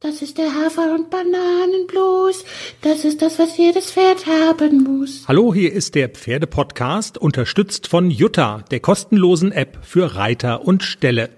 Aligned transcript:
Das 0.00 0.22
ist 0.22 0.38
der 0.38 0.54
Hafer- 0.54 0.94
und 0.94 1.10
Bananenblues. 1.10 2.44
Das 2.82 3.04
ist 3.04 3.20
das, 3.20 3.40
was 3.40 3.56
jedes 3.56 3.90
Pferd 3.90 4.26
haben 4.26 4.84
muss. 4.84 5.24
Hallo, 5.26 5.52
hier 5.52 5.72
ist 5.72 5.96
der 5.96 6.08
Pferdepodcast, 6.08 7.18
unterstützt 7.18 7.88
von 7.88 8.08
Jutta, 8.08 8.62
der 8.70 8.78
kostenlosen 8.78 9.50
App 9.50 9.78
für 9.82 10.14
Reiter 10.14 10.64
und 10.64 10.84
Ställe. 10.84 11.30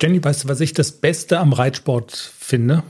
Jenny, 0.00 0.24
weißt 0.24 0.44
du, 0.44 0.48
was 0.48 0.60
ich 0.62 0.72
das 0.72 0.90
Beste 0.92 1.38
am 1.38 1.52
Reitsport 1.52 2.32
finde? 2.38 2.82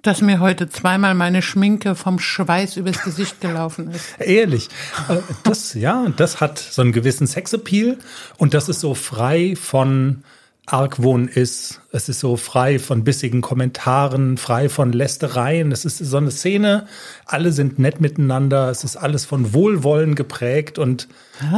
Dass 0.00 0.22
mir 0.22 0.40
heute 0.40 0.70
zweimal 0.70 1.14
meine 1.14 1.42
Schminke 1.42 1.94
vom 1.94 2.18
Schweiß 2.18 2.78
übers 2.78 3.04
Gesicht 3.04 3.42
gelaufen 3.42 3.90
ist. 3.90 4.06
Ehrlich. 4.18 4.70
Äh, 5.10 5.18
Das, 5.44 5.74
ja, 5.74 6.06
das 6.16 6.40
hat 6.40 6.58
so 6.58 6.80
einen 6.80 6.92
gewissen 6.92 7.26
Sexappeal 7.26 7.98
und 8.38 8.54
das 8.54 8.70
ist 8.70 8.80
so 8.80 8.94
frei 8.94 9.56
von 9.60 10.24
Argwohn 10.66 11.26
ist. 11.26 11.80
Es 11.90 12.08
ist 12.08 12.20
so 12.20 12.36
frei 12.36 12.78
von 12.78 13.02
bissigen 13.02 13.40
Kommentaren, 13.40 14.36
frei 14.38 14.68
von 14.68 14.92
Lästereien. 14.92 15.72
Es 15.72 15.84
ist 15.84 15.98
so 15.98 16.16
eine 16.16 16.30
Szene. 16.30 16.86
Alle 17.26 17.52
sind 17.52 17.78
nett 17.78 18.00
miteinander. 18.00 18.70
Es 18.70 18.84
ist 18.84 18.96
alles 18.96 19.24
von 19.24 19.52
Wohlwollen 19.54 20.14
geprägt 20.14 20.78
und 20.78 21.08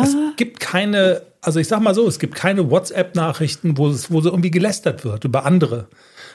es 0.02 0.16
gibt 0.36 0.58
keine, 0.60 1.22
also 1.42 1.60
ich 1.60 1.68
sag 1.68 1.80
mal 1.80 1.94
so, 1.94 2.08
es 2.08 2.18
gibt 2.18 2.34
keine 2.34 2.70
WhatsApp-Nachrichten, 2.70 3.76
wo 3.76 3.88
es, 3.88 4.10
wo 4.10 4.22
so 4.22 4.30
irgendwie 4.30 4.50
gelästert 4.50 5.04
wird 5.04 5.24
über 5.24 5.44
andere. 5.44 5.88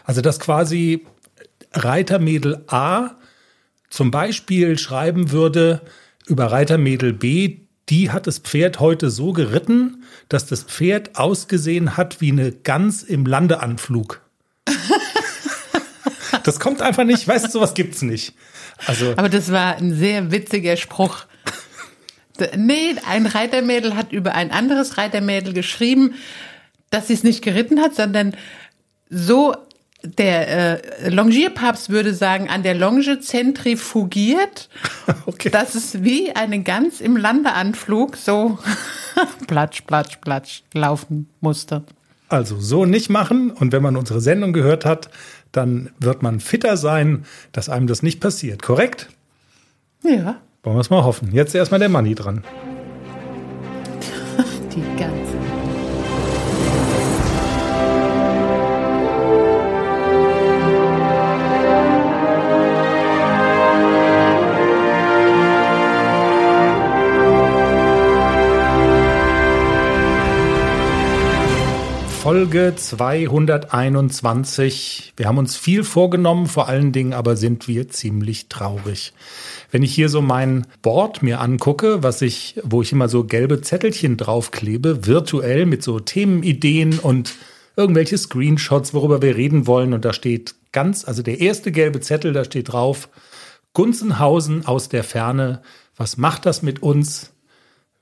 Also 0.03 0.21
dass 0.21 0.39
quasi 0.39 1.05
Reitermädel 1.73 2.63
A 2.67 3.11
zum 3.89 4.11
Beispiel 4.11 4.77
schreiben 4.77 5.31
würde 5.31 5.81
über 6.27 6.51
Reitermädel 6.51 7.13
B, 7.13 7.61
die 7.89 8.11
hat 8.11 8.27
das 8.27 8.39
Pferd 8.39 8.79
heute 8.79 9.09
so 9.09 9.33
geritten, 9.33 10.03
dass 10.27 10.45
das 10.45 10.63
Pferd 10.63 11.15
ausgesehen 11.15 11.97
hat 11.97 12.21
wie 12.21 12.31
eine 12.31 12.51
Gans 12.51 13.03
im 13.03 13.25
Landeanflug. 13.25 14.21
das 16.43 16.59
kommt 16.59 16.81
einfach 16.81 17.03
nicht, 17.03 17.27
weißt 17.27 17.45
du, 17.45 17.49
sowas 17.49 17.73
gibt's 17.73 18.01
nicht. 18.01 18.33
Also, 18.85 19.13
Aber 19.17 19.29
das 19.29 19.51
war 19.51 19.77
ein 19.77 19.93
sehr 19.93 20.31
witziger 20.31 20.77
Spruch. 20.77 21.25
Nee, 22.55 22.95
ein 23.07 23.25
Reitermädel 23.25 23.95
hat 23.95 24.13
über 24.13 24.33
ein 24.33 24.51
anderes 24.51 24.97
Reitermädel 24.97 25.53
geschrieben, 25.53 26.13
dass 26.89 27.07
sie 27.07 27.13
es 27.13 27.23
nicht 27.23 27.43
geritten 27.43 27.81
hat, 27.81 27.95
sondern 27.95 28.35
so 29.09 29.55
der 30.03 31.03
äh, 31.03 31.09
Longierpapst 31.09 31.89
würde 31.89 32.13
sagen, 32.13 32.49
an 32.49 32.63
der 32.63 32.75
Longe 32.75 33.19
zentrifugiert, 33.19 34.69
okay. 35.25 35.49
dass 35.49 35.75
es 35.75 36.03
wie 36.03 36.35
eine 36.35 36.63
Gans 36.63 37.01
im 37.01 37.17
Landeanflug 37.17 38.17
so 38.17 38.59
platsch, 39.47 39.81
platsch, 39.81 40.17
platsch 40.21 40.63
laufen 40.73 41.29
musste. 41.41 41.83
Also 42.29 42.59
so 42.59 42.85
nicht 42.85 43.09
machen. 43.09 43.51
Und 43.51 43.73
wenn 43.73 43.81
man 43.81 43.95
unsere 43.95 44.21
Sendung 44.21 44.53
gehört 44.53 44.85
hat, 44.85 45.09
dann 45.51 45.89
wird 45.99 46.21
man 46.21 46.39
fitter 46.39 46.77
sein, 46.77 47.25
dass 47.51 47.69
einem 47.69 47.87
das 47.87 48.03
nicht 48.03 48.21
passiert. 48.21 48.61
Korrekt? 48.61 49.09
Ja, 50.03 50.39
Wollen 50.63 50.75
wir 50.75 50.81
es 50.81 50.89
mal 50.89 51.05
hoffen. 51.05 51.31
Jetzt 51.31 51.55
erstmal 51.55 51.79
der 51.79 51.87
Manni 51.87 52.15
dran. 52.15 52.43
die 54.75 54.83
ganze. 54.99 55.38
Folge 72.21 72.73
221. 72.75 75.13
Wir 75.15 75.25
haben 75.25 75.37
uns 75.37 75.55
viel 75.55 75.85
vorgenommen, 75.85 76.47
vor 76.47 76.67
allen 76.67 76.91
Dingen 76.91 77.13
aber 77.13 77.37
sind 77.37 77.69
wir 77.69 77.87
ziemlich 77.87 78.49
traurig. 78.49 79.13
Wenn 79.71 79.83
ich 79.83 79.95
hier 79.95 80.09
so 80.09 80.21
mein 80.21 80.67
Board 80.81 81.23
mir 81.23 81.39
angucke, 81.39 82.03
was 82.03 82.21
ich, 82.21 82.59
wo 82.63 82.81
ich 82.81 82.91
immer 82.91 83.07
so 83.07 83.23
gelbe 83.23 83.61
Zettelchen 83.61 84.17
draufklebe, 84.17 85.07
virtuell 85.07 85.65
mit 85.65 85.81
so 85.81 86.01
Themenideen 86.01 86.99
und 86.99 87.35
irgendwelche 87.77 88.17
Screenshots, 88.17 88.93
worüber 88.93 89.21
wir 89.21 89.37
reden 89.37 89.65
wollen. 89.65 89.93
Und 89.93 90.03
da 90.03 90.11
steht 90.11 90.55
ganz, 90.73 91.05
also 91.05 91.23
der 91.23 91.39
erste 91.39 91.71
gelbe 91.71 92.01
Zettel, 92.01 92.33
da 92.33 92.43
steht 92.43 92.73
drauf, 92.73 93.07
Gunzenhausen 93.71 94.65
aus 94.65 94.89
der 94.89 95.05
Ferne. 95.05 95.61
Was 95.95 96.17
macht 96.17 96.45
das 96.45 96.63
mit 96.63 96.83
uns? 96.83 97.31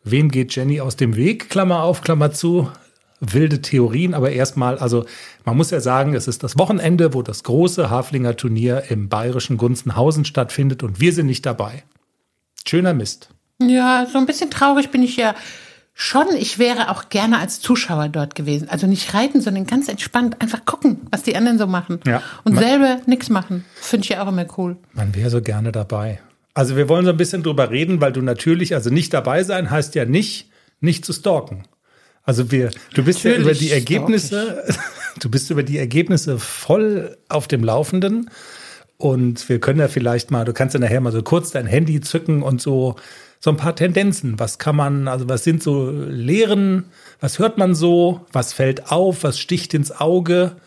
Wem 0.03 0.31
geht 0.31 0.55
Jenny 0.55 0.81
aus 0.81 0.95
dem 0.95 1.15
Weg? 1.15 1.51
Klammer 1.51 1.83
auf, 1.83 2.01
Klammer 2.01 2.31
zu. 2.31 2.71
Wilde 3.19 3.61
Theorien, 3.61 4.13
aber 4.13 4.31
erstmal, 4.31 4.77
also 4.77 5.05
man 5.43 5.57
muss 5.57 5.71
ja 5.71 5.79
sagen, 5.79 6.13
es 6.13 6.27
ist 6.27 6.43
das 6.43 6.57
Wochenende, 6.57 7.13
wo 7.13 7.21
das 7.21 7.43
große 7.43 7.89
Haflinger 7.89 8.35
Turnier 8.35 8.83
im 8.89 9.09
bayerischen 9.09 9.57
Gunzenhausen 9.57 10.25
stattfindet 10.25 10.83
und 10.83 10.99
wir 10.99 11.13
sind 11.13 11.25
nicht 11.25 11.45
dabei. 11.45 11.83
Schöner 12.67 12.93
Mist. 12.93 13.29
Ja, 13.59 14.05
so 14.11 14.19
ein 14.19 14.25
bisschen 14.25 14.51
traurig 14.51 14.91
bin 14.91 15.01
ich 15.01 15.17
ja 15.17 15.33
schon. 15.93 16.27
Ich 16.37 16.59
wäre 16.59 16.91
auch 16.91 17.09
gerne 17.09 17.39
als 17.39 17.59
Zuschauer 17.59 18.09
dort 18.09 18.35
gewesen. 18.35 18.69
Also 18.69 18.85
nicht 18.85 19.13
reiten, 19.13 19.41
sondern 19.41 19.65
ganz 19.65 19.87
entspannt 19.87 20.41
einfach 20.41 20.65
gucken, 20.65 21.07
was 21.11 21.23
die 21.23 21.35
anderen 21.35 21.57
so 21.57 21.65
machen. 21.65 21.99
Ja. 22.05 22.21
Und 22.43 22.57
selber 22.57 22.99
nichts 23.07 23.29
machen. 23.29 23.65
Finde 23.75 24.03
ich 24.03 24.09
ja 24.09 24.23
auch 24.23 24.27
immer 24.27 24.45
cool. 24.57 24.77
Man 24.93 25.15
wäre 25.15 25.31
so 25.31 25.41
gerne 25.41 25.71
dabei. 25.71 26.19
Also 26.53 26.75
wir 26.75 26.87
wollen 26.89 27.05
so 27.05 27.11
ein 27.11 27.17
bisschen 27.17 27.43
drüber 27.43 27.71
reden, 27.71 27.99
weil 27.99 28.11
du 28.11 28.21
natürlich, 28.21 28.75
also 28.75 28.89
nicht 28.89 29.13
dabei 29.13 29.43
sein 29.43 29.69
heißt 29.71 29.95
ja 29.95 30.05
nicht, 30.05 30.51
nicht 30.79 31.03
zu 31.05 31.13
stalken. 31.13 31.63
Also 32.27 32.51
wir, 32.51 32.71
du 32.93 33.05
bist 33.05 33.23
ja 33.23 33.31
über 33.31 33.39
Natürlich 33.39 33.59
die 33.59 33.71
Ergebnisse, 33.71 34.63
du 35.21 35.31
bist 35.31 35.49
über 35.49 35.63
die 35.63 35.77
Ergebnisse 35.77 36.37
voll 36.37 37.17
auf 37.29 37.47
dem 37.47 37.63
Laufenden. 37.63 38.29
Und 38.97 39.47
wir 39.47 39.61
können 39.61 39.79
ja 39.79 39.87
vielleicht 39.87 40.29
mal, 40.29 40.43
du 40.43 40.51
kannst 40.51 40.73
ja 40.73 40.81
nachher 40.81 40.99
mal 40.99 41.13
so 41.13 41.23
kurz 41.23 41.51
dein 41.51 41.65
Handy 41.65 42.01
zücken 42.01 42.43
und 42.43 42.61
so, 42.61 42.97
so 43.39 43.49
ein 43.49 43.55
paar 43.55 43.77
Tendenzen. 43.77 44.39
Was 44.39 44.59
kann 44.59 44.75
man, 44.75 45.07
also 45.07 45.29
was 45.29 45.45
sind 45.45 45.63
so 45.63 45.89
Lehren? 45.89 46.85
Was 47.21 47.39
hört 47.39 47.57
man 47.57 47.73
so? 47.73 48.25
Was 48.33 48.51
fällt 48.51 48.91
auf? 48.91 49.23
Was 49.23 49.39
sticht 49.39 49.73
ins 49.73 49.93
Auge? 49.93 50.57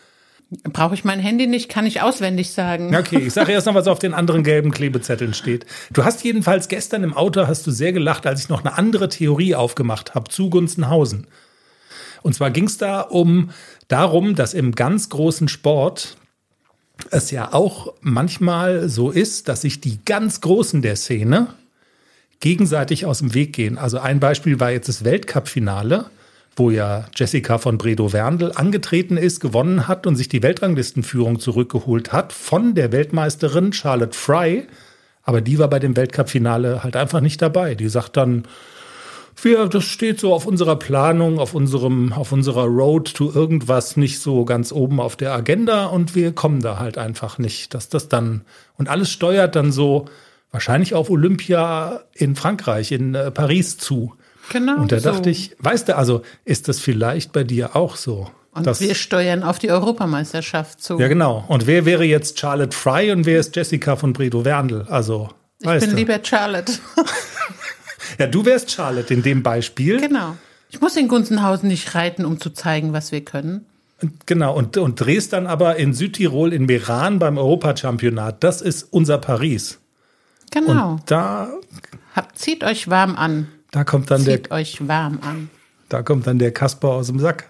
Brauche 0.63 0.95
ich 0.95 1.03
mein 1.03 1.19
Handy 1.19 1.45
nicht, 1.45 1.69
kann 1.69 1.85
ich 1.85 2.01
auswendig 2.01 2.53
sagen. 2.53 2.95
Okay, 2.95 3.19
ich 3.19 3.33
sage 3.33 3.51
erst 3.51 3.67
noch, 3.67 3.75
was 3.75 3.87
auf 3.87 3.99
den 3.99 4.15
anderen 4.15 4.43
gelben 4.43 4.71
Klebezetteln 4.71 5.35
steht. 5.35 5.67
Du 5.93 6.03
hast 6.05 6.23
jedenfalls 6.23 6.69
gestern 6.69 7.03
im 7.03 7.15
Auto 7.15 7.45
hast 7.45 7.67
du 7.67 7.71
sehr 7.71 7.93
gelacht, 7.93 8.25
als 8.25 8.41
ich 8.41 8.49
noch 8.49 8.65
eine 8.65 8.77
andere 8.79 9.09
Theorie 9.09 9.53
aufgemacht 9.53 10.15
habe 10.15 10.31
zu 10.31 10.49
Gunzenhausen. 10.49 11.27
Und 12.23 12.33
zwar 12.33 12.51
ging 12.51 12.65
es 12.65 12.77
da 12.77 13.01
um 13.01 13.49
darum, 13.87 14.35
dass 14.35 14.53
im 14.53 14.73
ganz 14.73 15.09
großen 15.09 15.47
Sport 15.47 16.17
es 17.09 17.31
ja 17.31 17.53
auch 17.53 17.93
manchmal 18.01 18.89
so 18.89 19.09
ist, 19.09 19.47
dass 19.47 19.61
sich 19.61 19.81
die 19.81 19.99
ganz 20.05 20.41
Großen 20.41 20.81
der 20.81 20.95
Szene 20.95 21.47
gegenseitig 22.39 23.05
aus 23.05 23.19
dem 23.19 23.33
Weg 23.33 23.53
gehen. 23.53 23.77
Also 23.77 23.99
ein 23.99 24.19
Beispiel 24.19 24.59
war 24.59 24.71
jetzt 24.71 24.87
das 24.87 25.03
Weltcup-Finale, 25.03 26.05
wo 26.55 26.69
ja 26.69 27.07
Jessica 27.15 27.57
von 27.57 27.77
Bredow-Werndl 27.77 28.51
angetreten 28.55 29.17
ist, 29.17 29.39
gewonnen 29.39 29.87
hat 29.87 30.05
und 30.05 30.15
sich 30.15 30.27
die 30.27 30.43
Weltranglistenführung 30.43 31.39
zurückgeholt 31.39 32.11
hat 32.11 32.33
von 32.33 32.75
der 32.75 32.91
Weltmeisterin 32.91 33.73
Charlotte 33.73 34.17
Fry. 34.17 34.67
Aber 35.23 35.41
die 35.41 35.59
war 35.59 35.69
bei 35.69 35.79
dem 35.79 35.95
Weltcup-Finale 35.95 36.83
halt 36.83 36.95
einfach 36.95 37.21
nicht 37.21 37.41
dabei. 37.41 37.75
Die 37.75 37.89
sagt 37.89 38.17
dann, 38.17 38.43
wir, 39.41 39.67
das 39.67 39.83
steht 39.85 40.19
so 40.19 40.33
auf 40.33 40.45
unserer 40.45 40.75
Planung, 40.77 41.39
auf 41.39 41.53
unserem, 41.53 42.13
auf 42.13 42.31
unserer 42.31 42.65
Road 42.65 43.13
to 43.13 43.31
irgendwas 43.33 43.97
nicht 43.97 44.19
so 44.19 44.45
ganz 44.45 44.71
oben 44.71 44.99
auf 44.99 45.15
der 45.15 45.33
Agenda 45.33 45.85
und 45.85 46.15
wir 46.15 46.33
kommen 46.33 46.61
da 46.61 46.79
halt 46.79 46.97
einfach 46.97 47.37
nicht, 47.37 47.73
dass 47.73 47.89
das 47.89 48.09
dann 48.09 48.41
und 48.77 48.89
alles 48.89 49.09
steuert 49.09 49.55
dann 49.55 49.71
so 49.71 50.05
wahrscheinlich 50.51 50.93
auf 50.93 51.09
Olympia 51.09 52.01
in 52.13 52.35
Frankreich, 52.35 52.91
in 52.91 53.15
äh, 53.15 53.31
Paris 53.31 53.77
zu. 53.77 54.15
Genau. 54.51 54.81
Und 54.81 54.91
da 54.91 54.99
so. 54.99 55.09
dachte 55.11 55.29
ich, 55.29 55.55
weißt 55.59 55.89
du, 55.89 55.95
also 55.97 56.23
ist 56.45 56.67
das 56.67 56.79
vielleicht 56.79 57.31
bei 57.31 57.43
dir 57.43 57.75
auch 57.75 57.95
so? 57.95 58.29
Und 58.53 58.67
dass- 58.67 58.81
wir 58.81 58.95
steuern 58.95 59.43
auf 59.43 59.59
die 59.59 59.71
Europameisterschaft 59.71 60.81
zu. 60.81 60.99
ja, 60.99 61.07
genau. 61.07 61.45
Und 61.47 61.67
wer 61.67 61.85
wäre 61.85 62.03
jetzt 62.03 62.37
Charlotte 62.39 62.75
Fry 62.75 63.11
und 63.11 63.25
wer 63.25 63.39
ist 63.39 63.55
Jessica 63.55 63.95
von 63.95 64.11
Bredow-Werndl? 64.13 64.87
Also, 64.89 65.29
ich 65.59 65.67
bin 65.67 65.91
du. 65.91 65.95
lieber 65.95 66.19
Charlotte. 66.21 66.73
ja, 68.19 68.27
du 68.27 68.45
wärst 68.45 68.71
Charlotte 68.71 69.13
in 69.13 69.23
dem 69.23 69.43
Beispiel. 69.43 69.99
genau. 69.99 70.35
Ich 70.73 70.79
muss 70.79 70.95
in 70.95 71.09
Gunzenhausen 71.09 71.67
nicht 71.67 71.95
reiten, 71.95 72.23
um 72.23 72.39
zu 72.39 72.49
zeigen, 72.51 72.93
was 72.93 73.11
wir 73.11 73.25
können. 73.25 73.65
Genau, 74.25 74.55
und, 74.55 74.77
und 74.77 74.99
drehst 75.01 75.33
dann 75.33 75.45
aber 75.45 75.75
in 75.75 75.93
Südtirol 75.93 76.53
in 76.53 76.65
Meran 76.65 77.19
beim 77.19 77.37
Europachampionat. 77.37 78.41
Das 78.43 78.61
ist 78.61 78.83
unser 78.89 79.17
Paris. 79.17 79.79
Genau. 80.51 80.93
Und 80.93 81.01
da, 81.11 81.49
Habt, 82.15 82.37
zieht 82.39 82.63
euch 82.63 82.89
warm 82.89 83.15
an. 83.17 83.47
da 83.71 83.83
kommt 83.83 84.09
dann 84.11 84.23
der, 84.23 84.37
Zieht 84.37 84.51
euch 84.51 84.87
warm 84.87 85.19
an. 85.21 85.49
da 85.89 86.03
kommt 86.03 86.25
dann 86.25 86.39
der 86.39 86.51
Kasper 86.53 86.89
aus 86.89 87.07
dem 87.07 87.19
Sack 87.19 87.49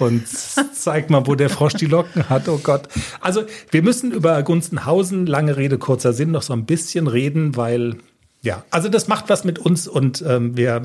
und 0.00 0.26
zeigt 0.74 1.10
mal, 1.10 1.26
wo 1.28 1.36
der 1.36 1.50
Frosch 1.50 1.74
die 1.74 1.86
Locken 1.86 2.28
hat. 2.28 2.48
Oh 2.48 2.58
Gott. 2.62 2.88
Also, 3.20 3.44
wir 3.70 3.82
müssen 3.82 4.10
über 4.12 4.42
Gunzenhausen, 4.42 5.26
lange 5.26 5.56
Rede, 5.56 5.78
kurzer 5.78 6.12
Sinn, 6.12 6.32
noch 6.32 6.42
so 6.42 6.52
ein 6.54 6.66
bisschen 6.66 7.06
reden, 7.06 7.56
weil, 7.56 7.96
ja, 8.42 8.64
also 8.70 8.88
das 8.88 9.08
macht 9.08 9.28
was 9.28 9.44
mit 9.44 9.58
uns 9.58 9.88
und 9.88 10.22
ähm, 10.26 10.56
wir 10.56 10.82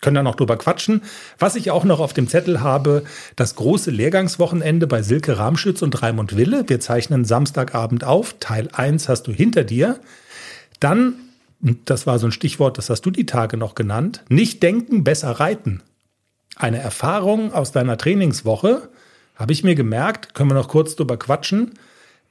können 0.00 0.16
da 0.16 0.22
noch 0.22 0.34
drüber 0.34 0.56
quatschen. 0.56 1.02
Was 1.38 1.56
ich 1.56 1.70
auch 1.70 1.84
noch 1.84 2.00
auf 2.00 2.12
dem 2.12 2.28
Zettel 2.28 2.60
habe, 2.60 3.04
das 3.36 3.56
große 3.56 3.90
Lehrgangswochenende 3.90 4.86
bei 4.86 5.02
Silke 5.02 5.38
Ramschütz 5.38 5.82
und 5.82 6.02
Raimund 6.02 6.36
Wille. 6.36 6.64
Wir 6.68 6.78
zeichnen 6.78 7.24
Samstagabend 7.24 8.04
auf. 8.04 8.36
Teil 8.38 8.68
1 8.72 9.08
hast 9.08 9.26
du 9.26 9.32
hinter 9.32 9.64
dir. 9.64 9.98
Dann, 10.78 11.14
das 11.60 12.06
war 12.06 12.18
so 12.18 12.26
ein 12.26 12.32
Stichwort, 12.32 12.76
das 12.76 12.90
hast 12.90 13.02
du 13.02 13.10
die 13.10 13.26
Tage 13.26 13.56
noch 13.56 13.74
genannt, 13.74 14.22
nicht 14.28 14.62
denken, 14.62 15.04
besser 15.04 15.30
reiten. 15.30 15.82
Eine 16.56 16.78
Erfahrung 16.78 17.52
aus 17.52 17.72
deiner 17.72 17.96
Trainingswoche, 17.96 18.90
habe 19.34 19.52
ich 19.52 19.64
mir 19.64 19.74
gemerkt, 19.74 20.34
können 20.34 20.50
wir 20.50 20.54
noch 20.54 20.68
kurz 20.68 20.94
drüber 20.96 21.16
quatschen. 21.16 21.72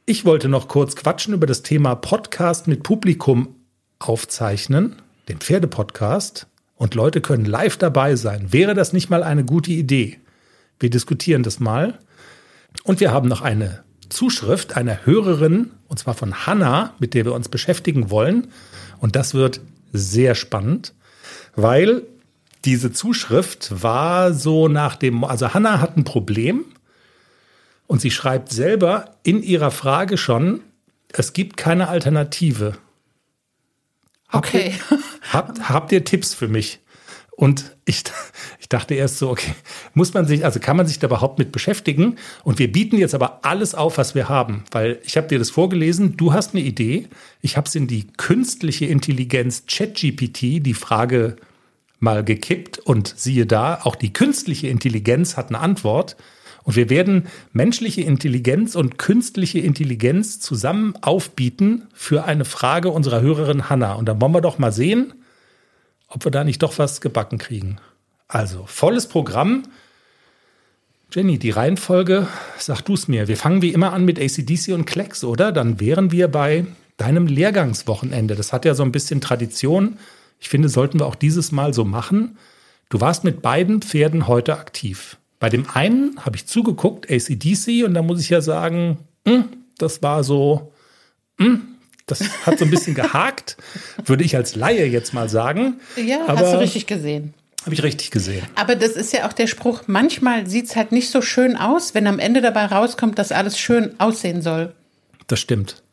Ich 0.05 0.25
wollte 0.25 0.47
noch 0.47 0.67
kurz 0.67 0.95
quatschen 0.95 1.33
über 1.33 1.47
das 1.47 1.63
Thema 1.63 1.95
Podcast 1.95 2.67
mit 2.67 2.83
Publikum 2.83 3.55
aufzeichnen, 3.99 5.01
den 5.29 5.37
Pferdepodcast 5.39 6.47
und 6.75 6.95
Leute 6.95 7.21
können 7.21 7.45
live 7.45 7.77
dabei 7.77 8.15
sein. 8.15 8.51
Wäre 8.51 8.73
das 8.73 8.93
nicht 8.93 9.09
mal 9.09 9.23
eine 9.23 9.45
gute 9.45 9.71
Idee? 9.71 10.19
Wir 10.79 10.89
diskutieren 10.89 11.43
das 11.43 11.59
mal. 11.59 11.99
Und 12.83 12.99
wir 12.99 13.11
haben 13.11 13.29
noch 13.29 13.41
eine 13.41 13.83
Zuschrift 14.09 14.75
einer 14.75 15.05
Hörerin, 15.05 15.71
und 15.87 15.99
zwar 15.99 16.13
von 16.13 16.45
Hanna, 16.45 16.93
mit 16.99 17.13
der 17.13 17.25
wir 17.25 17.33
uns 17.33 17.49
beschäftigen 17.49 18.09
wollen. 18.09 18.47
Und 18.99 19.15
das 19.15 19.33
wird 19.33 19.61
sehr 19.91 20.35
spannend, 20.35 20.93
weil 21.55 22.03
diese 22.65 22.91
Zuschrift 22.91 23.83
war 23.83 24.33
so 24.33 24.67
nach 24.67 24.95
dem, 24.95 25.23
also 25.23 25.53
Hanna 25.53 25.79
hat 25.79 25.97
ein 25.97 26.03
Problem 26.03 26.65
und 27.87 28.01
sie 28.01 28.11
schreibt 28.11 28.51
selber 28.51 29.17
in 29.23 29.43
ihrer 29.43 29.71
Frage 29.71 30.17
schon, 30.17 30.61
es 31.11 31.33
gibt 31.33 31.57
keine 31.57 31.89
Alternative. 31.89 32.77
Okay. 34.33 34.73
Habt 34.89 34.91
ihr, 34.91 34.99
habt, 35.33 35.69
habt 35.69 35.91
ihr 35.91 36.03
Tipps 36.03 36.33
für 36.33 36.47
mich? 36.47 36.79
Und 37.35 37.75
ich, 37.85 38.03
ich 38.59 38.69
dachte 38.69 38.93
erst 38.93 39.17
so, 39.17 39.29
okay, 39.31 39.53
muss 39.93 40.13
man 40.13 40.25
sich, 40.25 40.45
also 40.45 40.59
kann 40.59 40.77
man 40.77 40.85
sich 40.85 40.99
da 40.99 41.07
überhaupt 41.07 41.39
mit 41.39 41.51
beschäftigen? 41.51 42.17
Und 42.43 42.59
wir 42.59 42.71
bieten 42.71 42.97
jetzt 42.97 43.15
aber 43.15 43.39
alles 43.43 43.73
auf, 43.73 43.97
was 43.97 44.13
wir 44.13 44.29
haben, 44.29 44.63
weil 44.71 44.99
ich 45.03 45.17
habe 45.17 45.27
dir 45.27 45.39
das 45.39 45.49
vorgelesen, 45.49 46.15
du 46.15 46.33
hast 46.33 46.53
eine 46.53 46.63
Idee, 46.63 47.07
ich 47.41 47.57
habe 47.57 47.67
es 47.67 47.75
in 47.75 47.87
die 47.87 48.07
künstliche 48.17 48.85
Intelligenz 48.85 49.63
ChatGPT 49.67 50.63
die 50.63 50.75
Frage 50.75 51.37
mal 51.99 52.23
gekippt 52.23 52.79
und 52.79 53.13
siehe 53.17 53.45
da, 53.45 53.79
auch 53.83 53.95
die 53.95 54.13
künstliche 54.13 54.67
Intelligenz 54.67 55.37
hat 55.37 55.49
eine 55.49 55.59
Antwort. 55.59 56.17
Und 56.63 56.75
wir 56.75 56.89
werden 56.89 57.27
menschliche 57.51 58.01
Intelligenz 58.01 58.75
und 58.75 58.97
künstliche 58.97 59.59
Intelligenz 59.59 60.39
zusammen 60.39 60.95
aufbieten 61.01 61.87
für 61.93 62.23
eine 62.23 62.45
Frage 62.45 62.89
unserer 62.89 63.21
Hörerin 63.21 63.69
Hanna. 63.69 63.93
Und 63.93 64.07
dann 64.07 64.21
wollen 64.21 64.33
wir 64.33 64.41
doch 64.41 64.59
mal 64.59 64.71
sehen, 64.71 65.13
ob 66.07 66.25
wir 66.25 66.31
da 66.31 66.43
nicht 66.43 66.63
doch 66.63 66.77
was 66.77 67.01
gebacken 67.01 67.37
kriegen. 67.37 67.77
Also, 68.27 68.65
volles 68.65 69.07
Programm. 69.07 69.63
Jenny, 71.11 71.37
die 71.37 71.51
Reihenfolge, 71.51 72.27
sag 72.57 72.81
du 72.81 72.93
es 72.93 73.07
mir. 73.07 73.27
Wir 73.27 73.37
fangen 73.37 73.61
wie 73.61 73.73
immer 73.73 73.93
an 73.93 74.05
mit 74.05 74.19
ACDC 74.19 74.73
und 74.73 74.85
Klecks, 74.85 75.23
oder? 75.23 75.51
Dann 75.51 75.79
wären 75.79 76.11
wir 76.11 76.27
bei 76.27 76.65
deinem 76.97 77.27
Lehrgangswochenende. 77.27 78.35
Das 78.35 78.53
hat 78.53 78.65
ja 78.65 78.73
so 78.73 78.83
ein 78.83 78.91
bisschen 78.91 79.21
Tradition. 79.21 79.99
Ich 80.39 80.49
finde, 80.49 80.69
sollten 80.69 80.99
wir 80.99 81.05
auch 81.05 81.15
dieses 81.15 81.51
Mal 81.51 81.73
so 81.73 81.85
machen. 81.85 82.37
Du 82.89 83.01
warst 83.01 83.23
mit 83.23 83.41
beiden 83.41 83.81
Pferden 83.81 84.27
heute 84.27 84.57
aktiv. 84.57 85.17
Bei 85.43 85.49
dem 85.49 85.69
einen 85.73 86.17
habe 86.21 86.37
ich 86.37 86.45
zugeguckt, 86.45 87.11
ACDC, 87.11 87.83
und 87.83 87.95
da 87.95 88.01
muss 88.01 88.21
ich 88.21 88.29
ja 88.29 88.39
sagen, 88.39 88.99
hm, 89.27 89.43
das 89.77 90.01
war 90.01 90.23
so, 90.23 90.71
hm, 91.37 91.63
das 92.05 92.21
hat 92.45 92.59
so 92.59 92.63
ein 92.63 92.71
bisschen 92.71 92.95
gehakt, 92.95 93.57
würde 94.05 94.23
ich 94.23 94.37
als 94.37 94.55
Laie 94.55 94.85
jetzt 94.85 95.13
mal 95.13 95.27
sagen. 95.27 95.81
Ja, 95.97 96.21
Aber 96.27 96.39
hast 96.39 96.53
du 96.53 96.59
richtig 96.59 96.87
gesehen. 96.87 97.33
Habe 97.63 97.73
ich 97.73 97.83
richtig 97.83 98.09
gesehen. 98.09 98.45
Aber 98.55 98.77
das 98.77 98.91
ist 98.91 99.11
ja 99.11 99.27
auch 99.27 99.33
der 99.33 99.47
Spruch, 99.47 99.81
manchmal 99.87 100.47
sieht 100.47 100.67
es 100.67 100.77
halt 100.77 100.93
nicht 100.93 101.09
so 101.09 101.21
schön 101.21 101.57
aus, 101.57 101.93
wenn 101.93 102.07
am 102.07 102.19
Ende 102.19 102.39
dabei 102.39 102.67
rauskommt, 102.67 103.19
dass 103.19 103.33
alles 103.33 103.59
schön 103.59 103.99
aussehen 103.99 104.41
soll. 104.41 104.71
Das 105.27 105.41
stimmt. 105.41 105.83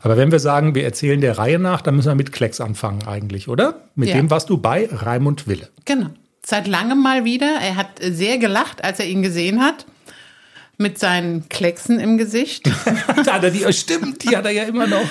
Aber 0.00 0.16
wenn 0.16 0.32
wir 0.32 0.40
sagen, 0.40 0.74
wir 0.74 0.82
erzählen 0.82 1.20
der 1.20 1.38
Reihe 1.38 1.60
nach, 1.60 1.80
dann 1.80 1.94
müssen 1.94 2.08
wir 2.08 2.16
mit 2.16 2.32
Klecks 2.32 2.60
anfangen 2.60 3.06
eigentlich, 3.06 3.46
oder? 3.46 3.82
Mit 3.94 4.08
ja. 4.08 4.16
dem 4.16 4.30
warst 4.30 4.50
du 4.50 4.58
bei 4.58 4.88
Raimund 4.90 5.46
Wille. 5.46 5.68
Genau 5.84 6.08
seit 6.46 6.68
langem 6.68 7.02
mal 7.02 7.24
wieder. 7.24 7.58
Er 7.60 7.74
hat 7.74 7.98
sehr 8.00 8.38
gelacht, 8.38 8.84
als 8.84 9.00
er 9.00 9.06
ihn 9.06 9.22
gesehen 9.22 9.60
hat. 9.60 9.84
Mit 10.78 10.98
seinen 10.98 11.48
Klecksen 11.48 11.98
im 11.98 12.18
Gesicht. 12.18 12.70
da 13.24 13.34
hat 13.34 13.44
er 13.44 13.50
die, 13.50 13.72
stimmt, 13.72 14.22
die 14.22 14.36
hat 14.36 14.44
er 14.44 14.50
ja 14.50 14.64
immer 14.64 14.86
noch. 14.86 15.06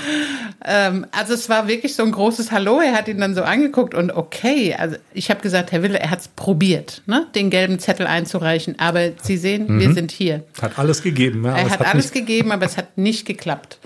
Ähm, 0.64 1.08
also 1.12 1.34
es 1.34 1.50
war 1.50 1.68
wirklich 1.68 1.96
so 1.96 2.04
ein 2.04 2.12
großes 2.12 2.52
Hallo. 2.52 2.80
Er 2.80 2.94
hat 2.94 3.08
ihn 3.08 3.20
dann 3.20 3.34
so 3.34 3.42
angeguckt 3.42 3.96
und 3.96 4.12
okay, 4.12 4.76
also 4.76 4.96
ich 5.12 5.32
habe 5.32 5.42
gesagt, 5.42 5.72
Herr 5.72 5.82
Wille, 5.82 6.00
er 6.00 6.12
hat 6.12 6.20
es 6.20 6.28
probiert, 6.28 7.02
ne, 7.08 7.26
den 7.34 7.50
gelben 7.50 7.80
Zettel 7.80 8.06
einzureichen. 8.06 8.78
Aber 8.78 9.10
Sie 9.24 9.38
sehen, 9.38 9.66
mhm. 9.68 9.80
wir 9.80 9.94
sind 9.94 10.12
hier. 10.12 10.44
Hat 10.62 10.78
alles 10.78 11.02
gegeben. 11.02 11.44
Ja, 11.44 11.58
er 11.58 11.64
hat, 11.64 11.80
hat 11.80 11.88
alles 11.88 12.12
gegeben, 12.12 12.52
aber 12.52 12.68
es 12.68 12.78
hat 12.78 13.00
nicht 13.00 13.26
geklappt. 13.26 13.80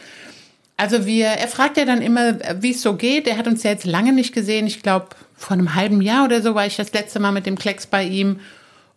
Also 0.80 1.06
wir, 1.06 1.26
er 1.26 1.50
fragt 1.50 1.76
ja 1.76 1.84
dann 1.84 2.02
immer, 2.02 2.40
wie 2.62 2.72
es 2.72 2.82
so 2.82 2.94
geht. 2.94 3.28
Er 3.28 3.36
hat 3.36 3.48
uns 3.48 3.64
ja 3.64 3.72
jetzt 3.72 3.86
lange 3.86 4.14
nicht 4.14 4.34
gesehen. 4.34 4.66
Ich 4.66 4.82
glaube, 4.82 5.08
vor 5.36 5.52
einem 5.58 5.76
halben 5.76 6.02
Jahr 6.02 6.24
oder 6.24 6.42
so 6.42 6.56
war 6.56 6.66
ich 6.66 6.78
das 6.78 6.94
letzte 6.94 7.20
Mal 7.20 7.34
mit 7.34 7.46
dem 7.46 7.58
Klecks 7.58 7.86
bei 7.86 8.06
ihm. 8.06 8.40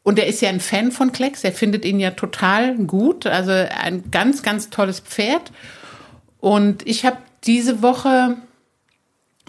Und 0.04 0.20
er 0.20 0.28
ist 0.28 0.40
ja 0.42 0.48
ein 0.48 0.60
Fan 0.60 0.92
von 0.92 1.10
Klecks. 1.10 1.42
Er 1.42 1.50
findet 1.50 1.84
ihn 1.84 1.98
ja 1.98 2.12
total 2.12 2.76
gut. 2.76 3.26
Also 3.26 3.50
ein 3.50 4.12
ganz, 4.12 4.44
ganz 4.44 4.70
tolles 4.70 5.00
Pferd. 5.00 5.50
Und 6.38 6.86
ich 6.86 7.04
habe 7.04 7.16
diese 7.42 7.82
Woche 7.82 8.36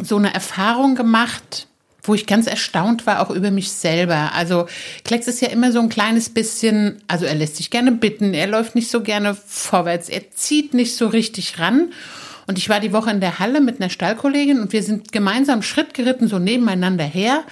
so 0.01 0.17
eine 0.17 0.33
Erfahrung 0.33 0.95
gemacht, 0.95 1.67
wo 2.01 2.15
ich 2.15 2.25
ganz 2.25 2.47
erstaunt 2.47 3.05
war, 3.05 3.21
auch 3.21 3.29
über 3.29 3.51
mich 3.51 3.71
selber. 3.71 4.31
Also 4.33 4.65
Klecks 5.03 5.27
ist 5.27 5.41
ja 5.41 5.49
immer 5.49 5.71
so 5.71 5.79
ein 5.81 5.89
kleines 5.89 6.29
bisschen, 6.29 6.99
also 7.07 7.25
er 7.25 7.35
lässt 7.35 7.57
sich 7.57 7.69
gerne 7.69 7.91
bitten, 7.91 8.33
er 8.33 8.47
läuft 8.47 8.73
nicht 8.73 8.89
so 8.89 9.01
gerne 9.01 9.35
vorwärts, 9.35 10.09
er 10.09 10.31
zieht 10.31 10.73
nicht 10.73 10.95
so 10.95 11.05
richtig 11.05 11.59
ran. 11.59 11.93
Und 12.47 12.57
ich 12.57 12.69
war 12.69 12.79
die 12.79 12.93
Woche 12.93 13.11
in 13.11 13.21
der 13.21 13.39
Halle 13.39 13.61
mit 13.61 13.79
einer 13.79 13.89
Stallkollegin 13.89 14.59
und 14.59 14.73
wir 14.73 14.83
sind 14.83 15.11
gemeinsam 15.11 15.61
Schritt 15.61 15.93
geritten, 15.93 16.27
so 16.27 16.39
nebeneinander 16.39 17.05
her. 17.05 17.43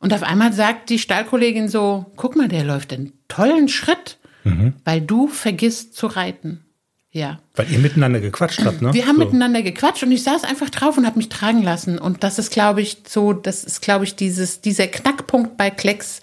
Und 0.00 0.12
auf 0.12 0.22
einmal 0.22 0.52
sagt 0.52 0.90
die 0.90 0.98
Stallkollegin 0.98 1.68
so, 1.68 2.06
guck 2.16 2.36
mal, 2.36 2.48
der 2.48 2.64
läuft 2.64 2.92
einen 2.92 3.12
tollen 3.26 3.68
Schritt, 3.68 4.18
mhm. 4.44 4.74
weil 4.84 5.00
du 5.00 5.26
vergisst 5.26 5.94
zu 5.96 6.06
reiten. 6.06 6.64
Ja. 7.10 7.40
Weil 7.56 7.70
ihr 7.70 7.78
miteinander 7.78 8.20
gequatscht 8.20 8.64
habt, 8.64 8.82
ne? 8.82 8.92
Wir 8.92 9.06
haben 9.06 9.16
so. 9.16 9.24
miteinander 9.24 9.62
gequatscht 9.62 10.02
und 10.02 10.12
ich 10.12 10.22
saß 10.22 10.44
einfach 10.44 10.70
drauf 10.70 10.98
und 10.98 11.06
habe 11.06 11.16
mich 11.16 11.28
tragen 11.28 11.62
lassen. 11.62 11.98
Und 11.98 12.22
das 12.22 12.38
ist, 12.38 12.52
glaube 12.52 12.82
ich, 12.82 12.98
so, 13.08 13.32
das 13.32 13.64
ist, 13.64 13.80
glaube 13.80 14.04
ich, 14.04 14.14
dieses, 14.14 14.60
dieser 14.60 14.86
Knackpunkt 14.86 15.56
bei 15.56 15.70
Klecks. 15.70 16.20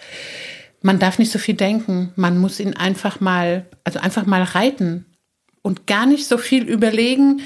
Man 0.81 1.00
darf 1.00 1.17
nicht 1.17 1.31
so 1.31 1.39
viel 1.39 1.56
denken. 1.56 2.12
Man 2.15 2.38
muss 2.38 2.59
ihn 2.59 2.75
einfach 2.75 3.19
mal, 3.19 3.65
also 3.83 4.00
einfach 4.00 4.25
mal 4.27 4.44
reiten 4.44 5.06
und 5.63 5.88
gar 5.88 6.06
nicht 6.06 6.27
so 6.27 6.38
viel 6.38 6.63
überlegen 6.63 7.41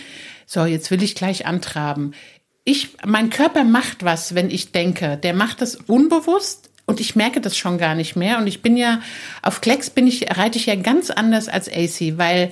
so, 0.52 0.66
jetzt 0.66 0.90
will 0.90 1.04
ich 1.04 1.14
gleich 1.14 1.46
antraben. 1.46 2.16
Ich, 2.64 2.98
mein 3.06 3.30
Körper 3.30 3.64
macht 3.64 4.04
was, 4.04 4.34
wenn 4.34 4.50
ich 4.50 4.72
denke. 4.72 5.16
Der 5.16 5.36
macht 5.36 5.62
das 5.62 5.76
unbewusst 5.76 6.72
und 6.88 7.00
ich 7.00 7.16
merke 7.16 7.40
das 7.40 7.56
schon 7.56 7.78
gar 7.78 7.94
nicht 7.94 8.16
mehr. 8.16 8.40
Und 8.40 8.48
ich 8.48 8.64
bin 8.64 8.76
ja, 8.76 9.00
auf 9.44 9.62
Klecks 9.62 9.92
bin 9.92 10.08
ich, 10.08 10.36
reite 10.36 10.58
ich 10.58 10.66
ja 10.66 10.74
ganz 10.74 11.12
anders 11.12 11.50
als 11.50 11.70
AC, 11.70 12.18
weil 12.18 12.52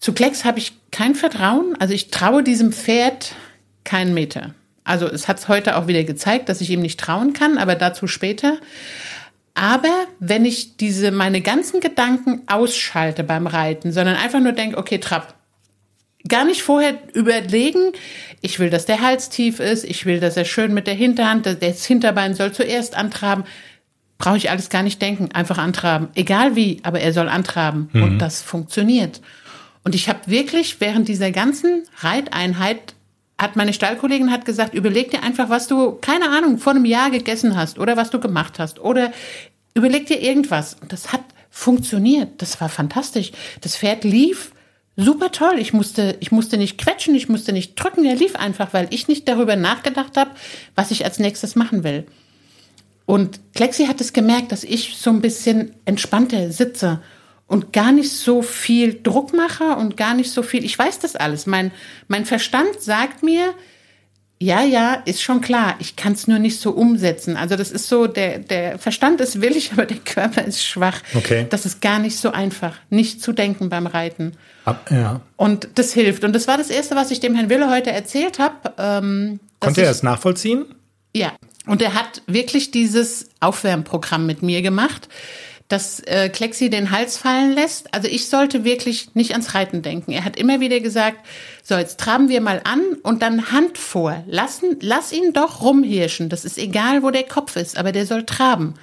zu 0.00 0.12
Klecks 0.14 0.44
habe 0.44 0.58
ich 0.58 0.72
kein 0.90 1.14
Vertrauen. 1.14 1.76
Also 1.78 1.94
ich 1.94 2.10
traue 2.10 2.42
diesem 2.42 2.72
Pferd 2.72 3.36
keinen 3.84 4.14
Meter. 4.14 4.56
Also 4.82 5.06
es 5.06 5.28
hat 5.28 5.38
es 5.38 5.46
heute 5.46 5.76
auch 5.76 5.86
wieder 5.86 6.02
gezeigt, 6.02 6.48
dass 6.48 6.60
ich 6.60 6.70
ihm 6.70 6.80
nicht 6.80 6.98
trauen 6.98 7.34
kann, 7.34 7.56
aber 7.56 7.76
dazu 7.76 8.08
später. 8.08 8.58
Aber 9.54 10.06
wenn 10.18 10.44
ich 10.44 10.76
diese 10.76 11.12
meine 11.12 11.40
ganzen 11.40 11.78
Gedanken 11.78 12.42
ausschalte 12.48 13.22
beim 13.22 13.46
Reiten, 13.46 13.92
sondern 13.92 14.16
einfach 14.16 14.40
nur 14.40 14.52
denke, 14.52 14.76
okay, 14.76 14.98
Trab, 14.98 15.37
gar 16.26 16.44
nicht 16.44 16.62
vorher 16.62 16.98
überlegen, 17.14 17.92
ich 18.40 18.58
will, 18.58 18.70
dass 18.70 18.86
der 18.86 19.00
Hals 19.00 19.28
tief 19.28 19.60
ist, 19.60 19.84
ich 19.84 20.06
will, 20.06 20.20
dass 20.20 20.36
er 20.36 20.44
schön 20.44 20.74
mit 20.74 20.86
der 20.86 20.94
Hinterhand, 20.94 21.46
das 21.46 21.84
Hinterbein 21.84 22.34
soll 22.34 22.52
zuerst 22.52 22.96
antraben. 22.96 23.44
Brauche 24.18 24.36
ich 24.36 24.50
alles 24.50 24.68
gar 24.68 24.82
nicht 24.82 25.00
denken, 25.00 25.30
einfach 25.32 25.58
antraben. 25.58 26.08
Egal 26.14 26.56
wie, 26.56 26.80
aber 26.82 27.00
er 27.00 27.12
soll 27.12 27.28
antraben. 27.28 27.88
Mhm. 27.92 28.02
Und 28.02 28.18
das 28.18 28.42
funktioniert. 28.42 29.20
Und 29.84 29.94
ich 29.94 30.08
habe 30.08 30.20
wirklich 30.26 30.80
während 30.80 31.08
dieser 31.08 31.30
ganzen 31.30 31.84
Reiteinheit 32.00 32.94
hat 33.40 33.54
meine 33.54 33.72
Stallkollegin 33.72 34.32
hat 34.32 34.44
gesagt, 34.44 34.74
überleg 34.74 35.12
dir 35.12 35.22
einfach, 35.22 35.48
was 35.48 35.68
du, 35.68 35.92
keine 35.92 36.28
Ahnung, 36.30 36.58
vor 36.58 36.72
einem 36.72 36.84
Jahr 36.84 37.10
gegessen 37.10 37.56
hast 37.56 37.78
oder 37.78 37.96
was 37.96 38.10
du 38.10 38.18
gemacht 38.18 38.58
hast 38.58 38.80
oder 38.80 39.12
überleg 39.74 40.06
dir 40.06 40.20
irgendwas. 40.20 40.74
Und 40.80 40.92
das 40.92 41.12
hat 41.12 41.22
funktioniert. 41.48 42.42
Das 42.42 42.60
war 42.60 42.68
fantastisch. 42.68 43.32
Das 43.60 43.76
Pferd 43.76 44.04
lief 44.04 44.52
super 44.98 45.30
toll. 45.30 45.58
Ich 45.58 45.72
musste, 45.72 46.16
ich 46.20 46.32
musste 46.32 46.58
nicht 46.58 46.76
quetschen, 46.76 47.14
ich 47.14 47.28
musste 47.28 47.52
nicht 47.52 47.76
drücken. 47.76 48.04
Er 48.04 48.16
lief 48.16 48.36
einfach, 48.36 48.74
weil 48.74 48.88
ich 48.90 49.08
nicht 49.08 49.26
darüber 49.28 49.56
nachgedacht 49.56 50.16
habe, 50.16 50.32
was 50.74 50.90
ich 50.90 51.04
als 51.04 51.18
nächstes 51.18 51.54
machen 51.56 51.84
will. 51.84 52.04
Und 53.06 53.40
Klexi 53.54 53.86
hat 53.86 54.02
es 54.02 54.12
gemerkt, 54.12 54.52
dass 54.52 54.64
ich 54.64 54.98
so 54.98 55.08
ein 55.08 55.22
bisschen 55.22 55.72
entspannter 55.86 56.50
sitze 56.52 57.00
und 57.46 57.72
gar 57.72 57.92
nicht 57.92 58.10
so 58.10 58.42
viel 58.42 59.00
Druck 59.02 59.32
mache 59.32 59.76
und 59.76 59.96
gar 59.96 60.14
nicht 60.14 60.30
so 60.30 60.42
viel. 60.42 60.64
Ich 60.64 60.78
weiß 60.78 60.98
das 60.98 61.16
alles. 61.16 61.46
Mein, 61.46 61.70
mein 62.08 62.26
Verstand 62.26 62.80
sagt 62.80 63.22
mir, 63.22 63.54
Ja, 64.40 64.62
ja, 64.62 64.94
ist 65.04 65.20
schon 65.20 65.40
klar. 65.40 65.74
Ich 65.80 65.96
kann 65.96 66.12
es 66.12 66.28
nur 66.28 66.38
nicht 66.38 66.60
so 66.60 66.70
umsetzen. 66.70 67.36
Also 67.36 67.56
das 67.56 67.72
ist 67.72 67.88
so, 67.88 68.06
der, 68.06 68.38
der 68.38 68.78
Verstand 68.78 69.20
ist 69.20 69.40
willig, 69.40 69.72
aber 69.72 69.86
der 69.86 69.98
Körper 69.98 70.44
ist 70.44 70.64
schwach. 70.64 71.00
Okay. 71.14 71.46
Das 71.50 71.66
ist 71.66 71.80
gar 71.80 71.98
nicht 71.98 72.16
so 72.16 72.30
einfach, 72.30 72.76
nicht 72.88 73.22
zu 73.22 73.32
denken 73.32 73.68
beim 73.68 73.86
Reiten. 73.86 74.32
Ab, 74.64 74.90
ja. 74.90 75.20
Und 75.36 75.68
das 75.74 75.92
hilft. 75.92 76.24
Und 76.24 76.34
das 76.34 76.46
war 76.46 76.56
das 76.56 76.70
Erste, 76.70 76.94
was 76.94 77.10
ich 77.10 77.20
dem 77.20 77.34
Herrn 77.34 77.50
Wille 77.50 77.70
heute 77.70 77.90
erzählt 77.90 78.38
habe. 78.38 78.74
Ähm, 78.78 79.40
Konnte 79.60 79.82
er 79.82 79.90
es 79.90 80.02
nachvollziehen? 80.02 80.66
ja, 81.14 81.32
und 81.66 81.82
er 81.82 81.94
hat 81.94 82.22
wirklich 82.26 82.70
dieses 82.70 83.28
Aufwärmprogramm 83.40 84.24
mit 84.26 84.42
mir 84.42 84.62
gemacht, 84.62 85.08
dass 85.68 86.00
äh, 86.00 86.30
Klexi 86.30 86.70
den 86.70 86.90
Hals 86.90 87.18
fallen 87.18 87.52
lässt. 87.52 87.94
Also 87.94 88.08
ich 88.08 88.28
sollte 88.28 88.64
wirklich 88.64 89.14
nicht 89.14 89.32
ans 89.32 89.54
Reiten 89.54 89.82
denken. 89.82 90.12
Er 90.12 90.24
hat 90.24 90.36
immer 90.36 90.60
wieder 90.60 90.80
gesagt, 90.80 91.26
so 91.62 91.76
jetzt 91.76 92.00
traben 92.00 92.30
wir 92.30 92.40
mal 92.40 92.62
an 92.64 92.80
und 93.02 93.22
dann 93.22 93.52
Hand 93.52 93.76
vor. 93.76 94.24
Lassen, 94.26 94.78
lass 94.80 95.12
ihn 95.12 95.34
doch 95.34 95.62
rumhirschen. 95.62 96.30
Das 96.30 96.46
ist 96.46 96.56
egal, 96.56 97.02
wo 97.02 97.10
der 97.10 97.24
Kopf 97.24 97.56
ist, 97.56 97.76
aber 97.76 97.92
der 97.92 98.06
soll 98.06 98.24
traben. 98.24 98.74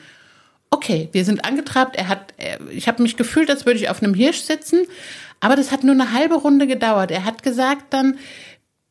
Okay, 0.70 1.10
wir 1.12 1.26
sind 1.26 1.44
angetrabt. 1.44 1.96
Er 1.96 2.08
hat, 2.08 2.34
er, 2.38 2.60
ich 2.70 2.88
habe 2.88 3.02
mich 3.02 3.18
gefühlt, 3.18 3.50
als 3.50 3.66
würde 3.66 3.80
ich 3.80 3.90
auf 3.90 4.04
einem 4.04 4.14
Hirsch 4.14 4.42
sitzen, 4.42 4.86
aber 5.40 5.56
das 5.56 5.72
hat 5.72 5.84
nur 5.84 5.94
eine 5.94 6.14
halbe 6.14 6.36
Runde 6.36 6.68
gedauert. 6.68 7.12
Er 7.12 7.26
hat 7.26 7.42
gesagt 7.44 7.94
dann, 7.94 8.20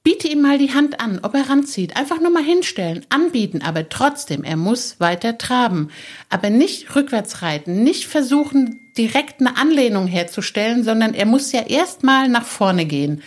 biete 0.04 0.28
ihm 0.28 0.42
mal 0.42 0.58
die 0.58 0.74
Hand 0.74 1.00
an, 1.00 1.18
ob 1.22 1.34
er 1.34 1.48
ranzieht. 1.48 1.96
Einfach 1.96 2.20
nur 2.20 2.30
mal 2.30 2.44
hinstellen, 2.44 3.04
anbieten, 3.08 3.62
aber 3.62 3.88
trotzdem, 3.88 4.44
er 4.44 4.56
muss 4.56 5.00
weiter 5.00 5.38
traben. 5.38 5.90
Aber 6.28 6.50
nicht 6.50 6.94
rückwärts 6.94 7.42
reiten, 7.42 7.82
nicht 7.82 8.06
versuchen, 8.06 8.80
direkt 8.96 9.40
eine 9.40 9.56
Anlehnung 9.56 10.06
herzustellen, 10.06 10.84
sondern 10.84 11.14
er 11.14 11.26
muss 11.26 11.50
ja 11.52 11.62
erstmal 11.62 12.28
nach 12.28 12.44
vorne 12.44 12.84
gehen 12.84 13.22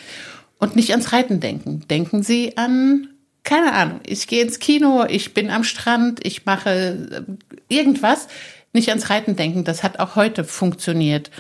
und 0.60 0.76
nicht 0.76 0.92
ans 0.92 1.12
Reiten 1.12 1.40
denken. 1.40 1.84
Denken 1.90 2.24
Sie 2.24 2.56
an, 2.58 3.10
keine 3.44 3.74
Ahnung, 3.74 4.00
ich 4.06 4.28
gehe 4.28 4.44
ins 4.44 4.60
Kino, 4.60 5.06
ich 5.10 5.34
bin 5.34 5.50
am 5.50 5.64
Strand, 5.64 6.20
ich 6.26 6.46
mache 6.46 7.28
äh, 7.70 7.74
irgendwas. 7.74 8.28
Nicht 8.72 8.90
ans 8.90 9.10
Reiten 9.10 9.36
denken, 9.36 9.64
das 9.64 9.82
hat 9.82 10.00
auch 10.00 10.16
heute 10.16 10.44
funktioniert. 10.44 11.32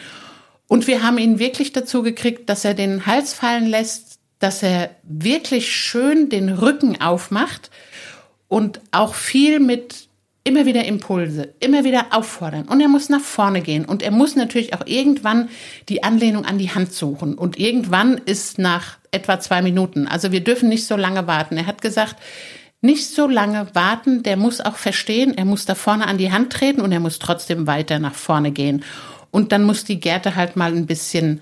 Und 0.68 0.88
wir 0.88 1.04
haben 1.04 1.18
ihn 1.18 1.40
wirklich 1.40 1.72
dazu 1.72 2.04
gekriegt, 2.04 2.50
dass 2.50 2.66
er 2.66 2.74
den 2.74 3.06
Hals 3.06 3.34
fallen 3.34 3.68
lässt, 3.68 4.07
dass 4.40 4.64
er 4.64 4.92
wirklich 5.04 5.72
schön 5.74 6.30
den 6.30 6.50
Rücken 6.50 7.02
aufmacht 7.02 7.72
und 8.48 8.80
auch 8.92 9.14
viel 9.14 9.60
mit 9.60 10.08
immer 10.48 10.66
wieder 10.66 10.86
Impulse, 10.86 11.54
immer 11.60 11.84
wieder 11.84 12.08
auffordern. 12.12 12.70
Und 12.70 12.80
er 12.80 12.88
muss 12.88 13.10
nach 13.10 13.22
vorne 13.22 13.62
gehen. 13.62 13.84
Und 13.84 14.02
er 14.02 14.12
muss 14.12 14.38
natürlich 14.38 14.74
auch 14.74 14.86
irgendwann 14.86 15.50
die 15.90 16.04
Anlehnung 16.04 16.46
an 16.46 16.58
die 16.58 16.72
Hand 16.72 16.94
suchen. 16.94 17.36
Und 17.36 17.60
irgendwann 17.60 18.18
ist 18.18 18.58
nach 18.58 18.98
etwa 19.12 19.42
zwei 19.42 19.62
Minuten. 19.62 20.08
Also 20.08 20.32
wir 20.32 20.42
dürfen 20.42 20.70
nicht 20.70 20.88
so 20.88 20.96
lange 20.96 21.28
warten. 21.28 21.58
Er 21.58 21.66
hat 21.66 21.82
gesagt, 21.82 22.16
nicht 22.80 23.10
so 23.10 23.28
lange 23.28 23.68
warten. 23.74 24.24
Der 24.24 24.38
muss 24.38 24.62
auch 24.62 24.78
verstehen, 24.78 25.38
er 25.38 25.46
muss 25.46 25.66
da 25.66 25.76
vorne 25.76 26.08
an 26.08 26.18
die 26.18 26.32
Hand 26.32 26.54
treten 26.54 26.80
und 26.80 26.94
er 26.94 27.02
muss 27.02 27.20
trotzdem 27.20 27.68
weiter 27.68 28.00
nach 28.00 28.16
vorne 28.16 28.52
gehen. 28.52 28.86
Und 29.32 29.52
dann 29.52 29.66
muss 29.66 29.84
die 29.84 30.00
Gerte 30.00 30.36
halt 30.36 30.56
mal 30.56 30.72
ein 30.72 30.86
bisschen 30.86 31.42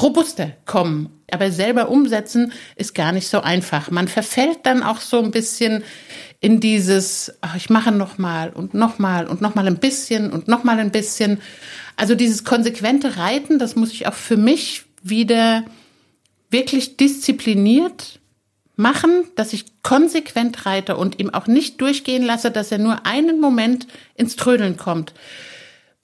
robuster 0.00 0.52
kommen. 0.66 1.10
Aber 1.30 1.52
selber 1.52 1.90
umsetzen 1.90 2.52
ist 2.76 2.94
gar 2.94 3.12
nicht 3.12 3.28
so 3.28 3.40
einfach. 3.40 3.90
Man 3.90 4.08
verfällt 4.08 4.60
dann 4.64 4.82
auch 4.82 5.00
so 5.00 5.22
ein 5.22 5.30
bisschen 5.30 5.84
in 6.40 6.58
dieses, 6.58 7.32
ach, 7.40 7.54
ich 7.54 7.70
mache 7.70 7.92
noch 7.92 8.18
mal 8.18 8.50
und 8.50 8.74
noch 8.74 8.98
mal 8.98 9.26
und 9.26 9.40
noch 9.40 9.54
mal 9.54 9.66
ein 9.66 9.78
bisschen 9.78 10.32
und 10.32 10.48
noch 10.48 10.64
mal 10.64 10.78
ein 10.78 10.90
bisschen. 10.90 11.40
Also 11.96 12.14
dieses 12.14 12.44
konsequente 12.44 13.16
Reiten, 13.16 13.58
das 13.58 13.76
muss 13.76 13.92
ich 13.92 14.06
auch 14.06 14.14
für 14.14 14.36
mich 14.36 14.84
wieder 15.02 15.64
wirklich 16.50 16.96
diszipliniert 16.96 18.20
machen, 18.76 19.24
dass 19.36 19.52
ich 19.52 19.66
konsequent 19.82 20.66
reite 20.66 20.96
und 20.96 21.20
ihm 21.20 21.30
auch 21.30 21.46
nicht 21.46 21.80
durchgehen 21.80 22.24
lasse, 22.24 22.50
dass 22.50 22.72
er 22.72 22.78
nur 22.78 23.06
einen 23.06 23.40
Moment 23.40 23.86
ins 24.14 24.36
Trödeln 24.36 24.76
kommt. 24.76 25.12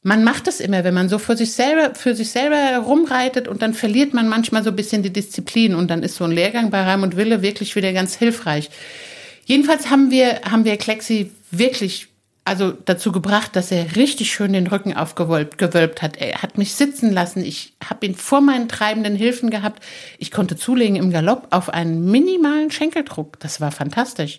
Man 0.06 0.22
macht 0.22 0.46
es 0.46 0.60
immer, 0.60 0.84
wenn 0.84 0.94
man 0.94 1.08
so 1.08 1.18
für 1.18 1.36
sich 1.36 1.50
selber, 1.50 1.96
für 1.96 2.14
sich 2.14 2.30
selber 2.30 2.78
rumreitet 2.78 3.48
und 3.48 3.60
dann 3.60 3.75
verliert 3.75 4.14
man 4.14 4.28
manchmal 4.28 4.62
so 4.62 4.70
ein 4.70 4.76
bisschen 4.76 5.02
die 5.02 5.12
Disziplin 5.12 5.75
und 5.75 5.90
dann 5.90 6.04
ist 6.04 6.14
so 6.14 6.22
ein 6.22 6.30
Lehrgang 6.30 6.70
bei 6.70 6.80
Reim 6.80 7.02
und 7.02 7.16
Wille 7.16 7.42
wirklich 7.42 7.75
wieder 7.75 7.92
ganz 7.92 8.14
hilfreich. 8.14 8.70
Jedenfalls 9.46 9.90
haben 9.90 10.12
wir, 10.12 10.42
haben 10.48 10.64
wir 10.64 10.76
Klexi 10.76 11.32
wirklich 11.50 12.06
also 12.44 12.70
dazu 12.70 13.10
gebracht, 13.10 13.56
dass 13.56 13.72
er 13.72 13.96
richtig 13.96 14.30
schön 14.30 14.52
den 14.52 14.68
Rücken 14.68 14.96
aufgewölbt 14.96 15.58
gewölbt 15.58 16.02
hat. 16.02 16.18
Er 16.18 16.40
hat 16.40 16.56
mich 16.56 16.76
sitzen 16.76 17.12
lassen. 17.12 17.44
Ich 17.44 17.75
habe 17.84 18.06
ihn 18.06 18.14
vor 18.14 18.40
meinen 18.40 18.68
treibenden 18.68 19.16
Hilfen 19.16 19.50
gehabt. 19.50 19.82
Ich 20.18 20.30
konnte 20.30 20.54
zulegen 20.54 20.94
im 20.94 21.10
Galopp 21.10 21.48
auf 21.50 21.68
einen 21.68 22.08
minimalen 22.08 22.70
Schenkeldruck. 22.70 23.40
Das 23.40 23.60
war 23.60 23.72
fantastisch. 23.72 24.38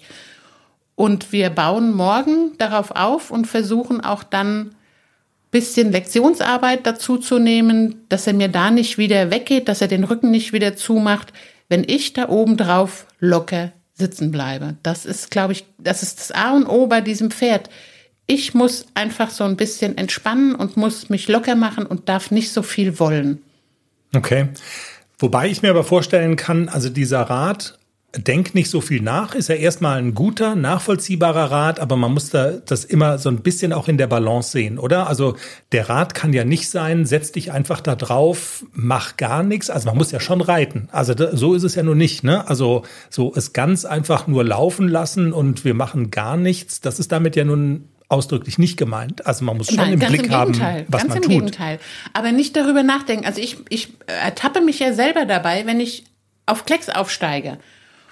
Und 0.95 1.33
wir 1.33 1.49
bauen 1.49 1.91
morgen 1.93 2.57
darauf 2.57 2.91
auf 2.91 3.31
und 3.31 3.47
versuchen 3.47 3.99
auch 3.99 4.23
dann 4.23 4.76
bisschen 5.51 5.91
Lektionsarbeit 5.91 6.85
dazu 6.85 7.17
zu 7.17 7.39
nehmen, 7.39 8.03
dass 8.09 8.27
er 8.27 8.33
mir 8.33 8.49
da 8.49 8.71
nicht 8.71 8.97
wieder 8.97 9.31
weggeht, 9.31 9.67
dass 9.67 9.81
er 9.81 9.87
den 9.87 10.03
Rücken 10.03 10.31
nicht 10.31 10.53
wieder 10.53 10.75
zumacht, 10.75 11.33
wenn 11.69 11.83
ich 11.87 12.13
da 12.13 12.29
oben 12.29 12.57
drauf 12.57 13.05
locker 13.19 13.71
sitzen 13.93 14.31
bleibe. 14.31 14.77
Das 14.83 15.05
ist, 15.05 15.31
glaube 15.31 15.53
ich, 15.53 15.65
das 15.77 16.03
ist 16.03 16.19
das 16.19 16.31
A 16.31 16.55
und 16.55 16.67
O 16.67 16.87
bei 16.87 17.01
diesem 17.01 17.31
Pferd. 17.31 17.69
Ich 18.27 18.53
muss 18.53 18.85
einfach 18.93 19.29
so 19.29 19.43
ein 19.45 19.55
bisschen 19.55 19.97
entspannen 19.97 20.53
und 20.53 20.77
muss 20.77 21.09
mich 21.09 21.27
locker 21.27 21.55
machen 21.55 21.85
und 21.85 22.09
darf 22.09 22.29
nicht 22.29 22.51
so 22.51 22.61
viel 22.61 22.99
wollen. 22.99 23.41
Okay. 24.15 24.49
Wobei 25.19 25.47
ich 25.47 25.61
mir 25.61 25.71
aber 25.71 25.83
vorstellen 25.83 26.35
kann, 26.35 26.69
also 26.69 26.89
dieser 26.89 27.21
Rat, 27.21 27.76
denk 28.15 28.55
nicht 28.55 28.69
so 28.69 28.79
viel 28.79 29.01
nach, 29.01 29.35
ist 29.35 29.49
ja 29.49 29.55
erstmal 29.55 29.97
ein 29.99 30.13
guter, 30.13 30.55
nachvollziehbarer 30.55 31.51
Rat, 31.51 31.79
aber 31.79 31.97
man 31.97 32.13
muss 32.13 32.29
da 32.29 32.51
das 32.51 32.85
immer 32.85 33.17
so 33.17 33.29
ein 33.29 33.41
bisschen 33.41 33.73
auch 33.73 33.89
in 33.89 33.97
der 33.97 34.07
Balance 34.07 34.51
sehen, 34.51 34.79
oder? 34.79 35.07
Also 35.07 35.35
der 35.73 35.89
Rat 35.89 36.13
kann 36.13 36.31
ja 36.31 36.45
nicht 36.45 36.69
sein, 36.69 37.05
setz 37.05 37.33
dich 37.33 37.51
einfach 37.51 37.81
da 37.81 37.95
drauf, 37.95 38.65
mach 38.71 39.17
gar 39.17 39.43
nichts. 39.43 39.69
Also 39.69 39.87
man 39.87 39.97
muss 39.97 40.11
ja 40.11 40.21
schon 40.21 40.41
reiten. 40.41 40.87
Also 40.91 41.13
so 41.33 41.53
ist 41.53 41.63
es 41.63 41.75
ja 41.75 41.83
nur 41.83 41.95
nicht, 41.95 42.23
ne? 42.23 42.47
Also 42.47 42.83
so 43.09 43.33
es 43.35 43.51
ganz 43.51 43.83
einfach 43.83 44.25
nur 44.25 44.43
laufen 44.43 44.87
lassen 44.87 45.33
und 45.33 45.65
wir 45.65 45.73
machen 45.73 46.09
gar 46.09 46.37
nichts, 46.37 46.79
das 46.79 46.99
ist 46.99 47.11
damit 47.11 47.35
ja 47.35 47.43
nun 47.43 47.89
ausdrücklich 48.07 48.57
nicht 48.57 48.77
gemeint. 48.77 49.25
Also 49.25 49.43
man 49.43 49.57
muss 49.57 49.67
schon 49.67 49.75
Nein, 49.75 49.93
im 49.93 49.99
Blick 49.99 50.27
im 50.27 50.31
haben, 50.31 50.53
was 50.87 51.01
ganz 51.01 51.09
man 51.09 51.17
im 51.17 51.23
tut. 51.23 51.31
Gegenteil. 51.31 51.79
Aber 52.13 52.31
nicht 52.31 52.55
darüber 52.55 52.83
nachdenken. 52.83 53.25
Also 53.25 53.41
ich, 53.41 53.57
ich 53.67 53.89
ertappe 54.05 54.61
mich 54.61 54.79
ja 54.79 54.93
selber 54.93 55.25
dabei, 55.25 55.65
wenn 55.65 55.81
ich 55.81 56.05
auf 56.45 56.63
Klecks 56.63 56.87
aufsteige 56.87 57.57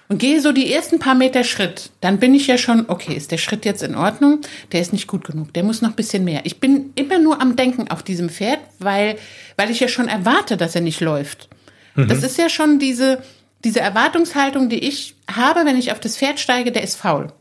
und 0.08 0.20
gehe 0.20 0.40
so 0.42 0.52
die 0.52 0.72
ersten 0.72 1.00
paar 1.00 1.16
Meter 1.16 1.44
Schritt, 1.44 1.92
dann 2.02 2.20
bin 2.20 2.36
ich 2.36 2.48
ja 2.48 2.58
schon, 2.58 2.86
okay, 2.90 3.14
ist 3.14 3.32
der 3.32 3.38
Schritt 3.38 3.66
jetzt 3.66 3.84
in 3.84 3.96
Ordnung? 3.96 4.42
Der 4.72 4.82
ist 4.82 4.94
nicht 4.94 5.08
gut 5.08 5.26
genug, 5.26 5.54
der 5.54 5.64
muss 5.64 5.82
noch 5.82 5.90
ein 5.90 5.96
bisschen 5.96 6.24
mehr. 6.24 6.42
Ich 6.44 6.60
bin 6.60 6.92
immer 6.96 7.20
nur 7.20 7.42
am 7.42 7.56
Denken 7.56 7.90
auf 7.90 8.04
diesem 8.04 8.30
Pferd, 8.30 8.60
weil, 8.80 9.18
weil 9.58 9.72
ich 9.72 9.80
ja 9.80 9.88
schon 9.88 10.08
erwarte, 10.08 10.58
dass 10.58 10.76
er 10.76 10.82
nicht 10.82 11.02
läuft. 11.02 11.50
Das 11.96 12.24
ist 12.24 12.38
ja 12.38 12.50
schon 12.50 12.78
diese, 12.78 13.24
diese 13.64 13.80
Erwartungshaltung, 13.80 14.68
die 14.68 14.80
ich 14.80 15.16
habe, 15.34 15.66
wenn 15.66 15.78
ich 15.78 15.92
auf 15.94 16.00
das 16.00 16.18
Pferd 16.18 16.40
steige, 16.40 16.72
der 16.72 16.84
ist 16.84 16.98
faul. 16.98 17.32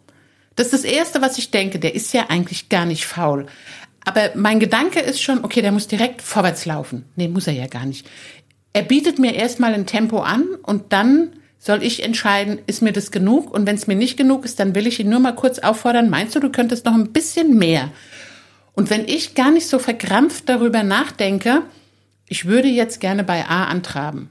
Das 0.56 0.68
ist 0.68 0.84
das 0.84 0.84
Erste, 0.84 1.20
was 1.20 1.38
ich 1.38 1.50
denke. 1.50 1.80
Der 1.80 1.94
ist 1.94 2.12
ja 2.14 2.26
eigentlich 2.28 2.68
gar 2.68 2.86
nicht 2.86 3.04
faul. 3.04 3.46
Aber 4.04 4.30
mein 4.34 4.60
Gedanke 4.60 5.00
ist 5.00 5.20
schon, 5.20 5.44
okay, 5.44 5.60
der 5.60 5.72
muss 5.72 5.88
direkt 5.88 6.22
vorwärts 6.22 6.66
laufen. 6.66 7.04
Nee, 7.16 7.28
muss 7.28 7.46
er 7.46 7.54
ja 7.54 7.66
gar 7.66 7.84
nicht. 7.84 8.06
Er 8.72 8.82
bietet 8.82 9.18
mir 9.18 9.34
erstmal 9.34 9.74
ein 9.74 9.86
Tempo 9.86 10.20
an 10.20 10.46
und 10.62 10.92
dann 10.92 11.30
soll 11.64 11.82
ich 11.82 12.02
entscheiden, 12.02 12.58
ist 12.66 12.82
mir 12.82 12.92
das 12.92 13.10
genug? 13.10 13.50
Und 13.50 13.66
wenn 13.66 13.76
es 13.76 13.86
mir 13.86 13.96
nicht 13.96 14.18
genug 14.18 14.44
ist, 14.44 14.60
dann 14.60 14.74
will 14.74 14.86
ich 14.86 15.00
ihn 15.00 15.08
nur 15.08 15.20
mal 15.20 15.32
kurz 15.32 15.58
auffordern, 15.60 16.10
meinst 16.10 16.34
du, 16.34 16.40
du 16.40 16.50
könntest 16.50 16.84
noch 16.84 16.92
ein 16.92 17.10
bisschen 17.10 17.56
mehr? 17.56 17.90
Und 18.74 18.90
wenn 18.90 19.08
ich 19.08 19.34
gar 19.34 19.50
nicht 19.50 19.66
so 19.66 19.78
verkrampft 19.78 20.46
darüber 20.46 20.82
nachdenke, 20.82 21.62
ich 22.28 22.44
würde 22.44 22.68
jetzt 22.68 23.00
gerne 23.00 23.24
bei 23.24 23.46
A 23.46 23.64
antraben. 23.64 24.28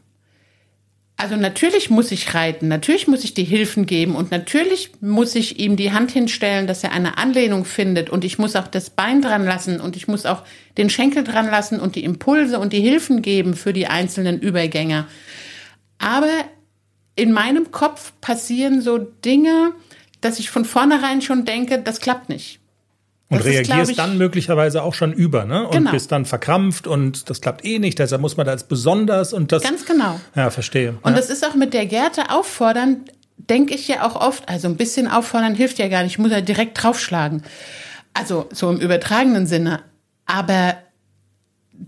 Also 1.18 1.36
natürlich 1.36 1.90
muss 1.90 2.12
ich 2.12 2.36
reiten, 2.36 2.68
natürlich 2.68 3.08
muss 3.08 3.24
ich 3.24 3.34
die 3.34 3.46
Hilfen 3.46 3.88
geben 3.88 4.16
und 4.16 4.30
natürlich 4.30 4.92
muss 5.02 5.34
ich 5.34 5.60
ihm 5.60 5.76
die 5.76 5.92
Hand 5.92 6.12
hinstellen, 6.12 6.68
dass 6.68 6.84
er 6.84 6.92
eine 6.92 7.18
Anlehnung 7.18 7.66
findet 7.66 8.12
und 8.12 8.24
ich 8.24 8.38
muss 8.38 8.56
auch 8.56 8.68
das 8.68 8.92
Bein 8.92 9.24
dran 9.24 9.46
lassen 9.46 9.80
und 9.80 9.96
ich 9.96 10.08
muss 10.08 10.28
auch 10.28 10.44
den 10.78 10.92
Schenkel 10.92 11.24
dran 11.24 11.50
lassen 11.50 11.80
und 11.80 11.96
die 11.96 12.04
Impulse 12.04 12.60
und 12.60 12.74
die 12.74 12.82
Hilfen 12.82 13.24
geben 13.24 13.56
für 13.56 13.74
die 13.74 13.88
einzelnen 13.88 14.40
Übergänger. 14.40 15.08
Aber 15.98 16.30
in 17.16 17.32
meinem 17.32 17.72
Kopf 17.72 18.14
passieren 18.22 18.82
so 18.82 18.98
Dinge, 18.98 19.72
dass 20.22 20.40
ich 20.40 20.50
von 20.50 20.66
vornherein 20.66 21.22
schon 21.22 21.46
denke, 21.46 21.80
das 21.80 22.00
klappt 22.00 22.30
nicht. 22.30 22.60
Und 23.30 23.40
Das 23.40 23.48
ist, 23.48 23.54
reagierst 23.54 23.92
ich- 23.92 23.98
dann 23.98 24.18
möglicherweise 24.18 24.84
auch 24.84 24.94
schon 24.94 25.12
über, 25.12 25.46
ne? 25.46 25.66
Und 25.66 25.72
Genau. 25.72 25.92
bist 25.92 26.12
dann 26.12 26.26
verkrampft 26.26 26.86
und 26.88 27.30
das 27.30 27.42
klappt 27.42 27.66
eh 27.66 27.80
nicht, 27.80 27.98
deshalb 28.00 28.22
muss 28.22 28.38
man 28.38 28.46
da 28.46 28.52
als 28.52 28.64
besonders 28.68 29.34
und 29.34 29.52
das. 29.52 29.64
Ganz 29.64 29.86
genau. 29.86 30.20
Ja, 30.36 30.50
verstehe. 30.50 30.98
Und 31.02 31.12
ja. 31.12 31.18
das 31.18 31.30
ist 31.30 31.46
auch 31.46 31.56
mit 31.56 31.74
der 31.74 31.86
Gerte 31.88 32.30
auffordern, 32.30 33.06
denke 33.38 33.74
ich 33.74 33.88
ja 33.88 34.06
auch 34.08 34.16
oft, 34.16 34.48
also 34.48 34.68
ein 34.68 34.78
bisschen 34.78 35.08
auffordern 35.08 35.56
hilft 35.56 35.80
ja 35.80 35.88
gar 35.88 36.04
nicht, 36.04 36.14
ich 36.14 36.20
muss 36.20 36.32
ja 36.32 36.42
direkt 36.42 36.82
draufschlagen. 36.82 37.44
Also 38.14 38.48
so 38.54 38.70
im 38.70 38.78
übertragenen 38.80 39.48
Sinne. 39.48 39.82
Aber 40.26 40.76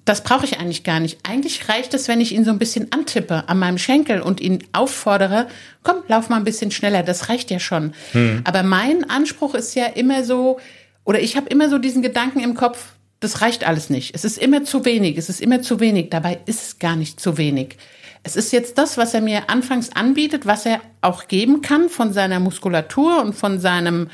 das 0.05 0.23
brauche 0.23 0.45
ich 0.45 0.59
eigentlich 0.59 0.83
gar 0.83 0.99
nicht. 0.99 1.19
Eigentlich 1.23 1.69
reicht 1.69 1.93
es, 1.93 2.07
wenn 2.07 2.21
ich 2.21 2.33
ihn 2.33 2.43
so 2.43 2.51
ein 2.51 2.59
bisschen 2.59 2.91
antippe 2.91 3.47
an 3.47 3.59
meinem 3.59 3.77
Schenkel 3.77 4.21
und 4.21 4.41
ihn 4.41 4.63
auffordere, 4.73 5.47
komm, 5.83 5.97
lauf 6.07 6.29
mal 6.29 6.37
ein 6.37 6.43
bisschen 6.43 6.71
schneller, 6.71 7.03
das 7.03 7.29
reicht 7.29 7.51
ja 7.51 7.59
schon. 7.59 7.93
Hm. 8.11 8.41
Aber 8.43 8.63
mein 8.63 9.09
Anspruch 9.09 9.53
ist 9.53 9.75
ja 9.75 9.85
immer 9.85 10.23
so, 10.23 10.59
oder 11.03 11.19
ich 11.19 11.37
habe 11.37 11.49
immer 11.49 11.69
so 11.69 11.77
diesen 11.77 12.01
Gedanken 12.01 12.39
im 12.39 12.55
Kopf, 12.55 12.93
das 13.19 13.41
reicht 13.41 13.65
alles 13.65 13.89
nicht. 13.89 14.13
Es 14.15 14.25
ist 14.25 14.37
immer 14.37 14.63
zu 14.63 14.85
wenig, 14.85 15.17
es 15.17 15.29
ist 15.29 15.41
immer 15.41 15.61
zu 15.61 15.79
wenig. 15.79 16.09
Dabei 16.09 16.39
ist 16.45 16.61
es 16.61 16.79
gar 16.79 16.95
nicht 16.95 17.19
zu 17.19 17.37
wenig. 17.37 17.77
Es 18.23 18.35
ist 18.35 18.51
jetzt 18.51 18.77
das, 18.79 18.97
was 18.97 19.13
er 19.13 19.21
mir 19.21 19.49
anfangs 19.49 19.95
anbietet, 19.95 20.45
was 20.45 20.65
er 20.65 20.81
auch 21.01 21.27
geben 21.27 21.61
kann 21.61 21.89
von 21.89 22.11
seiner 22.11 22.39
Muskulatur 22.39 23.21
und 23.21 23.33
von 23.33 23.59
seinem 23.59 24.09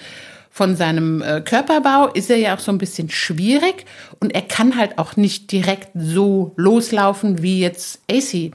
von 0.53 0.75
seinem 0.75 1.21
äh, 1.21 1.39
Körperbau 1.39 2.07
ist 2.07 2.29
er 2.29 2.37
ja 2.37 2.55
auch 2.55 2.59
so 2.59 2.73
ein 2.73 2.77
bisschen 2.77 3.09
schwierig 3.09 3.85
und 4.19 4.35
er 4.35 4.41
kann 4.41 4.77
halt 4.77 4.97
auch 4.97 5.15
nicht 5.15 5.51
direkt 5.51 5.89
so 5.95 6.51
loslaufen 6.57 7.41
wie 7.41 7.61
jetzt 7.61 8.01
AC. 8.11 8.51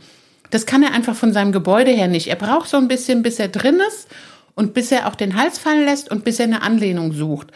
Das 0.51 0.67
kann 0.67 0.83
er 0.83 0.93
einfach 0.93 1.17
von 1.17 1.33
seinem 1.33 1.53
Gebäude 1.53 1.91
her 1.91 2.07
nicht. 2.07 2.29
Er 2.29 2.37
braucht 2.37 2.69
so 2.69 2.77
ein 2.77 2.87
bisschen, 2.87 3.23
bis 3.23 3.41
er 3.41 3.49
drin 3.49 3.81
ist 3.89 4.09
und 4.55 4.75
bis 4.75 4.93
er 4.93 5.07
auch 5.07 5.15
den 5.15 5.37
Hals 5.37 5.59
fallen 5.59 5.87
lässt 5.87 6.11
und 6.11 6.23
bis 6.23 6.39
er 6.39 6.45
eine 6.45 6.63
Anlehnung 6.63 7.13
sucht. 7.13 7.49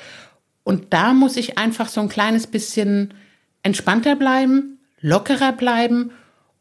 Und 0.65 0.93
da 0.93 1.13
muss 1.13 1.37
ich 1.37 1.59
einfach 1.59 1.89
so 1.89 2.01
ein 2.01 2.09
kleines 2.09 2.47
bisschen 2.47 3.13
entspannter 3.63 4.17
bleiben, 4.17 4.79
lockerer 5.01 5.53
bleiben 5.53 6.13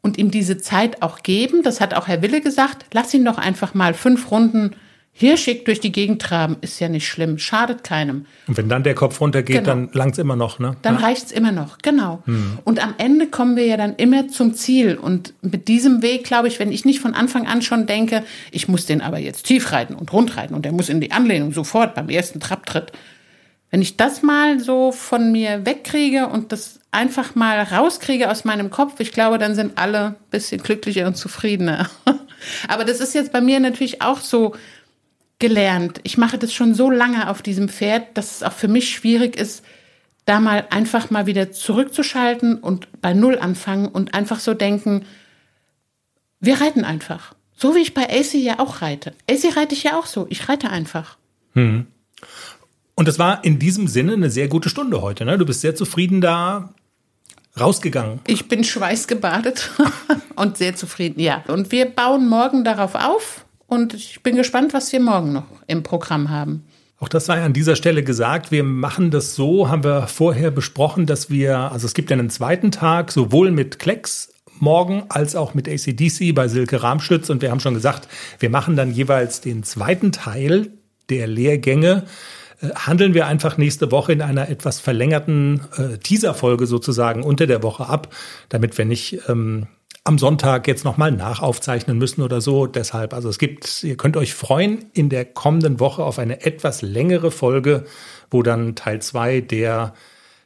und 0.02 0.18
ihm 0.18 0.30
diese 0.30 0.58
Zeit 0.58 1.02
auch 1.02 1.22
geben. 1.22 1.62
Das 1.62 1.80
hat 1.80 1.94
auch 1.94 2.08
Herr 2.08 2.20
Wille 2.20 2.42
gesagt. 2.42 2.84
Lass 2.92 3.14
ihn 3.14 3.24
doch 3.24 3.38
einfach 3.38 3.72
mal 3.72 3.94
fünf 3.94 4.30
Runden 4.30 4.76
Hirschig 5.12 5.66
durch 5.66 5.80
die 5.80 5.92
Gegend 5.92 6.22
traben 6.22 6.56
ist 6.62 6.80
ja 6.80 6.88
nicht 6.88 7.06
schlimm, 7.06 7.36
schadet 7.36 7.84
keinem. 7.84 8.24
Und 8.46 8.56
wenn 8.56 8.68
dann 8.70 8.84
der 8.84 8.94
Kopf 8.94 9.20
runtergeht, 9.20 9.56
genau. 9.56 9.66
dann 9.66 9.90
langt's 9.92 10.16
immer 10.16 10.36
noch, 10.36 10.58
ne? 10.58 10.76
Dann 10.80 10.94
ja. 10.94 11.00
reicht's 11.00 11.30
immer 11.30 11.52
noch, 11.52 11.78
genau. 11.78 12.22
Hm. 12.24 12.58
Und 12.64 12.82
am 12.82 12.94
Ende 12.96 13.26
kommen 13.26 13.54
wir 13.56 13.66
ja 13.66 13.76
dann 13.76 13.96
immer 13.96 14.28
zum 14.28 14.54
Ziel. 14.54 14.96
Und 14.96 15.34
mit 15.42 15.68
diesem 15.68 16.00
Weg, 16.00 16.24
glaube 16.24 16.48
ich, 16.48 16.58
wenn 16.58 16.72
ich 16.72 16.86
nicht 16.86 17.00
von 17.00 17.14
Anfang 17.14 17.46
an 17.46 17.60
schon 17.60 17.86
denke, 17.86 18.24
ich 18.50 18.68
muss 18.68 18.86
den 18.86 19.02
aber 19.02 19.18
jetzt 19.18 19.44
tief 19.44 19.72
reiten 19.72 19.94
und 19.94 20.10
rund 20.12 20.38
reiten 20.38 20.54
und 20.54 20.64
der 20.64 20.72
muss 20.72 20.88
in 20.88 21.02
die 21.02 21.12
Anlehnung 21.12 21.52
sofort 21.52 21.94
beim 21.94 22.08
ersten 22.08 22.40
Trabtritt. 22.40 22.92
Wenn 23.70 23.82
ich 23.82 23.96
das 23.96 24.22
mal 24.22 24.58
so 24.58 24.90
von 24.90 25.32
mir 25.32 25.66
wegkriege 25.66 26.28
und 26.28 26.50
das 26.50 26.80
einfach 26.92 27.34
mal 27.34 27.60
rauskriege 27.60 28.30
aus 28.30 28.44
meinem 28.44 28.70
Kopf, 28.70 28.98
ich 29.00 29.12
glaube, 29.12 29.38
dann 29.38 29.54
sind 29.54 29.76
alle 29.76 30.06
ein 30.06 30.16
bisschen 30.30 30.62
glücklicher 30.62 31.06
und 31.06 31.16
zufriedener. 31.16 31.90
aber 32.68 32.84
das 32.84 33.00
ist 33.00 33.14
jetzt 33.14 33.32
bei 33.32 33.40
mir 33.40 33.60
natürlich 33.60 34.02
auch 34.02 34.20
so, 34.20 34.54
gelernt. 35.40 36.00
Ich 36.04 36.16
mache 36.16 36.38
das 36.38 36.54
schon 36.54 36.74
so 36.74 36.90
lange 36.90 37.28
auf 37.28 37.42
diesem 37.42 37.68
Pferd, 37.68 38.16
dass 38.16 38.36
es 38.36 38.42
auch 38.44 38.52
für 38.52 38.68
mich 38.68 38.90
schwierig 38.90 39.36
ist, 39.36 39.64
da 40.26 40.38
mal 40.38 40.68
einfach 40.70 41.10
mal 41.10 41.26
wieder 41.26 41.50
zurückzuschalten 41.50 42.58
und 42.58 42.88
bei 43.00 43.14
Null 43.14 43.38
anfangen 43.38 43.88
und 43.88 44.14
einfach 44.14 44.38
so 44.38 44.54
denken, 44.54 45.04
wir 46.38 46.60
reiten 46.60 46.84
einfach. 46.84 47.34
So 47.56 47.74
wie 47.74 47.80
ich 47.80 47.94
bei 47.94 48.04
AC 48.04 48.34
ja 48.34 48.60
auch 48.60 48.80
reite. 48.80 49.12
AC 49.28 49.56
reite 49.56 49.74
ich 49.74 49.82
ja 49.82 49.98
auch 49.98 50.06
so. 50.06 50.26
Ich 50.30 50.48
reite 50.48 50.70
einfach. 50.70 51.18
Hm. 51.54 51.86
Und 52.94 53.08
es 53.08 53.18
war 53.18 53.44
in 53.44 53.58
diesem 53.58 53.88
Sinne 53.88 54.12
eine 54.12 54.30
sehr 54.30 54.48
gute 54.48 54.68
Stunde 54.68 55.02
heute. 55.02 55.24
Ne? 55.24 55.36
Du 55.36 55.46
bist 55.46 55.62
sehr 55.62 55.74
zufrieden 55.74 56.20
da 56.20 56.72
rausgegangen. 57.58 58.20
Ich 58.26 58.48
bin 58.48 58.62
schweißgebadet 58.62 59.70
und 60.36 60.58
sehr 60.58 60.76
zufrieden, 60.76 61.20
ja. 61.20 61.42
Und 61.48 61.72
wir 61.72 61.86
bauen 61.86 62.28
morgen 62.28 62.62
darauf 62.62 62.94
auf 62.94 63.44
und 63.70 63.94
ich 63.94 64.22
bin 64.22 64.36
gespannt, 64.36 64.74
was 64.74 64.92
wir 64.92 65.00
morgen 65.00 65.32
noch 65.32 65.46
im 65.66 65.82
Programm 65.82 66.28
haben. 66.28 66.64
Auch 66.98 67.08
das 67.08 67.24
sei 67.24 67.42
an 67.42 67.54
dieser 67.54 67.76
Stelle 67.76 68.02
gesagt. 68.02 68.50
Wir 68.50 68.62
machen 68.62 69.10
das 69.10 69.34
so, 69.34 69.70
haben 69.70 69.84
wir 69.84 70.06
vorher 70.06 70.50
besprochen, 70.50 71.06
dass 71.06 71.30
wir, 71.30 71.56
also 71.56 71.86
es 71.86 71.94
gibt 71.94 72.10
ja 72.10 72.16
einen 72.18 72.28
zweiten 72.28 72.72
Tag, 72.72 73.10
sowohl 73.10 73.50
mit 73.50 73.78
Klecks 73.78 74.34
morgen 74.58 75.04
als 75.08 75.34
auch 75.34 75.54
mit 75.54 75.66
ACDC 75.66 76.34
bei 76.34 76.48
Silke 76.48 76.82
Rahmschütz. 76.82 77.30
Und 77.30 77.40
wir 77.40 77.50
haben 77.50 77.60
schon 77.60 77.72
gesagt, 77.72 78.06
wir 78.38 78.50
machen 78.50 78.76
dann 78.76 78.92
jeweils 78.92 79.40
den 79.40 79.62
zweiten 79.62 80.12
Teil 80.12 80.72
der 81.08 81.26
Lehrgänge 81.26 82.04
äh, 82.60 82.68
handeln 82.74 83.14
wir 83.14 83.26
einfach 83.26 83.56
nächste 83.56 83.90
Woche 83.90 84.12
in 84.12 84.20
einer 84.20 84.48
etwas 84.48 84.80
verlängerten 84.80 85.62
äh, 85.76 85.96
Teaser-Folge 85.98 86.66
sozusagen 86.66 87.22
unter 87.22 87.46
der 87.46 87.62
Woche 87.62 87.86
ab, 87.86 88.14
damit 88.48 88.76
wir 88.76 88.84
nicht 88.84 89.20
ähm, 89.28 89.68
am 90.04 90.18
Sonntag 90.18 90.66
jetzt 90.66 90.84
nochmal 90.84 91.12
nachaufzeichnen 91.12 91.98
müssen 91.98 92.22
oder 92.22 92.40
so. 92.40 92.66
Deshalb, 92.66 93.12
also 93.12 93.28
es 93.28 93.38
gibt, 93.38 93.84
ihr 93.84 93.96
könnt 93.96 94.16
euch 94.16 94.34
freuen 94.34 94.86
in 94.92 95.08
der 95.08 95.24
kommenden 95.24 95.78
Woche 95.78 96.02
auf 96.04 96.18
eine 96.18 96.44
etwas 96.44 96.82
längere 96.82 97.30
Folge, 97.30 97.84
wo 98.30 98.42
dann 98.42 98.74
Teil 98.74 99.02
zwei 99.02 99.40
der 99.40 99.94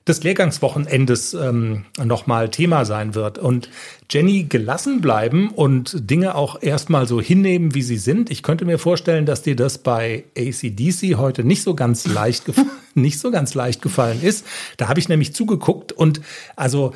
des 0.07 0.23
Lehrgangswochenendes 0.23 1.33
ähm, 1.33 1.87
nochmal 2.03 2.51
Thema 2.51 2.85
sein 2.85 3.15
wird. 3.15 3.39
Und 3.39 3.71
Jenny 4.11 4.45
gelassen 4.45 5.01
bleiben 5.01 5.49
und 5.49 6.11
Dinge 6.11 6.35
auch 6.35 6.61
erstmal 6.61 7.09
so 7.09 7.23
hinnehmen, 7.23 7.75
wie 7.75 7.81
sie 7.81 7.97
sind. 7.97 8.31
Ich 8.31 8.43
könnte 8.43 8.67
mir 8.67 8.79
vorstellen, 8.79 9.25
dass 9.25 9.43
dir 9.43 9.57
das 9.57 9.79
bei 9.79 10.25
ACDC 10.37 11.17
heute 11.17 11.43
nicht 11.43 11.63
so 11.63 11.75
ganz 11.75 12.07
leicht, 12.07 12.45
nicht 12.95 13.19
so 13.19 13.31
ganz 13.31 13.55
leicht 13.55 13.81
gefallen 13.81 14.23
ist. 14.23 14.45
Da 14.77 14.89
habe 14.89 15.01
ich 15.01 15.09
nämlich 15.09 15.35
zugeguckt 15.35 15.93
und 15.93 16.21
also 16.55 16.93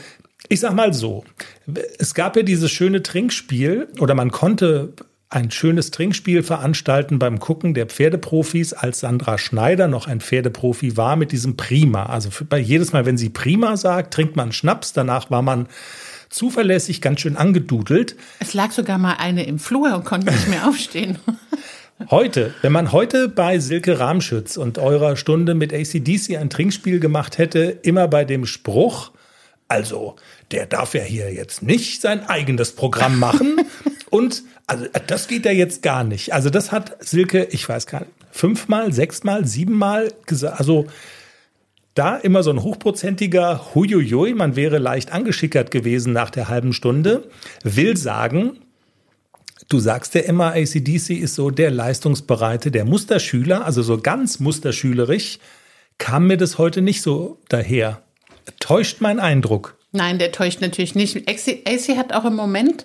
ich 0.48 0.60
sag 0.60 0.74
mal 0.74 0.94
so, 0.94 1.24
es 1.98 2.14
gab 2.14 2.36
ja 2.36 2.42
dieses 2.42 2.70
schöne 2.70 3.02
Trinkspiel 3.02 3.88
oder 3.98 4.14
man 4.14 4.30
konnte 4.30 4.92
ein 5.30 5.50
schönes 5.50 5.90
Trinkspiel 5.90 6.42
veranstalten 6.42 7.18
beim 7.18 7.38
Gucken 7.38 7.74
der 7.74 7.86
Pferdeprofis, 7.86 8.72
als 8.72 9.00
Sandra 9.00 9.36
Schneider 9.36 9.86
noch 9.86 10.06
ein 10.06 10.20
Pferdeprofi 10.20 10.96
war 10.96 11.16
mit 11.16 11.32
diesem 11.32 11.56
Prima. 11.56 12.06
Also 12.06 12.30
für, 12.30 12.44
bei 12.44 12.58
jedes 12.58 12.92
Mal, 12.92 13.04
wenn 13.04 13.18
sie 13.18 13.28
Prima 13.28 13.76
sagt, 13.76 14.14
trinkt 14.14 14.36
man 14.36 14.52
Schnaps. 14.52 14.94
Danach 14.94 15.30
war 15.30 15.42
man 15.42 15.66
zuverlässig 16.30 17.02
ganz 17.02 17.20
schön 17.20 17.36
angedudelt. 17.36 18.16
Es 18.40 18.54
lag 18.54 18.70
sogar 18.70 18.96
mal 18.96 19.16
eine 19.18 19.44
im 19.44 19.58
Flur 19.58 19.94
und 19.94 20.04
konnte 20.04 20.32
nicht 20.32 20.48
mehr 20.48 20.66
aufstehen. 20.66 21.18
Heute, 22.10 22.54
wenn 22.62 22.70
man 22.70 22.92
heute 22.92 23.28
bei 23.28 23.58
Silke 23.58 23.98
Rahmschütz 23.98 24.56
und 24.56 24.78
eurer 24.78 25.16
Stunde 25.16 25.56
mit 25.56 25.74
ACDC 25.74 26.36
ein 26.36 26.48
Trinkspiel 26.48 27.00
gemacht 27.00 27.38
hätte, 27.38 27.76
immer 27.82 28.06
bei 28.06 28.24
dem 28.24 28.46
Spruch, 28.46 29.10
also, 29.68 30.16
der 30.50 30.66
darf 30.66 30.94
ja 30.94 31.02
hier 31.02 31.32
jetzt 31.32 31.62
nicht 31.62 32.00
sein 32.00 32.26
eigenes 32.26 32.72
Programm 32.72 33.18
machen. 33.18 33.60
Und 34.10 34.42
also 34.66 34.86
das 35.06 35.28
geht 35.28 35.44
ja 35.44 35.52
jetzt 35.52 35.82
gar 35.82 36.04
nicht. 36.04 36.32
Also 36.32 36.48
das 36.48 36.72
hat 36.72 36.96
Silke, 37.04 37.44
ich 37.50 37.68
weiß 37.68 37.86
gar 37.86 38.00
nicht, 38.00 38.12
fünfmal, 38.30 38.92
sechsmal, 38.92 39.46
siebenmal 39.46 40.12
gesagt. 40.26 40.58
Also 40.58 40.86
da 41.94 42.16
immer 42.16 42.42
so 42.42 42.50
ein 42.50 42.62
hochprozentiger 42.62 43.74
Huiuiui, 43.74 44.32
man 44.32 44.56
wäre 44.56 44.78
leicht 44.78 45.12
angeschickert 45.12 45.70
gewesen 45.70 46.12
nach 46.12 46.30
der 46.30 46.48
halben 46.48 46.72
Stunde, 46.72 47.28
will 47.64 47.96
sagen, 47.96 48.60
du 49.68 49.80
sagst 49.80 50.14
ja 50.14 50.22
immer, 50.22 50.54
ACDC 50.54 51.10
ist 51.10 51.34
so 51.34 51.50
der 51.50 51.70
Leistungsbereite, 51.70 52.70
der 52.70 52.84
Musterschüler, 52.84 53.64
also 53.64 53.82
so 53.82 53.98
ganz 53.98 54.38
musterschülerisch, 54.38 55.38
kam 55.98 56.28
mir 56.28 56.36
das 56.36 56.56
heute 56.56 56.80
nicht 56.82 57.02
so 57.02 57.38
daher. 57.48 58.02
Täuscht 58.60 59.00
mein 59.00 59.20
Eindruck? 59.20 59.76
Nein, 59.92 60.18
der 60.18 60.32
täuscht 60.32 60.60
natürlich 60.60 60.94
nicht. 60.94 61.28
AC 61.28 61.96
hat 61.96 62.12
auch 62.12 62.24
im 62.24 62.36
Moment 62.36 62.84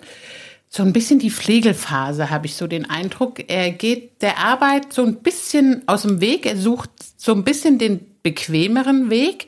so 0.68 0.82
ein 0.82 0.92
bisschen 0.92 1.20
die 1.20 1.30
Pflegelphase, 1.30 2.30
habe 2.30 2.46
ich 2.46 2.56
so 2.56 2.66
den 2.66 2.88
Eindruck. 2.90 3.48
Er 3.48 3.70
geht 3.70 4.22
der 4.22 4.38
Arbeit 4.38 4.92
so 4.92 5.04
ein 5.04 5.16
bisschen 5.16 5.82
aus 5.86 6.02
dem 6.02 6.20
Weg. 6.20 6.46
Er 6.46 6.56
sucht 6.56 6.90
so 7.16 7.32
ein 7.32 7.44
bisschen 7.44 7.78
den 7.78 8.00
bequemeren 8.22 9.10
Weg. 9.10 9.46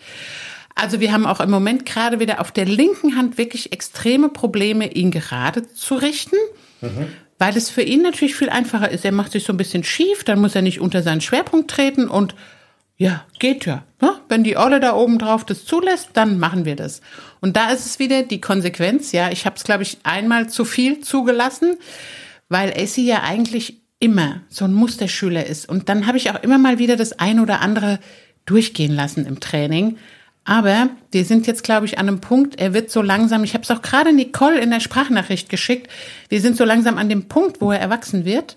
Also 0.77 1.01
wir 1.01 1.11
haben 1.13 1.27
auch 1.27 1.41
im 1.41 1.51
Moment 1.51 1.87
gerade 1.87 2.21
wieder 2.21 2.41
auf 2.41 2.53
der 2.53 2.67
linken 2.67 3.17
Hand 3.17 3.39
wirklich 3.39 3.73
extreme 3.73 4.29
Probleme, 4.29 4.93
ihn 4.93 5.11
gerade 5.11 5.67
zu 5.73 5.95
richten. 5.95 6.37
Mhm. 6.83 7.09
Weil 7.39 7.57
es 7.57 7.71
für 7.71 7.83
ihn 7.83 8.03
natürlich 8.03 8.37
viel 8.37 8.51
einfacher 8.51 8.91
ist. 8.91 9.05
Er 9.05 9.13
macht 9.13 9.33
sich 9.33 9.45
so 9.45 9.53
ein 9.53 9.57
bisschen 9.57 9.85
schief, 9.85 10.23
dann 10.25 10.41
muss 10.41 10.55
er 10.55 10.63
nicht 10.63 10.81
unter 10.81 11.03
seinen 11.03 11.21
Schwerpunkt 11.21 11.71
treten 11.71 12.09
und 12.09 12.35
ja, 12.97 13.25
geht 13.39 13.67
ja. 13.67 13.85
Ne? 14.01 14.13
Wenn 14.29 14.43
die 14.43 14.57
Olle 14.57 14.81
da 14.81 14.95
oben 14.95 15.19
drauf 15.19 15.45
das 15.45 15.65
zulässt, 15.65 16.11
dann 16.15 16.39
machen 16.39 16.65
wir 16.65 16.77
das. 16.77 17.01
Und 17.41 17.57
da 17.57 17.71
ist 17.71 17.85
es 17.85 17.99
wieder 17.99 18.23
die 18.23 18.41
Konsequenz. 18.41 19.13
Ja, 19.13 19.31
ich 19.31 19.45
habe 19.45 19.57
es, 19.57 19.65
glaube 19.65 19.83
ich, 19.83 19.99
einmal 20.03 20.49
zu 20.49 20.65
viel 20.65 21.01
zugelassen, 21.01 21.77
weil 22.49 22.71
Essie 22.71 23.07
ja 23.07 23.23
eigentlich 23.23 23.83
immer 23.99 24.43
so 24.49 24.65
ein 24.65 24.75
Musterschüler 24.75 25.47
ist. 25.47 25.69
Und 25.69 25.89
dann 25.89 26.07
habe 26.07 26.17
ich 26.17 26.31
auch 26.31 26.43
immer 26.43 26.59
mal 26.59 26.79
wieder 26.79 26.97
das 26.97 27.19
ein 27.19 27.41
oder 27.41 27.61
andere 27.61 27.99
durchgehen 28.47 28.95
lassen 28.95 29.27
im 29.27 29.41
Training. 29.41 29.99
Aber 30.45 30.91
wir 31.11 31.25
sind 31.25 31.47
jetzt, 31.47 31.65
glaube 31.65 31.87
ich, 31.87 31.99
an 31.99 32.09
einem 32.09 32.21
Punkt, 32.21 32.61
er 32.61 32.73
wird 32.73 32.91
so 32.91 33.03
langsam, 33.03 33.43
ich 33.43 33.55
habe 33.55 33.65
es 33.65 33.71
auch 33.71 33.83
gerade 33.83 34.13
Nicole 34.13 34.61
in 34.61 34.71
der 34.71 34.81
Sprachnachricht 34.81 35.49
geschickt, 35.49 35.91
wir 36.29 36.41
sind 36.41 36.57
so 36.57 36.65
langsam 36.65 36.99
an 36.99 37.09
dem 37.09 37.27
Punkt, 37.27 37.61
wo 37.61 37.73
er 37.73 37.81
erwachsen 37.81 38.25
wird 38.25 38.57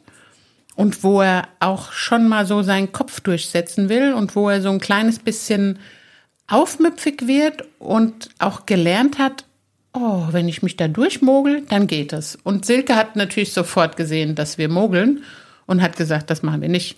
und 0.80 1.04
wo 1.04 1.20
er 1.20 1.50
auch 1.60 1.92
schon 1.92 2.30
mal 2.30 2.46
so 2.46 2.62
seinen 2.62 2.94
Kopf 2.94 3.20
durchsetzen 3.20 3.90
will 3.90 4.14
und 4.14 4.38
wo 4.38 4.48
er 4.50 4.62
so 4.62 4.70
ein 4.70 4.80
kleines 4.80 5.20
bisschen 5.20 5.78
aufmüpfig 6.48 7.28
wird 7.28 7.66
und 7.80 8.30
auch 8.40 8.66
gelernt 8.66 9.20
hat, 9.20 9.44
oh, 9.92 10.28
wenn 10.32 10.48
ich 10.48 10.64
mich 10.64 10.78
da 10.78 10.88
durchmogel, 10.88 11.64
dann 11.68 11.86
geht 11.86 12.14
es. 12.14 12.38
Und 12.44 12.66
Silke 12.66 12.96
hat 12.96 13.18
natürlich 13.18 13.52
sofort 13.52 13.98
gesehen, 13.98 14.36
dass 14.36 14.58
wir 14.58 14.70
mogeln 14.70 15.26
und 15.66 15.82
hat 15.82 15.98
gesagt, 15.98 16.30
das 16.30 16.44
machen 16.44 16.62
wir 16.62 16.70
nicht. 16.70 16.98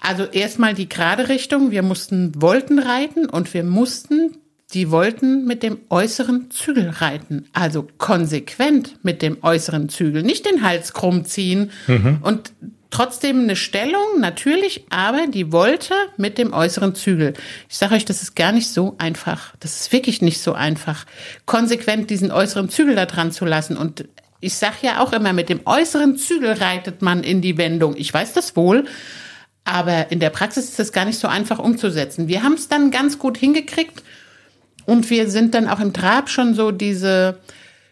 Also 0.00 0.22
erstmal 0.22 0.74
die 0.74 0.88
gerade 0.88 1.28
Richtung. 1.28 1.72
Wir 1.72 1.82
mussten 1.82 2.40
Wolten 2.40 2.78
reiten 2.78 3.28
und 3.28 3.52
wir 3.52 3.64
mussten 3.64 4.36
die 4.74 4.90
wollten 4.90 5.44
mit 5.46 5.62
dem 5.62 5.78
äußeren 5.88 6.50
Zügel 6.50 6.90
reiten. 6.90 7.46
Also 7.52 7.88
konsequent 7.96 9.02
mit 9.02 9.22
dem 9.22 9.38
äußeren 9.42 9.88
Zügel. 9.88 10.22
Nicht 10.22 10.46
den 10.46 10.62
Hals 10.62 10.92
krumm 10.92 11.24
ziehen 11.24 11.70
und 12.22 12.52
trotzdem 12.90 13.40
eine 13.40 13.56
Stellung, 13.56 14.20
natürlich, 14.20 14.84
aber 14.90 15.26
die 15.26 15.52
wollte 15.52 15.94
mit 16.16 16.38
dem 16.38 16.52
äußeren 16.52 16.94
Zügel. 16.94 17.34
Ich 17.68 17.76
sage 17.76 17.94
euch, 17.94 18.04
das 18.04 18.22
ist 18.22 18.34
gar 18.34 18.52
nicht 18.52 18.68
so 18.68 18.96
einfach. 18.98 19.54
Das 19.60 19.80
ist 19.80 19.92
wirklich 19.92 20.22
nicht 20.22 20.40
so 20.40 20.54
einfach, 20.54 21.04
konsequent 21.46 22.10
diesen 22.10 22.30
äußeren 22.30 22.68
Zügel 22.70 22.94
da 22.94 23.06
dran 23.06 23.32
zu 23.32 23.44
lassen. 23.44 23.76
Und 23.76 24.08
ich 24.40 24.54
sage 24.54 24.76
ja 24.82 25.00
auch 25.00 25.12
immer, 25.12 25.32
mit 25.32 25.48
dem 25.48 25.60
äußeren 25.64 26.16
Zügel 26.16 26.52
reitet 26.52 27.02
man 27.02 27.22
in 27.22 27.40
die 27.40 27.58
Wendung. 27.58 27.96
Ich 27.96 28.12
weiß 28.12 28.32
das 28.32 28.56
wohl. 28.56 28.86
Aber 29.64 30.10
in 30.10 30.18
der 30.18 30.30
Praxis 30.30 30.70
ist 30.70 30.78
das 30.78 30.92
gar 30.92 31.04
nicht 31.04 31.18
so 31.18 31.28
einfach 31.28 31.58
umzusetzen. 31.58 32.26
Wir 32.26 32.42
haben 32.42 32.54
es 32.54 32.68
dann 32.68 32.90
ganz 32.90 33.18
gut 33.18 33.36
hingekriegt 33.36 34.02
und 34.86 35.10
wir 35.10 35.28
sind 35.28 35.54
dann 35.54 35.68
auch 35.68 35.80
im 35.80 35.92
Trab 35.92 36.30
schon 36.30 36.54
so 36.54 36.70
diese 36.70 37.38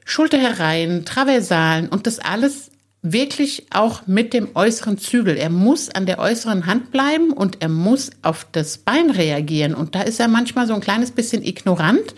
Schulterhereien, 0.07 1.05
Traversalen 1.05 1.91
und 1.91 2.07
das 2.07 2.19
alles 2.19 2.71
wirklich 3.13 3.67
auch 3.71 4.07
mit 4.07 4.33
dem 4.33 4.49
äußeren 4.55 4.99
Zügel. 4.99 5.37
Er 5.37 5.51
muss 5.51 5.91
an 5.91 6.07
der 6.07 6.19
äußeren 6.19 6.67
Hand 6.67 6.91
bleiben 6.91 7.33
und 7.33 7.63
er 7.63 7.69
muss 7.69 8.11
auf 8.23 8.47
das 8.53 8.79
Bein 8.79 9.11
reagieren. 9.11 9.75
Und 9.75 9.95
da 9.95 10.03
ist 10.03 10.19
er 10.21 10.29
manchmal 10.29 10.67
so 10.67 10.75
ein 10.75 10.81
kleines 10.81 11.11
bisschen 11.11 11.45
ignorant, 11.45 12.15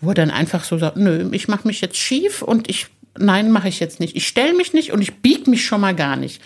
wo 0.00 0.10
er 0.10 0.14
dann 0.14 0.30
einfach 0.30 0.64
so 0.64 0.78
sagt, 0.78 0.96
nö, 0.96 1.28
ich 1.32 1.48
mache 1.48 1.66
mich 1.66 1.80
jetzt 1.80 1.96
schief 1.96 2.42
und 2.42 2.68
ich, 2.70 2.86
nein, 3.18 3.50
mache 3.50 3.68
ich 3.68 3.80
jetzt 3.80 4.00
nicht. 4.00 4.16
Ich 4.16 4.26
stelle 4.26 4.54
mich 4.54 4.72
nicht 4.72 4.92
und 4.92 5.02
ich 5.02 5.16
biege 5.16 5.50
mich 5.50 5.64
schon 5.64 5.80
mal 5.80 5.94
gar 5.94 6.16
nicht. 6.16 6.40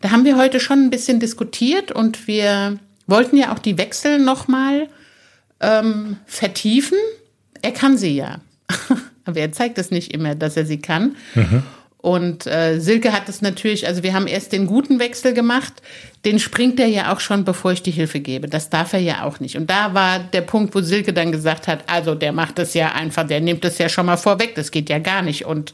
Da 0.00 0.10
haben 0.10 0.24
wir 0.24 0.36
heute 0.36 0.60
schon 0.60 0.84
ein 0.84 0.90
bisschen 0.90 1.20
diskutiert 1.20 1.92
und 1.92 2.26
wir 2.26 2.78
wollten 3.06 3.36
ja 3.36 3.52
auch 3.52 3.58
die 3.58 3.78
Wechsel 3.78 4.18
nochmal 4.18 4.88
ähm, 5.60 6.16
vertiefen. 6.26 6.98
Er 7.62 7.72
kann 7.72 7.98
sie 7.98 8.16
ja. 8.16 8.40
Aber 9.24 9.40
er 9.40 9.52
zeigt 9.52 9.76
es 9.76 9.90
nicht 9.90 10.14
immer, 10.14 10.34
dass 10.34 10.56
er 10.56 10.64
sie 10.64 10.78
kann. 10.78 11.16
Und 12.00 12.46
äh, 12.46 12.78
Silke 12.78 13.12
hat 13.12 13.28
es 13.28 13.42
natürlich, 13.42 13.86
also 13.86 14.04
wir 14.04 14.14
haben 14.14 14.28
erst 14.28 14.52
den 14.52 14.66
guten 14.66 15.00
Wechsel 15.00 15.34
gemacht, 15.34 15.74
den 16.24 16.38
springt 16.38 16.78
er 16.78 16.86
ja 16.86 17.12
auch 17.12 17.18
schon, 17.18 17.44
bevor 17.44 17.72
ich 17.72 17.82
die 17.82 17.90
Hilfe 17.90 18.20
gebe. 18.20 18.48
Das 18.48 18.70
darf 18.70 18.92
er 18.92 19.00
ja 19.00 19.24
auch 19.24 19.40
nicht. 19.40 19.56
Und 19.56 19.68
da 19.68 19.94
war 19.94 20.20
der 20.20 20.42
Punkt, 20.42 20.74
wo 20.76 20.80
Silke 20.80 21.12
dann 21.12 21.32
gesagt 21.32 21.66
hat, 21.66 21.84
also 21.88 22.14
der 22.14 22.32
macht 22.32 22.58
das 22.58 22.74
ja 22.74 22.92
einfach, 22.92 23.26
der 23.26 23.40
nimmt 23.40 23.64
das 23.64 23.78
ja 23.78 23.88
schon 23.88 24.06
mal 24.06 24.16
vorweg, 24.16 24.54
das 24.54 24.70
geht 24.70 24.88
ja 24.88 25.00
gar 25.00 25.22
nicht. 25.22 25.44
Und 25.44 25.72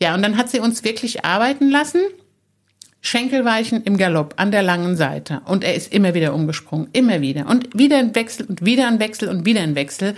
ja, 0.00 0.14
und 0.14 0.22
dann 0.22 0.38
hat 0.38 0.48
sie 0.48 0.60
uns 0.60 0.82
wirklich 0.82 1.24
arbeiten 1.24 1.70
lassen. 1.70 2.00
Schenkelweichen 3.02 3.82
im 3.84 3.98
Galopp 3.98 4.34
an 4.38 4.50
der 4.50 4.62
langen 4.62 4.96
Seite. 4.96 5.42
Und 5.44 5.62
er 5.62 5.74
ist 5.74 5.92
immer 5.92 6.14
wieder 6.14 6.32
umgesprungen, 6.32 6.88
immer 6.94 7.20
wieder. 7.20 7.46
Und 7.46 7.78
wieder 7.78 7.98
ein 7.98 8.14
Wechsel 8.14 8.46
und 8.46 8.64
wieder 8.64 8.88
ein 8.88 8.98
Wechsel 8.98 9.28
und 9.28 9.44
wieder 9.44 9.60
ein 9.60 9.74
Wechsel. 9.74 10.14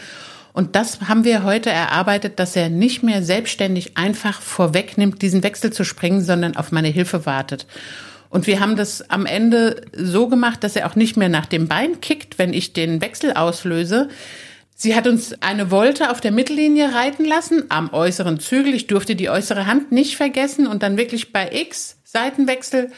Und 0.57 0.75
das 0.75 1.03
haben 1.03 1.25
wir 1.25 1.45
heute 1.45 1.69
erarbeitet, 1.69 2.39
dass 2.39 2.57
er 2.57 2.71
nicht 2.71 3.03
mehr 3.03 3.23
selbstständig 3.23 3.99
einfach 3.99 4.41
vorwegnimmt, 4.41 5.21
diesen 5.21 5.43
Wechsel 5.43 5.71
zu 5.71 5.85
springen, 5.85 6.23
sondern 6.23 6.57
auf 6.57 6.73
meine 6.73 6.89
Hilfe 6.89 7.27
wartet. 7.27 7.67
Und 8.31 8.47
wir 8.47 8.59
haben 8.59 8.75
das 8.75 9.11
am 9.11 9.27
Ende 9.27 9.83
so 9.93 10.29
gemacht, 10.29 10.65
dass 10.65 10.75
er 10.75 10.87
auch 10.87 10.97
nicht 10.97 11.19
mehr 11.19 11.29
nach 11.29 11.45
dem 11.45 11.69
Bein 11.69 12.01
kickt, 12.01 12.39
wenn 12.39 12.55
ich 12.55 12.73
den 12.73 13.03
Wechsel 13.03 13.35
auslöse. 13.35 14.09
Sie 14.75 14.97
hat 14.97 15.07
uns 15.07 15.35
eine 15.43 15.71
Wolte 15.71 16.11
auf 16.11 16.23
der 16.23 16.33
Mittellinie 16.33 16.95
reiten 16.95 17.27
lassen, 17.27 17.65
am 17.69 17.93
äußeren 17.93 18.41
Zügel. 18.41 18.73
Ich 18.73 18.87
durfte 18.87 19.15
die 19.15 19.29
äußere 19.29 19.67
Hand 19.67 19.93
nicht 19.93 20.17
vergessen 20.17 20.67
und 20.67 20.83
dann 20.83 20.97
wirklich 20.97 21.35
bei 21.35 21.51
X 21.53 21.99
Seitenwechsel, 22.05 22.93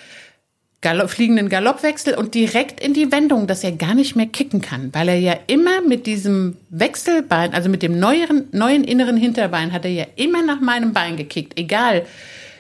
Galopp, 0.80 1.10
fliegenden 1.10 1.48
Galoppwechsel 1.48 2.14
und 2.14 2.34
direkt 2.34 2.80
in 2.80 2.94
die 2.94 3.10
Wendung, 3.10 3.48
dass 3.48 3.64
er 3.64 3.72
gar 3.72 3.94
nicht 3.94 4.14
mehr 4.14 4.26
kicken 4.26 4.60
kann, 4.60 4.90
weil 4.92 5.08
er 5.08 5.18
ja 5.18 5.36
immer 5.48 5.80
mit 5.80 6.06
diesem 6.06 6.56
Wechselbein, 6.70 7.52
also 7.52 7.68
mit 7.68 7.82
dem 7.82 7.98
neueren, 7.98 8.44
neuen 8.52 8.84
inneren 8.84 9.16
Hinterbein, 9.16 9.72
hat 9.72 9.84
er 9.84 9.90
ja 9.90 10.06
immer 10.14 10.42
nach 10.44 10.60
meinem 10.60 10.92
Bein 10.92 11.16
gekickt, 11.16 11.58
egal 11.58 12.06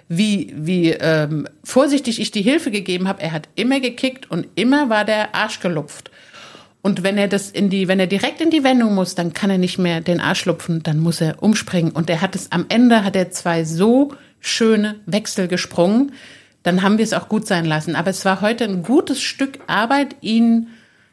wie, 0.08 0.52
wie 0.56 0.90
ähm, 0.90 1.46
vorsichtig 1.62 2.20
ich 2.20 2.32
die 2.32 2.42
Hilfe 2.42 2.72
gegeben 2.72 3.06
habe, 3.06 3.22
er 3.22 3.32
hat 3.32 3.48
immer 3.54 3.78
gekickt 3.78 4.28
und 4.30 4.48
immer 4.56 4.88
war 4.88 5.04
der 5.04 5.34
Arsch 5.34 5.60
gelupft. 5.60 6.10
Und 6.82 7.02
wenn 7.02 7.18
er 7.18 7.28
das 7.28 7.50
in 7.50 7.70
die, 7.70 7.86
wenn 7.86 8.00
er 8.00 8.06
direkt 8.06 8.40
in 8.40 8.50
die 8.50 8.64
Wendung 8.64 8.94
muss, 8.94 9.14
dann 9.14 9.32
kann 9.32 9.50
er 9.50 9.58
nicht 9.58 9.78
mehr 9.78 10.00
den 10.00 10.20
Arsch 10.20 10.44
lupfen, 10.44 10.82
dann 10.82 10.98
muss 10.98 11.20
er 11.20 11.42
umspringen. 11.42 11.92
Und 11.92 12.08
er 12.08 12.20
hat 12.20 12.34
es 12.34 12.50
am 12.50 12.66
Ende 12.68 13.04
hat 13.04 13.14
er 13.14 13.30
zwei 13.30 13.64
so 13.64 14.14
schöne 14.40 14.96
Wechsel 15.06 15.48
gesprungen, 15.48 16.12
dann 16.68 16.82
haben 16.82 16.98
wir 16.98 17.04
es 17.04 17.14
auch 17.14 17.30
gut 17.30 17.46
sein 17.46 17.64
lassen. 17.64 17.96
Aber 17.96 18.10
es 18.10 18.26
war 18.26 18.42
heute 18.42 18.64
ein 18.64 18.82
gutes 18.82 19.22
Stück 19.22 19.58
Arbeit, 19.68 20.16
ihn, 20.20 20.66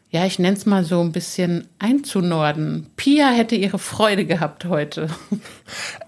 ja, 0.10 0.26
ich 0.26 0.38
nenne 0.38 0.58
es 0.58 0.65
mal 0.65 0.84
so 0.84 1.00
ein 1.00 1.13
bisschen 1.13 1.68
einzunorden. 1.80 2.88
Pia 2.98 3.30
hätte 3.30 3.56
ihre 3.56 3.80
Freude 3.80 4.26
gehabt 4.26 4.65
heute. 4.65 5.08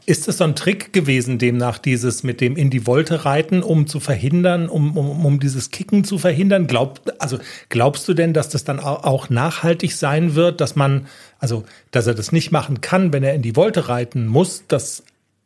Ist 0.06 0.28
es 0.28 0.40
so 0.40 0.44
ein 0.44 0.56
Trick 0.58 0.92
gewesen, 0.92 1.38
demnach 1.40 1.78
dieses 1.78 2.24
mit 2.24 2.42
dem 2.42 2.58
in 2.58 2.70
die 2.70 2.86
Wolte 2.86 3.24
reiten, 3.24 3.64
um 3.64 3.88
zu 3.88 4.02
verhindern, 4.02 4.68
um, 4.68 4.98
um, 4.98 5.26
um 5.26 5.40
dieses 5.40 5.72
Kicken 5.72 6.04
zu 6.04 6.18
verhindern? 6.18 6.68
Glaub, 6.68 7.02
also 7.20 7.40
glaubst 7.70 8.06
du 8.10 8.14
denn, 8.14 8.34
dass 8.34 8.50
das 8.50 8.66
dann 8.66 8.82
auch 8.82 9.30
nachhaltig 9.30 9.94
sein 9.94 10.36
wird, 10.36 10.60
dass 10.60 10.76
man, 10.76 11.08
also 11.40 11.64
dass 11.92 12.06
er 12.06 12.16
das 12.16 12.34
nicht 12.34 12.52
machen 12.52 12.82
kann, 12.82 13.14
wenn 13.14 13.24
er 13.24 13.34
in 13.34 13.44
die 13.44 13.56
Wolte 13.56 13.88
reiten 13.88 14.28
muss? 14.28 14.66
Das 14.68 15.04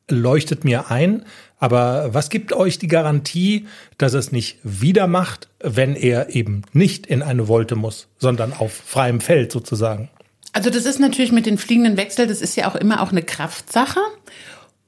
leuchtet 0.09 0.65
mir 0.65 0.89
ein. 0.89 1.23
Aber 1.61 2.11
was 2.11 2.29
gibt 2.31 2.53
euch 2.53 2.79
die 2.79 2.87
Garantie, 2.87 3.67
dass 3.99 4.15
es 4.15 4.31
nicht 4.31 4.57
wieder 4.63 5.05
macht, 5.05 5.47
wenn 5.59 5.95
er 5.95 6.35
eben 6.35 6.63
nicht 6.73 7.05
in 7.05 7.21
eine 7.21 7.47
Wolte 7.47 7.75
muss, 7.75 8.07
sondern 8.17 8.51
auf 8.51 8.73
freiem 8.73 9.21
Feld 9.21 9.51
sozusagen? 9.51 10.09
Also 10.53 10.71
das 10.71 10.85
ist 10.85 10.99
natürlich 10.99 11.31
mit 11.31 11.45
den 11.45 11.59
fliegenden 11.59 11.97
Wechseln, 11.97 12.27
das 12.27 12.41
ist 12.41 12.57
ja 12.57 12.67
auch 12.67 12.75
immer 12.75 13.01
auch 13.01 13.11
eine 13.11 13.21
Kraftsache. 13.21 13.99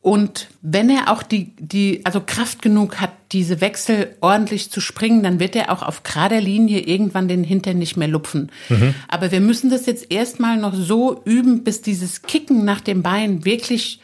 Und 0.01 0.47
wenn 0.63 0.89
er 0.89 1.11
auch 1.11 1.21
die, 1.21 1.53
die, 1.59 2.01
also 2.05 2.21
Kraft 2.25 2.63
genug 2.63 2.99
hat, 2.99 3.11
diese 3.31 3.61
Wechsel 3.61 4.15
ordentlich 4.19 4.71
zu 4.71 4.81
springen, 4.81 5.21
dann 5.21 5.39
wird 5.39 5.55
er 5.55 5.71
auch 5.71 5.83
auf 5.83 6.01
gerader 6.01 6.41
Linie 6.41 6.81
irgendwann 6.81 7.27
den 7.27 7.43
Hintern 7.43 7.77
nicht 7.77 7.97
mehr 7.97 8.07
lupfen. 8.07 8.51
Mhm. 8.69 8.95
Aber 9.07 9.31
wir 9.31 9.41
müssen 9.41 9.69
das 9.69 9.85
jetzt 9.85 10.11
erstmal 10.11 10.57
noch 10.57 10.73
so 10.73 11.21
üben, 11.23 11.63
bis 11.63 11.83
dieses 11.83 12.23
Kicken 12.23 12.65
nach 12.65 12.81
dem 12.81 13.03
Bein 13.03 13.45
wirklich 13.45 14.01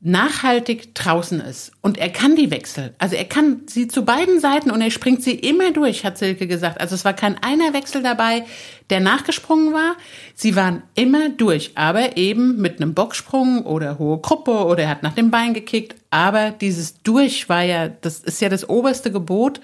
nachhaltig 0.00 0.94
draußen 0.94 1.40
ist 1.40 1.72
und 1.80 1.96
er 1.96 2.10
kann 2.10 2.36
die 2.36 2.50
Wechsel, 2.50 2.94
also 2.98 3.16
er 3.16 3.24
kann 3.24 3.62
sie 3.66 3.88
zu 3.88 4.04
beiden 4.04 4.40
Seiten 4.40 4.70
und 4.70 4.82
er 4.82 4.90
springt 4.90 5.22
sie 5.22 5.32
immer 5.32 5.72
durch, 5.72 6.04
hat 6.04 6.18
Silke 6.18 6.46
gesagt. 6.46 6.80
Also 6.80 6.94
es 6.94 7.04
war 7.04 7.14
kein 7.14 7.42
einer 7.42 7.72
Wechsel 7.72 8.02
dabei, 8.02 8.44
der 8.90 9.00
nachgesprungen 9.00 9.72
war. 9.72 9.96
Sie 10.34 10.54
waren 10.54 10.82
immer 10.94 11.30
durch, 11.30 11.72
aber 11.76 12.16
eben 12.18 12.60
mit 12.60 12.80
einem 12.80 12.92
Bocksprung 12.92 13.64
oder 13.64 13.98
hohe 13.98 14.18
Gruppe 14.18 14.66
oder 14.66 14.84
er 14.84 14.90
hat 14.90 15.02
nach 15.02 15.14
dem 15.14 15.30
Bein 15.30 15.54
gekickt. 15.54 15.96
Aber 16.10 16.50
dieses 16.50 17.02
Durch 17.02 17.48
war 17.48 17.62
ja, 17.62 17.88
das 17.88 18.20
ist 18.20 18.40
ja 18.40 18.48
das 18.48 18.68
oberste 18.68 19.10
Gebot. 19.10 19.60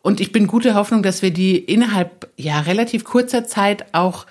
Und 0.00 0.20
ich 0.20 0.32
bin 0.32 0.46
gute 0.46 0.74
Hoffnung, 0.74 1.02
dass 1.02 1.20
wir 1.20 1.32
die 1.32 1.58
innerhalb 1.58 2.30
ja 2.36 2.60
relativ 2.60 3.04
kurzer 3.04 3.46
Zeit 3.46 3.86
auch 3.92 4.26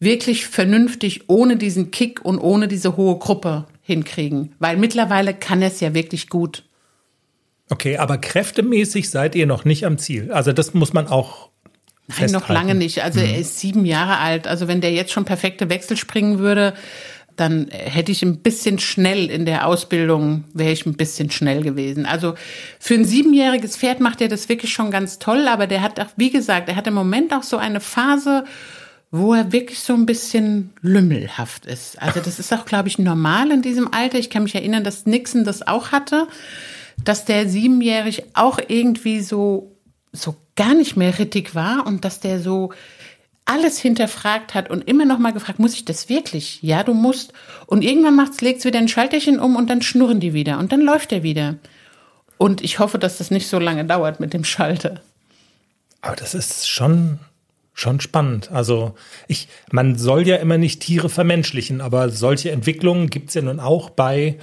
wirklich 0.00 0.46
vernünftig 0.46 1.28
ohne 1.28 1.56
diesen 1.56 1.90
Kick 1.90 2.24
und 2.24 2.38
ohne 2.38 2.68
diese 2.68 2.96
hohe 2.96 3.18
Gruppe 3.18 3.66
hinkriegen, 3.88 4.54
weil 4.58 4.76
mittlerweile 4.76 5.32
kann 5.32 5.62
er 5.62 5.68
es 5.68 5.80
ja 5.80 5.94
wirklich 5.94 6.28
gut. 6.28 6.64
Okay, 7.70 7.96
aber 7.96 8.18
kräftemäßig 8.18 9.08
seid 9.08 9.34
ihr 9.34 9.46
noch 9.46 9.64
nicht 9.64 9.86
am 9.86 9.96
Ziel. 9.96 10.30
Also 10.30 10.52
das 10.52 10.74
muss 10.74 10.92
man 10.92 11.08
auch. 11.08 11.48
Nein, 12.06 12.18
festhalten. 12.18 12.32
noch 12.34 12.48
lange 12.50 12.74
nicht. 12.74 13.02
Also 13.02 13.20
mhm. 13.20 13.26
er 13.26 13.38
ist 13.38 13.58
sieben 13.58 13.86
Jahre 13.86 14.18
alt. 14.18 14.46
Also 14.46 14.68
wenn 14.68 14.82
der 14.82 14.92
jetzt 14.92 15.12
schon 15.12 15.24
perfekte 15.24 15.70
Wechsel 15.70 15.96
springen 15.96 16.38
würde, 16.38 16.74
dann 17.36 17.68
hätte 17.70 18.12
ich 18.12 18.22
ein 18.22 18.40
bisschen 18.40 18.78
schnell 18.78 19.30
in 19.30 19.46
der 19.46 19.66
Ausbildung, 19.66 20.44
wäre 20.52 20.72
ich 20.72 20.84
ein 20.84 20.96
bisschen 20.96 21.30
schnell 21.30 21.62
gewesen. 21.62 22.04
Also 22.04 22.34
für 22.78 22.94
ein 22.94 23.06
siebenjähriges 23.06 23.76
Pferd 23.76 24.00
macht 24.00 24.20
er 24.20 24.28
das 24.28 24.50
wirklich 24.50 24.72
schon 24.72 24.90
ganz 24.90 25.18
toll, 25.18 25.48
aber 25.48 25.66
der 25.66 25.80
hat 25.80 25.98
auch, 25.98 26.08
wie 26.16 26.30
gesagt, 26.30 26.68
er 26.68 26.76
hat 26.76 26.86
im 26.86 26.94
Moment 26.94 27.32
auch 27.32 27.42
so 27.42 27.56
eine 27.56 27.80
Phase, 27.80 28.44
wo 29.10 29.32
er 29.32 29.52
wirklich 29.52 29.80
so 29.80 29.94
ein 29.94 30.06
bisschen 30.06 30.70
lümmelhaft 30.82 31.64
ist. 31.64 32.00
Also 32.00 32.20
das 32.20 32.38
ist 32.38 32.52
auch, 32.52 32.66
glaube 32.66 32.88
ich, 32.88 32.98
normal 32.98 33.50
in 33.50 33.62
diesem 33.62 33.92
Alter. 33.92 34.18
Ich 34.18 34.28
kann 34.28 34.42
mich 34.42 34.54
erinnern, 34.54 34.84
dass 34.84 35.06
Nixon 35.06 35.44
das 35.44 35.66
auch 35.66 35.92
hatte, 35.92 36.28
dass 37.04 37.24
der 37.24 37.48
siebenjährig 37.48 38.24
auch 38.34 38.58
irgendwie 38.66 39.20
so, 39.20 39.76
so 40.12 40.36
gar 40.56 40.74
nicht 40.74 40.96
mehr 40.96 41.18
rittig 41.18 41.54
war 41.54 41.86
und 41.86 42.04
dass 42.04 42.20
der 42.20 42.40
so 42.40 42.72
alles 43.46 43.78
hinterfragt 43.78 44.52
hat 44.52 44.68
und 44.68 44.86
immer 44.86 45.06
noch 45.06 45.18
mal 45.18 45.32
gefragt, 45.32 45.58
muss 45.58 45.72
ich 45.72 45.86
das 45.86 46.10
wirklich? 46.10 46.62
Ja, 46.62 46.82
du 46.82 46.92
musst. 46.92 47.32
Und 47.66 47.82
irgendwann 47.82 48.14
macht's, 48.14 48.42
legt's 48.42 48.66
wieder 48.66 48.78
ein 48.78 48.88
Schalterchen 48.88 49.40
um 49.40 49.56
und 49.56 49.70
dann 49.70 49.80
schnurren 49.80 50.20
die 50.20 50.34
wieder 50.34 50.58
und 50.58 50.70
dann 50.70 50.82
läuft 50.82 51.12
er 51.12 51.22
wieder. 51.22 51.54
Und 52.36 52.60
ich 52.60 52.78
hoffe, 52.78 52.98
dass 52.98 53.16
das 53.16 53.30
nicht 53.30 53.48
so 53.48 53.58
lange 53.58 53.86
dauert 53.86 54.20
mit 54.20 54.34
dem 54.34 54.44
Schalter. 54.44 55.00
Aber 56.02 56.14
das 56.14 56.34
ist 56.34 56.68
schon 56.68 57.18
schon 57.78 58.00
spannend. 58.00 58.50
Also 58.50 58.94
ich, 59.28 59.48
man 59.70 59.96
soll 59.96 60.26
ja 60.26 60.36
immer 60.36 60.58
nicht 60.58 60.80
Tiere 60.80 61.08
vermenschlichen, 61.08 61.80
aber 61.80 62.10
solche 62.10 62.50
Entwicklungen 62.50 63.08
gibt 63.08 63.28
es 63.28 63.34
ja 63.34 63.42
nun 63.42 63.60
auch 63.60 63.90
bei, 63.90 64.36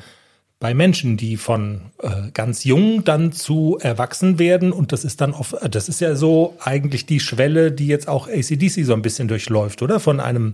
bei 0.59 0.73
Menschen, 0.73 1.17
die 1.17 1.35
von 1.35 1.81
äh, 2.01 2.31
ganz 2.33 2.63
jung 2.63 3.03
dann 3.03 3.33
zu 3.33 3.77
erwachsen 3.81 4.39
werden. 4.39 4.71
Und 4.71 4.93
das 4.93 5.03
ist 5.03 5.19
dann 5.19 5.33
oft, 5.33 5.55
das 5.69 5.89
ist 5.89 5.99
ja 5.99 6.15
so 6.15 6.55
eigentlich 6.63 7.05
die 7.05 7.19
Schwelle, 7.19 7.73
die 7.73 7.87
jetzt 7.87 8.07
auch 8.07 8.29
ACDC 8.29 8.85
so 8.85 8.93
ein 8.93 9.01
bisschen 9.01 9.27
durchläuft, 9.27 9.81
oder? 9.81 9.99
Von 9.99 10.21
einem 10.21 10.53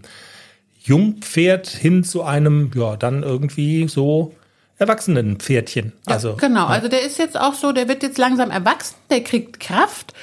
Jungpferd 0.83 1.67
hin 1.67 2.03
zu 2.03 2.23
einem, 2.23 2.71
ja, 2.73 2.97
dann 2.97 3.21
irgendwie 3.21 3.87
so 3.87 4.33
erwachsenen 4.79 5.37
Pferdchen. 5.37 5.93
Also, 6.07 6.37
genau, 6.37 6.65
also 6.65 6.87
der 6.87 7.03
ist 7.03 7.19
jetzt 7.19 7.39
auch 7.39 7.53
so, 7.53 7.71
der 7.71 7.87
wird 7.87 8.01
jetzt 8.01 8.17
langsam 8.17 8.49
erwachsen, 8.49 8.95
der 9.11 9.23
kriegt 9.23 9.59
Kraft. 9.59 10.15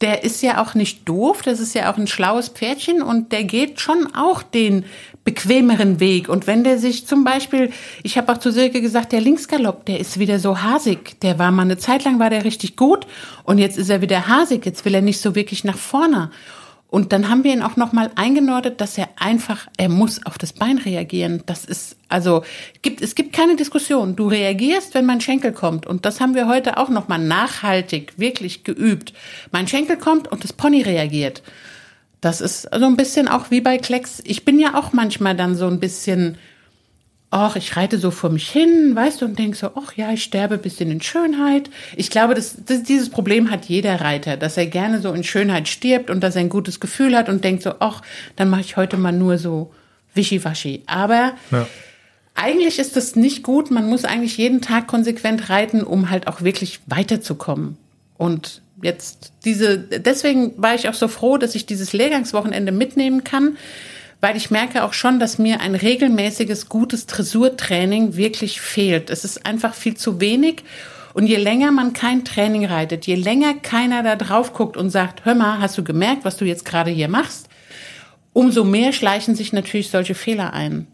Der 0.00 0.22
ist 0.22 0.42
ja 0.42 0.62
auch 0.62 0.74
nicht 0.74 1.08
doof, 1.08 1.42
das 1.42 1.58
ist 1.58 1.74
ja 1.74 1.92
auch 1.92 1.96
ein 1.96 2.06
schlaues 2.06 2.48
Pferdchen 2.48 3.02
und 3.02 3.32
der 3.32 3.42
geht 3.42 3.80
schon 3.80 4.14
auch 4.14 4.42
den 4.42 4.84
bequemeren 5.24 6.00
Weg. 6.00 6.28
Und 6.28 6.46
wenn 6.46 6.64
der 6.64 6.78
sich 6.78 7.06
zum 7.06 7.24
Beispiel, 7.24 7.70
ich 8.02 8.16
habe 8.16 8.32
auch 8.32 8.38
zu 8.38 8.50
Silke 8.50 8.80
gesagt, 8.80 9.12
der 9.12 9.20
Linksgalopp, 9.20 9.84
der 9.86 10.00
ist 10.00 10.18
wieder 10.18 10.38
so 10.38 10.62
hasig. 10.62 11.20
Der 11.20 11.38
war 11.38 11.50
mal 11.50 11.62
eine 11.62 11.78
Zeit 11.78 12.04
lang 12.04 12.18
war 12.18 12.30
der 12.30 12.44
richtig 12.44 12.76
gut 12.76 13.06
und 13.44 13.58
jetzt 13.58 13.76
ist 13.76 13.90
er 13.90 14.00
wieder 14.00 14.28
hasig. 14.28 14.64
Jetzt 14.64 14.84
will 14.84 14.94
er 14.94 15.02
nicht 15.02 15.20
so 15.20 15.34
wirklich 15.34 15.64
nach 15.64 15.76
vorne. 15.76 16.30
Und 16.90 17.12
dann 17.12 17.28
haben 17.28 17.44
wir 17.44 17.52
ihn 17.52 17.62
auch 17.62 17.76
nochmal 17.76 18.10
eingenordet, 18.14 18.80
dass 18.80 18.96
er 18.96 19.10
einfach, 19.16 19.68
er 19.76 19.90
muss 19.90 20.24
auf 20.24 20.38
das 20.38 20.54
Bein 20.54 20.78
reagieren. 20.78 21.42
Das 21.44 21.66
ist, 21.66 21.96
also, 22.08 22.42
gibt, 22.80 23.02
es 23.02 23.14
gibt 23.14 23.34
keine 23.34 23.56
Diskussion. 23.56 24.16
Du 24.16 24.26
reagierst, 24.26 24.94
wenn 24.94 25.04
mein 25.04 25.20
Schenkel 25.20 25.52
kommt. 25.52 25.86
Und 25.86 26.06
das 26.06 26.20
haben 26.20 26.34
wir 26.34 26.48
heute 26.48 26.78
auch 26.78 26.88
nochmal 26.88 27.18
nachhaltig, 27.18 28.14
wirklich 28.16 28.64
geübt. 28.64 29.12
Mein 29.52 29.68
Schenkel 29.68 29.98
kommt 29.98 30.28
und 30.28 30.44
das 30.44 30.54
Pony 30.54 30.80
reagiert. 30.80 31.42
Das 32.22 32.40
ist 32.40 32.62
so 32.62 32.86
ein 32.86 32.96
bisschen 32.96 33.28
auch 33.28 33.50
wie 33.50 33.60
bei 33.60 33.76
Klecks. 33.76 34.22
Ich 34.24 34.46
bin 34.46 34.58
ja 34.58 34.74
auch 34.74 34.94
manchmal 34.94 35.36
dann 35.36 35.56
so 35.56 35.66
ein 35.66 35.80
bisschen, 35.80 36.38
ach, 37.30 37.56
ich 37.56 37.76
reite 37.76 37.98
so 37.98 38.10
vor 38.10 38.30
mich 38.30 38.48
hin, 38.48 38.94
weißt 38.94 39.20
du, 39.20 39.26
und 39.26 39.38
denk 39.38 39.54
so, 39.54 39.70
ach 39.74 39.92
ja, 39.96 40.10
ich 40.12 40.24
sterbe 40.24 40.54
ein 40.54 40.62
bisschen 40.62 40.90
in 40.90 41.02
Schönheit. 41.02 41.68
Ich 41.94 42.10
glaube, 42.10 42.34
das, 42.34 42.56
das, 42.64 42.82
dieses 42.82 43.10
Problem 43.10 43.50
hat 43.50 43.66
jeder 43.66 44.00
Reiter, 44.00 44.36
dass 44.36 44.56
er 44.56 44.66
gerne 44.66 45.00
so 45.00 45.12
in 45.12 45.24
Schönheit 45.24 45.68
stirbt 45.68 46.08
und 46.08 46.20
dass 46.20 46.36
er 46.36 46.40
ein 46.40 46.48
gutes 46.48 46.80
Gefühl 46.80 47.16
hat 47.16 47.28
und 47.28 47.44
denkt 47.44 47.62
so, 47.62 47.74
ach, 47.80 48.00
dann 48.36 48.48
mache 48.48 48.62
ich 48.62 48.76
heute 48.76 48.96
mal 48.96 49.12
nur 49.12 49.36
so 49.36 49.72
wischiwaschi. 50.14 50.84
Aber 50.86 51.34
ja. 51.50 51.66
eigentlich 52.34 52.78
ist 52.78 52.96
das 52.96 53.14
nicht 53.14 53.42
gut. 53.42 53.70
Man 53.70 53.88
muss 53.88 54.06
eigentlich 54.06 54.38
jeden 54.38 54.62
Tag 54.62 54.86
konsequent 54.86 55.50
reiten, 55.50 55.82
um 55.82 56.08
halt 56.08 56.28
auch 56.28 56.40
wirklich 56.40 56.80
weiterzukommen. 56.86 57.76
Und 58.16 58.62
jetzt 58.80 59.32
diese, 59.44 59.78
deswegen 59.78 60.54
war 60.56 60.74
ich 60.74 60.88
auch 60.88 60.94
so 60.94 61.08
froh, 61.08 61.36
dass 61.36 61.54
ich 61.54 61.66
dieses 61.66 61.92
Lehrgangswochenende 61.92 62.72
mitnehmen 62.72 63.22
kann 63.22 63.58
weil 64.20 64.36
ich 64.36 64.50
merke 64.50 64.84
auch 64.84 64.92
schon, 64.92 65.20
dass 65.20 65.38
mir 65.38 65.60
ein 65.60 65.74
regelmäßiges, 65.74 66.68
gutes 66.68 67.06
Dressurtraining 67.06 68.16
wirklich 68.16 68.60
fehlt. 68.60 69.10
Es 69.10 69.24
ist 69.24 69.46
einfach 69.46 69.74
viel 69.74 69.96
zu 69.96 70.20
wenig. 70.20 70.64
Und 71.14 71.26
je 71.26 71.36
länger 71.36 71.72
man 71.72 71.92
kein 71.92 72.24
Training 72.24 72.66
reitet, 72.66 73.06
je 73.06 73.14
länger 73.14 73.54
keiner 73.54 74.02
da 74.02 74.16
drauf 74.16 74.52
guckt 74.52 74.76
und 74.76 74.90
sagt, 74.90 75.24
hör 75.24 75.34
mal, 75.34 75.60
hast 75.60 75.78
du 75.78 75.82
gemerkt, 75.82 76.24
was 76.24 76.36
du 76.36 76.44
jetzt 76.44 76.64
gerade 76.64 76.90
hier 76.90 77.08
machst? 77.08 77.48
Umso 78.32 78.62
mehr 78.62 78.92
schleichen 78.92 79.34
sich 79.34 79.52
natürlich 79.52 79.90
solche 79.90 80.14
Fehler 80.14 80.52
ein. 80.52 80.86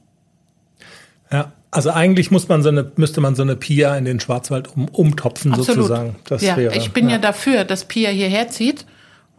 Ja, 1.30 1.52
also 1.70 1.90
eigentlich 1.90 2.30
muss 2.30 2.48
man 2.48 2.62
so 2.62 2.68
eine, 2.68 2.90
müsste 2.96 3.20
man 3.20 3.34
so 3.34 3.42
eine 3.42 3.56
Pia 3.56 3.96
in 3.96 4.04
den 4.04 4.20
Schwarzwald 4.20 4.74
um, 4.76 4.88
umtopfen 4.88 5.52
Absolut. 5.52 5.88
sozusagen. 5.88 6.16
Das 6.24 6.42
ja, 6.42 6.56
wäre, 6.56 6.76
ich 6.76 6.92
bin 6.92 7.06
ja. 7.06 7.16
ja 7.16 7.18
dafür, 7.18 7.64
dass 7.64 7.84
Pia 7.84 8.10
hierher 8.10 8.48
zieht 8.48 8.87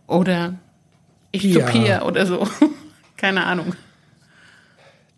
oder 0.05 0.55
ich 1.31 1.41
Pia. 1.43 1.65
zu 1.65 1.71
Pia 1.71 2.03
oder 2.03 2.25
so. 2.25 2.47
Keine 3.25 3.43
Ahnung. 3.43 3.73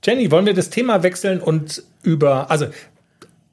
Jenny, 0.01 0.31
wollen 0.31 0.45
wir 0.45 0.53
das 0.53 0.69
Thema 0.69 1.03
wechseln 1.03 1.41
und 1.41 1.83
über, 2.03 2.49
also 2.49 2.67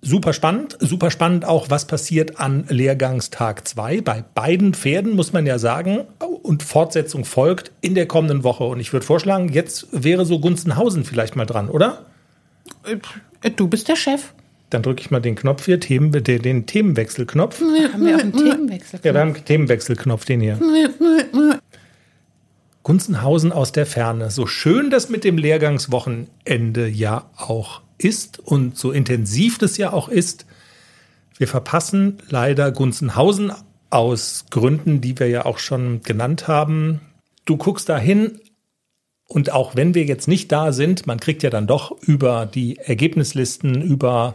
super 0.01 0.33
spannend, 0.33 0.77
super 0.79 1.11
spannend 1.11 1.45
auch, 1.45 1.71
was 1.71 1.89
passiert 1.89 2.39
an 2.39 2.65
Lehrgangstag 2.69 3.67
2 3.67 4.03
bei 4.03 4.25
beiden 4.37 4.73
Pferden, 4.73 5.17
muss 5.17 5.33
man 5.33 5.45
ja 5.45 5.59
sagen. 5.59 6.05
Und 6.21 6.63
Fortsetzung 6.63 7.25
folgt 7.25 7.73
in 7.81 7.97
der 7.97 8.07
kommenden 8.07 8.45
Woche. 8.45 8.63
Und 8.63 8.79
ich 8.79 8.93
würde 8.93 9.05
vorschlagen, 9.05 9.49
jetzt 9.49 9.89
wäre 9.91 10.25
so 10.25 10.39
Gunzenhausen 10.39 11.05
vielleicht 11.05 11.35
mal 11.35 11.47
dran, 11.47 11.69
oder? 11.69 12.05
Äh, 12.85 13.51
du 13.51 13.67
bist 13.67 13.89
der 13.89 13.97
Chef. 13.97 14.35
Dann 14.71 14.85
drücke 14.85 15.01
ich 15.01 15.11
mal 15.11 15.21
den 15.21 15.35
Knopf 15.35 15.65
hier, 15.65 15.81
Themen, 15.81 16.13
den, 16.13 16.43
den 16.43 16.67
Themenwechselknopf. 16.67 17.61
Haben 17.61 18.07
wir 18.07 18.15
auch 18.15 18.21
einen 18.21 18.33
Themenwechselknopf? 18.33 19.05
Ja, 19.05 19.15
wir 19.15 19.21
haben 19.21 19.35
einen 19.35 19.45
Themenwechselknopf, 19.45 20.25
den 20.25 20.41
hier. 20.41 20.61
Gunzenhausen 22.85 23.51
aus 23.51 23.73
der 23.73 23.87
Ferne. 23.87 24.31
So 24.31 24.47
schön 24.47 24.91
das 24.91 25.09
mit 25.09 25.25
dem 25.25 25.39
Lehrgangswochenende 25.39 26.87
ja 26.87 27.31
auch 27.37 27.81
ist 27.99 28.39
und 28.39 28.77
so 28.77 28.93
intensiv 28.93 29.59
das 29.59 29.79
ja 29.79 29.93
auch 29.93 30.09
ist, 30.09 30.47
wir 31.39 31.49
verpassen 31.49 32.19
leider 32.29 32.71
Gunzenhausen 32.71 33.53
aus 33.91 34.45
Gründen, 34.51 35.01
die 35.01 35.19
wir 35.19 35.29
ja 35.29 35.47
auch 35.47 35.59
schon 35.59 36.03
genannt 36.03 36.47
haben. 36.47 37.01
Du 37.45 37.57
guckst 37.57 37.89
da 37.89 37.99
hin 37.99 38.39
und 39.27 39.51
auch 39.51 39.75
wenn 39.75 39.95
wir 39.95 40.05
jetzt 40.05 40.29
nicht 40.29 40.53
da 40.53 40.73
sind, 40.73 41.07
man 41.07 41.19
kriegt 41.19 41.43
ja 41.43 41.49
dann 41.49 41.67
doch 41.67 41.91
über 42.03 42.45
die 42.45 42.77
Ergebnislisten, 42.77 43.81
über 43.81 44.35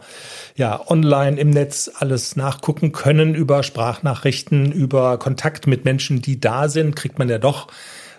ja 0.55 0.81
online 0.89 1.39
im 1.39 1.51
Netz 1.51 1.91
alles 1.93 2.35
nachgucken 2.35 2.91
können, 2.91 3.35
über 3.35 3.61
Sprachnachrichten, 3.61 4.71
über 4.71 5.19
Kontakt 5.19 5.67
mit 5.67 5.85
Menschen, 5.85 6.21
die 6.23 6.39
da 6.39 6.67
sind, 6.67 6.95
kriegt 6.95 7.19
man 7.19 7.29
ja 7.29 7.37
doch 7.37 7.67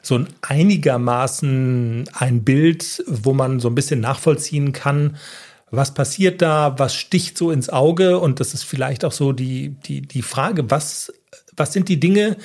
so 0.02 0.16
ein 0.16 0.28
einigermaßen 0.42 2.08
ein 2.12 2.44
Bild, 2.44 3.04
wo 3.06 3.32
man 3.32 3.60
so 3.60 3.68
ein 3.68 3.74
bisschen 3.74 4.00
nachvollziehen 4.00 4.72
kann, 4.72 5.16
was 5.70 5.94
passiert 5.94 6.42
da, 6.42 6.78
was 6.78 6.94
sticht 6.94 7.38
so 7.38 7.50
ins 7.50 7.68
Auge 7.68 8.18
und 8.18 8.40
das 8.40 8.54
ist 8.54 8.64
vielleicht 8.64 9.04
auch 9.04 9.12
so 9.12 9.32
die, 9.32 9.76
die, 9.86 10.02
die 10.02 10.22
Frage, 10.22 10.70
was, 10.70 11.12
was 11.56 11.72
sind 11.72 11.88
die 11.88 12.00
Dinge, 12.00 12.36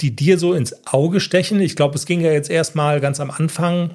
die 0.00 0.14
dir 0.14 0.38
so 0.38 0.52
ins 0.52 0.86
Auge 0.86 1.20
stechen? 1.20 1.60
Ich 1.60 1.76
glaube, 1.76 1.96
es 1.96 2.06
ging 2.06 2.20
ja 2.20 2.30
jetzt 2.30 2.50
erstmal 2.50 3.00
ganz 3.00 3.20
am 3.20 3.30
Anfang 3.30 3.92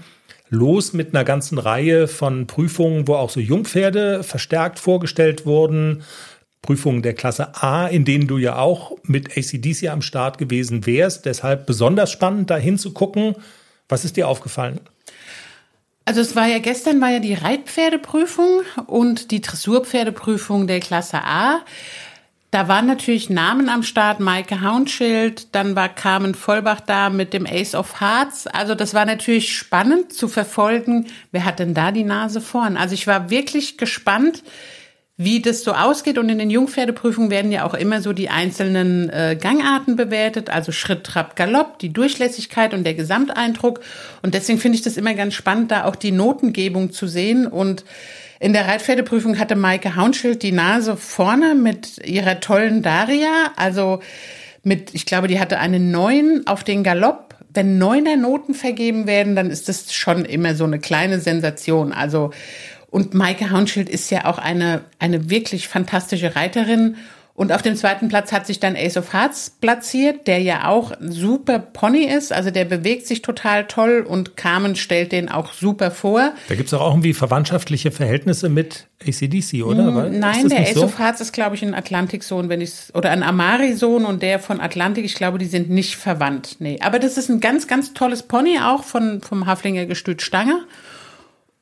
los 0.50 0.94
mit 0.94 1.14
einer 1.14 1.24
ganzen 1.24 1.58
Reihe 1.58 2.08
von 2.08 2.48
Prüfungen, 2.48 3.08
wo 3.08 3.16
auch 3.16 3.30
so 3.30 3.40
Jungpferde 3.40 4.24
verstärkt 4.24 4.80
vorgestellt 4.80 5.46
wurden 5.46 6.04
Prüfungen 6.64 7.04
der 7.04 7.14
Klasse 7.14 7.62
A, 7.62 7.88
in 7.88 8.06
denen 8.06 8.26
du 8.26 8.40
ja 8.40 8.56
auch 8.56 8.98
mit 9.04 9.38
ACDC 9.38 9.90
am 9.90 10.02
Start 10.02 10.40
gewesen 10.40 10.88
wärst. 10.88 11.26
Deshalb 11.26 11.68
besonders 11.68 12.12
spannend, 12.12 12.50
da 12.50 12.58
hinzugucken. 12.58 13.36
Was 13.88 14.06
ist 14.06 14.18
dir 14.18 14.28
aufgefallen? 14.28 14.80
Also 16.06 16.22
es 16.22 16.36
war 16.36 16.48
ja 16.48 16.60
gestern 16.60 17.00
war 17.00 17.10
ja 17.10 17.20
die 17.20 17.34
Reitpferdeprüfung 17.34 18.62
und 18.88 19.32
die 19.32 19.42
Dressurpferdeprüfung 19.42 20.66
der 20.66 20.80
Klasse 20.80 21.24
A. 21.24 21.62
Da 22.52 22.68
waren 22.68 22.86
natürlich 22.86 23.30
Namen 23.30 23.68
am 23.68 23.84
Start, 23.84 24.20
Maike 24.20 24.62
Haunschild, 24.62 25.56
dann 25.56 25.76
war 25.76 25.90
Carmen 25.90 26.36
Vollbach 26.36 26.82
da 26.82 27.10
mit 27.10 27.34
dem 27.34 27.46
Ace 27.46 27.74
of 27.74 28.00
Hearts. 28.00 28.48
Also 28.48 28.76
das 28.76 28.94
war 28.94 29.06
natürlich 29.06 29.58
spannend 29.58 30.14
zu 30.14 30.28
verfolgen, 30.28 31.08
wer 31.32 31.46
hat 31.46 31.60
denn 31.60 31.74
da 31.74 31.92
die 31.92 32.04
Nase 32.04 32.42
vorn. 32.42 32.78
Also 32.78 32.94
ich 32.94 33.08
war 33.08 33.30
wirklich 33.30 33.78
gespannt, 33.78 34.44
wie 35.16 35.42
das 35.42 35.64
so 35.64 35.74
ausgeht. 35.74 36.18
Und 36.18 36.30
in 36.30 36.40
den 36.40 36.50
Jungpferdeprüfungen 36.50 37.30
werden 37.30 37.52
ja 37.52 37.66
auch 37.66 37.74
immer 37.74 38.02
so 38.02 38.14
die 38.14 38.30
einzelnen 38.30 39.10
äh, 39.10 39.38
Gangarten 39.40 39.96
bewertet, 39.96 40.50
also 40.50 40.72
Schritt, 40.72 41.04
Trab, 41.04 41.36
Galopp, 41.36 41.80
die 41.80 41.94
Durchlässigkeit 41.94 42.74
und 42.74 42.84
der 42.84 42.96
Gesamteindruck. 42.96 43.82
Und 44.22 44.34
deswegen 44.34 44.60
finde 44.60 44.78
ich 44.78 44.84
das 44.84 44.98
immer 44.98 45.14
ganz 45.14 45.34
spannend, 45.34 45.72
da 45.72 45.86
auch 45.86 45.96
die 45.96 46.12
Notengebung 46.12 46.92
zu 46.92 47.08
sehen. 47.08 47.46
Und 47.48 47.86
in 48.40 48.54
der 48.54 48.68
Reitpferdeprüfung 48.68 49.38
hatte 49.38 49.56
Maike 49.56 49.96
Haunschild 49.96 50.42
die 50.42 50.52
Nase 50.52 50.98
vorne 50.98 51.56
mit 51.56 52.06
ihrer 52.06 52.40
tollen 52.40 52.82
Daria. 52.82 53.52
Also 53.56 54.00
mit, 54.64 54.94
ich 54.96 55.06
glaube, 55.06 55.28
die 55.28 55.40
hatte 55.40 55.60
eine 55.60 55.80
Neun 55.80 56.44
auf 56.48 56.64
den 56.64 56.84
Galopp. 56.84 57.36
Wenn 57.56 57.78
neuner 57.78 58.18
Noten 58.18 58.56
vergeben 58.56 59.06
werden, 59.06 59.36
dann 59.36 59.52
ist 59.52 59.70
das 59.70 59.94
schon 59.94 60.26
immer 60.26 60.56
so 60.56 60.64
eine 60.64 60.80
kleine 60.80 61.20
Sensation. 61.20 61.94
Also 61.94 62.32
und 62.94 63.16
Maike 63.16 63.50
Haunschild 63.50 63.90
ist 63.90 64.12
ja 64.12 64.26
auch 64.26 64.38
eine, 64.38 64.82
eine 65.00 65.32
wirklich 65.32 65.68
fantastische 65.68 66.36
Reiterin. 66.36 66.98
Und 67.34 67.52
auf 67.52 67.64
dem 67.64 67.76
zweiten 67.76 68.08
Platz 68.08 68.32
hat 68.32 68.46
sich 68.46 68.60
dann 68.60 68.76
Ace 68.76 68.98
of 68.98 69.14
Hearts 69.14 69.50
platziert, 69.60 70.28
der 70.28 70.38
ja 70.38 70.68
auch 70.68 70.92
super 71.00 71.58
Pony 71.58 72.04
ist. 72.04 72.32
Also 72.32 72.52
der 72.52 72.66
bewegt 72.66 73.08
sich 73.08 73.24
total 73.24 73.66
toll 73.66 74.06
und 74.08 74.38
Carmen 74.38 74.76
stellt 74.76 75.12
den 75.12 75.28
auch 75.28 75.54
super 75.54 75.90
vor. 75.90 76.34
Da 76.48 76.54
gibt 76.54 76.68
es 76.68 76.74
auch 76.76 76.88
irgendwie 76.88 77.16
verwandtschaftliche 77.16 77.90
Verhältnisse 77.90 78.48
mit 78.50 78.86
ACDC, 79.02 79.64
oder? 79.64 79.96
Weil, 79.96 80.12
Nein, 80.12 80.50
der 80.50 80.60
Ace 80.60 80.76
so? 80.76 80.84
of 80.84 81.00
Hearts 81.00 81.20
ist, 81.20 81.34
glaube 81.34 81.56
ich, 81.56 81.64
ein 81.64 81.74
Atlantik-Sohn, 81.74 82.48
wenn 82.50 82.62
ich 82.62 82.74
oder 82.94 83.10
ein 83.10 83.24
Amari-Sohn 83.24 84.06
und 84.06 84.22
der 84.22 84.38
von 84.38 84.62
Atlantik, 84.62 85.04
ich 85.04 85.16
glaube, 85.16 85.40
die 85.40 85.48
sind 85.48 85.68
nicht 85.68 85.96
verwandt. 85.96 86.58
Nee. 86.60 86.78
Aber 86.84 87.00
das 87.00 87.18
ist 87.18 87.32
ein 87.32 87.40
ganz, 87.40 87.66
ganz 87.66 87.96
tolles 87.96 88.22
Pony, 88.22 88.60
auch 88.64 88.84
von, 88.84 89.22
vom 89.22 89.48
Haflinger 89.48 89.88
Gestüt 89.88 90.22
Stange. 90.22 90.62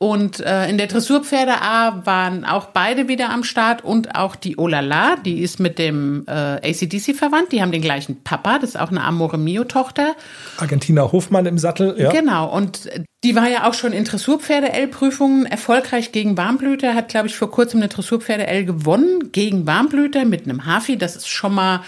Und 0.01 0.39
äh, 0.39 0.67
in 0.67 0.79
der 0.79 0.87
Dressurpferde 0.87 1.61
A 1.61 2.03
waren 2.07 2.43
auch 2.43 2.65
beide 2.65 3.07
wieder 3.07 3.29
am 3.29 3.43
Start 3.43 3.83
und 3.83 4.15
auch 4.15 4.35
die 4.35 4.57
Olala, 4.57 5.15
die 5.17 5.41
ist 5.41 5.59
mit 5.59 5.77
dem 5.77 6.23
äh, 6.25 6.31
ACDC 6.31 7.15
verwandt. 7.15 7.51
Die 7.51 7.61
haben 7.61 7.71
den 7.71 7.83
gleichen 7.83 8.23
Papa, 8.23 8.57
das 8.57 8.71
ist 8.71 8.79
auch 8.79 8.89
eine 8.89 9.03
Amore 9.03 9.37
Mio-Tochter. 9.37 10.15
Argentina 10.57 11.11
Hofmann 11.11 11.45
im 11.45 11.59
Sattel, 11.59 11.93
ja. 11.99 12.09
Genau, 12.09 12.51
und 12.51 12.89
die 13.23 13.35
war 13.35 13.47
ja 13.47 13.69
auch 13.69 13.75
schon 13.75 13.93
in 13.93 14.03
Dressurpferde-L-Prüfungen 14.03 15.45
erfolgreich 15.45 16.11
gegen 16.11 16.35
Warmblüter, 16.35 16.95
hat, 16.95 17.09
glaube 17.09 17.27
ich, 17.27 17.35
vor 17.35 17.51
kurzem 17.51 17.79
eine 17.81 17.89
Dressurpferde-L 17.89 18.65
gewonnen 18.65 19.31
gegen 19.31 19.67
Warmblüter 19.67 20.25
mit 20.25 20.45
einem 20.45 20.65
Hafi. 20.65 20.97
Das 20.97 21.15
ist 21.15 21.29
schon 21.29 21.53
mal 21.53 21.81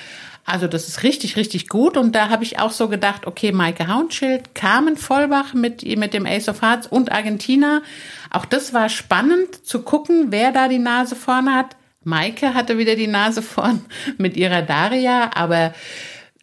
Also 0.46 0.68
das 0.68 0.88
ist 0.88 1.04
richtig, 1.04 1.38
richtig 1.38 1.70
gut. 1.70 1.96
Und 1.96 2.14
da 2.14 2.30
habe 2.30 2.44
ich 2.44 2.60
auch 2.60 2.72
so 2.72 2.90
gedacht, 2.90 3.26
okay, 3.28 3.52
Maike 3.52 3.88
Haunschild, 3.88 4.54
Carmen 4.56 4.98
Vollbach 4.98 5.54
mit, 5.54 5.84
mit 5.98 6.14
dem 6.14 6.26
Ace 6.26 6.50
of 6.50 6.62
Hearts 6.62 6.88
und 6.88 7.12
Argentina. 7.12 7.82
Auch 8.30 8.46
das 8.46 8.74
war 8.74 8.90
spannend 8.90 9.66
zu 9.66 9.84
gucken, 9.84 10.28
wer 10.30 10.52
da 10.52 10.68
die 10.68 10.80
Nase 10.80 11.16
vorne 11.16 11.54
hat. 11.54 11.78
Maike 12.04 12.54
hatte 12.54 12.78
wieder 12.78 12.96
die 12.96 13.08
Nase 13.08 13.42
vorn 13.42 13.86
mit 14.18 14.36
ihrer 14.36 14.62
Daria, 14.62 15.32
aber 15.34 15.74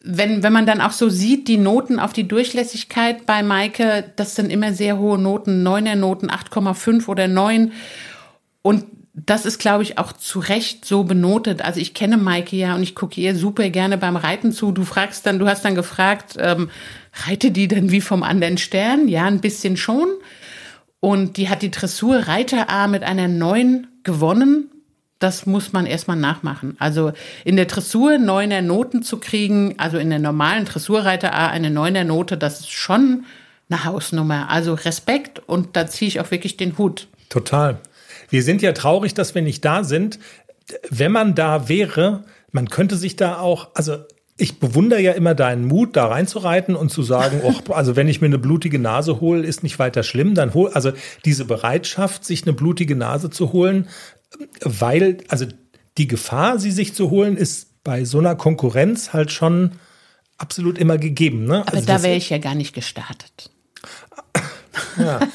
wenn, 0.02 0.42
wenn 0.42 0.52
man 0.54 0.64
dann 0.64 0.80
auch 0.80 0.92
so 0.92 1.10
sieht, 1.10 1.46
die 1.46 1.58
Noten 1.58 2.00
auf 2.00 2.14
die 2.14 2.26
Durchlässigkeit 2.26 3.26
bei 3.26 3.42
Maike, 3.42 4.10
das 4.16 4.34
sind 4.34 4.50
immer 4.50 4.72
sehr 4.72 4.98
hohe 4.98 5.18
Noten, 5.18 5.66
9er 5.66 5.96
Noten, 5.96 6.30
8,5 6.30 7.06
oder 7.06 7.28
9. 7.28 7.72
Und 8.62 8.86
das 9.12 9.44
ist, 9.44 9.59
glaube 9.59 9.83
ich, 9.83 9.99
auch 9.99 10.12
zu 10.12 10.38
Recht 10.38 10.85
so 10.85 11.05
benotet. 11.05 11.62
Also 11.62 11.81
ich 11.81 11.94
kenne 11.94 12.16
Maike 12.16 12.57
ja 12.57 12.75
und 12.75 12.83
ich 12.83 12.94
gucke 12.94 13.20
ihr 13.20 13.35
super 13.35 13.68
gerne 13.70 13.99
beim 13.99 14.16
Reiten 14.16 14.53
zu. 14.53 14.73
Du 14.73 14.85
fragst 14.85 15.27
dann, 15.27 15.38
du 15.38 15.49
hast 15.49 15.64
dann 15.64 15.75
gefragt, 15.75 16.37
ähm, 16.38 16.70
reite 17.27 17.51
die 17.51 17.68
denn 17.68 17.90
wie 17.90 18.01
vom 18.01 18.23
anderen 18.23 18.59
Stern? 18.59 19.09
Ja, 19.09 19.25
ein 19.25 19.40
bisschen 19.40 19.77
schon. 19.77 20.09
Und 21.01 21.37
die 21.37 21.49
hat 21.49 21.62
die 21.62 21.70
Dressur 21.70 22.29
Reiter 22.29 22.70
A 22.70 22.87
mit 22.87 23.03
einer 23.03 23.27
9 23.27 23.87
gewonnen 24.05 24.70
das 25.20 25.44
muss 25.44 25.73
man 25.73 25.87
erstmal 25.87 26.16
nachmachen. 26.16 26.77
Also 26.81 27.12
in 27.44 27.57
der 27.57 27.66
Dressur 27.66 28.18
neuner 28.18 28.62
Noten 28.62 29.03
zu 29.03 29.18
kriegen, 29.18 29.75
also 29.79 29.99
in 29.99 30.11
der 30.11 30.18
normalen 30.18 30.64
Dressurreiter 30.64 31.35
A 31.35 31.49
eine 31.49 31.70
neuner 31.70 32.05
Note, 32.05 32.37
das 32.37 32.61
ist 32.61 32.73
schon 32.73 33.25
eine 33.68 33.85
Hausnummer. 33.85 34.49
Also 34.49 34.75
Respekt 34.75 35.38
und 35.46 35.77
da 35.77 35.87
ziehe 35.87 36.09
ich 36.09 36.20
auch 36.20 36.31
wirklich 36.31 36.57
den 36.57 36.79
Hut. 36.79 37.07
Total. 37.29 37.79
Wir 38.31 38.43
sind 38.43 38.62
ja 38.62 38.73
traurig, 38.73 39.14
dass 39.14 39.35
wir 39.35 39.43
nicht 39.43 39.64
da 39.64 39.85
sind. 39.85 40.19
Wenn 40.88 41.12
man 41.12 41.35
da 41.35 41.69
wäre, 41.69 42.25
man 42.53 42.69
könnte 42.69 42.97
sich 42.97 43.16
da 43.16 43.38
auch, 43.38 43.71
also 43.75 43.99
ich 44.37 44.59
bewundere 44.59 45.01
ja 45.01 45.12
immer 45.12 45.35
deinen 45.35 45.66
Mut, 45.66 45.97
da 45.97 46.07
reinzureiten 46.07 46.75
und 46.75 46.90
zu 46.90 47.03
sagen, 47.03 47.40
oh, 47.45 47.73
also 47.73 47.97
wenn 47.97 48.09
ich 48.09 48.21
mir 48.21 48.29
eine 48.29 48.38
blutige 48.38 48.79
Nase 48.79 49.21
hole, 49.21 49.45
ist 49.45 49.62
nicht 49.62 49.79
weiter 49.79 50.03
schlimm. 50.03 50.35
Dann 50.35 50.55
hol, 50.55 50.71
also 50.71 50.93
diese 51.25 51.45
Bereitschaft, 51.45 52.25
sich 52.25 52.45
eine 52.45 52.53
blutige 52.53 52.97
Nase 52.97 53.31
zu 53.31 53.53
holen, 53.53 53.88
weil, 54.62 55.19
also 55.29 55.47
die 55.99 56.07
Gefahr, 56.07 56.59
sie 56.59 56.71
sich 56.71 56.95
zu 56.95 57.11
holen, 57.11 57.37
ist 57.37 57.83
bei 57.85 58.05
so 58.05 58.19
einer 58.19 58.37
Konkurrenz 58.37 59.12
halt 59.12 59.33
schon 59.33 59.73
absolut 60.38 60.79
immer 60.79 60.99
gegeben. 60.99 61.45
Ne? 61.45 61.62
Aber 61.62 61.75
also 61.75 61.87
da 61.87 62.03
wäre 62.03 62.16
ich 62.16 62.31
ja 62.31 62.38
gar 62.38 62.55
nicht 62.55 62.75
gestartet. 62.75 63.51
Ja. 64.97 65.21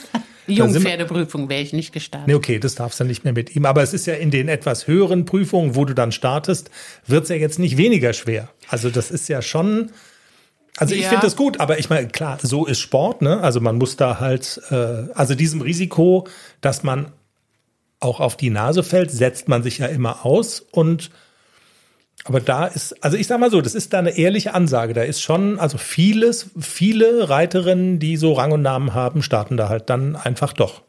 Jungpferdeprüfung 0.47 1.49
wäre 1.49 1.61
ich 1.61 1.73
nicht 1.73 1.91
gestartet. 1.93 2.27
Nee, 2.27 2.35
okay, 2.35 2.59
das 2.59 2.75
darfst 2.75 2.99
du 2.99 3.03
nicht 3.03 3.23
mehr 3.23 3.33
mit 3.33 3.55
ihm. 3.55 3.65
Aber 3.65 3.81
es 3.81 3.93
ist 3.93 4.05
ja 4.05 4.13
in 4.13 4.31
den 4.31 4.47
etwas 4.47 4.87
höheren 4.87 5.25
Prüfungen, 5.25 5.75
wo 5.75 5.85
du 5.85 5.93
dann 5.93 6.11
startest, 6.11 6.69
wird 7.07 7.23
es 7.23 7.29
ja 7.29 7.35
jetzt 7.35 7.59
nicht 7.59 7.77
weniger 7.77 8.13
schwer. 8.13 8.49
Also 8.67 8.89
das 8.89 9.11
ist 9.11 9.27
ja 9.27 9.41
schon. 9.41 9.91
Also 10.77 10.93
ich 10.93 11.03
ja. 11.03 11.09
finde 11.09 11.23
das 11.23 11.35
gut, 11.35 11.59
aber 11.59 11.79
ich 11.79 11.89
meine, 11.89 12.07
klar, 12.07 12.37
so 12.41 12.65
ist 12.65 12.81
Sport, 12.81 13.21
ne? 13.21 13.39
Also 13.41 13.61
man 13.61 13.77
muss 13.77 13.95
da 13.95 14.19
halt, 14.19 14.61
äh, 14.71 14.75
also 15.13 15.33
diesem 15.33 15.61
Risiko, 15.61 16.27
dass 16.59 16.83
man 16.83 17.11
auch 17.99 18.19
auf 18.19 18.35
die 18.35 18.49
Nase 18.49 18.83
fällt, 18.83 19.09
setzt 19.09 19.47
man 19.47 19.63
sich 19.63 19.77
ja 19.77 19.87
immer 19.87 20.25
aus 20.25 20.59
und 20.71 21.11
aber 22.27 22.39
da 22.39 22.65
ist, 22.65 23.03
also 23.03 23.17
ich 23.17 23.27
sag 23.27 23.39
mal 23.39 23.51
so, 23.51 23.61
das 23.61 23.75
ist 23.75 23.93
da 23.93 23.99
eine 23.99 24.17
ehrliche 24.17 24.55
Ansage. 24.55 24.95
Da 24.95 25.03
ist 25.03 25.21
schon, 25.21 25.59
also 25.59 25.77
vieles, 25.77 26.49
viele 26.59 27.29
Reiterinnen, 27.29 27.99
die 27.99 28.17
so 28.17 28.33
Rang 28.33 28.51
und 28.51 28.63
Namen 28.63 28.95
haben, 28.95 29.21
starten 29.21 29.57
da 29.57 29.69
halt 29.69 29.91
dann 29.91 30.15
einfach 30.15 30.51
doch. 30.51 30.81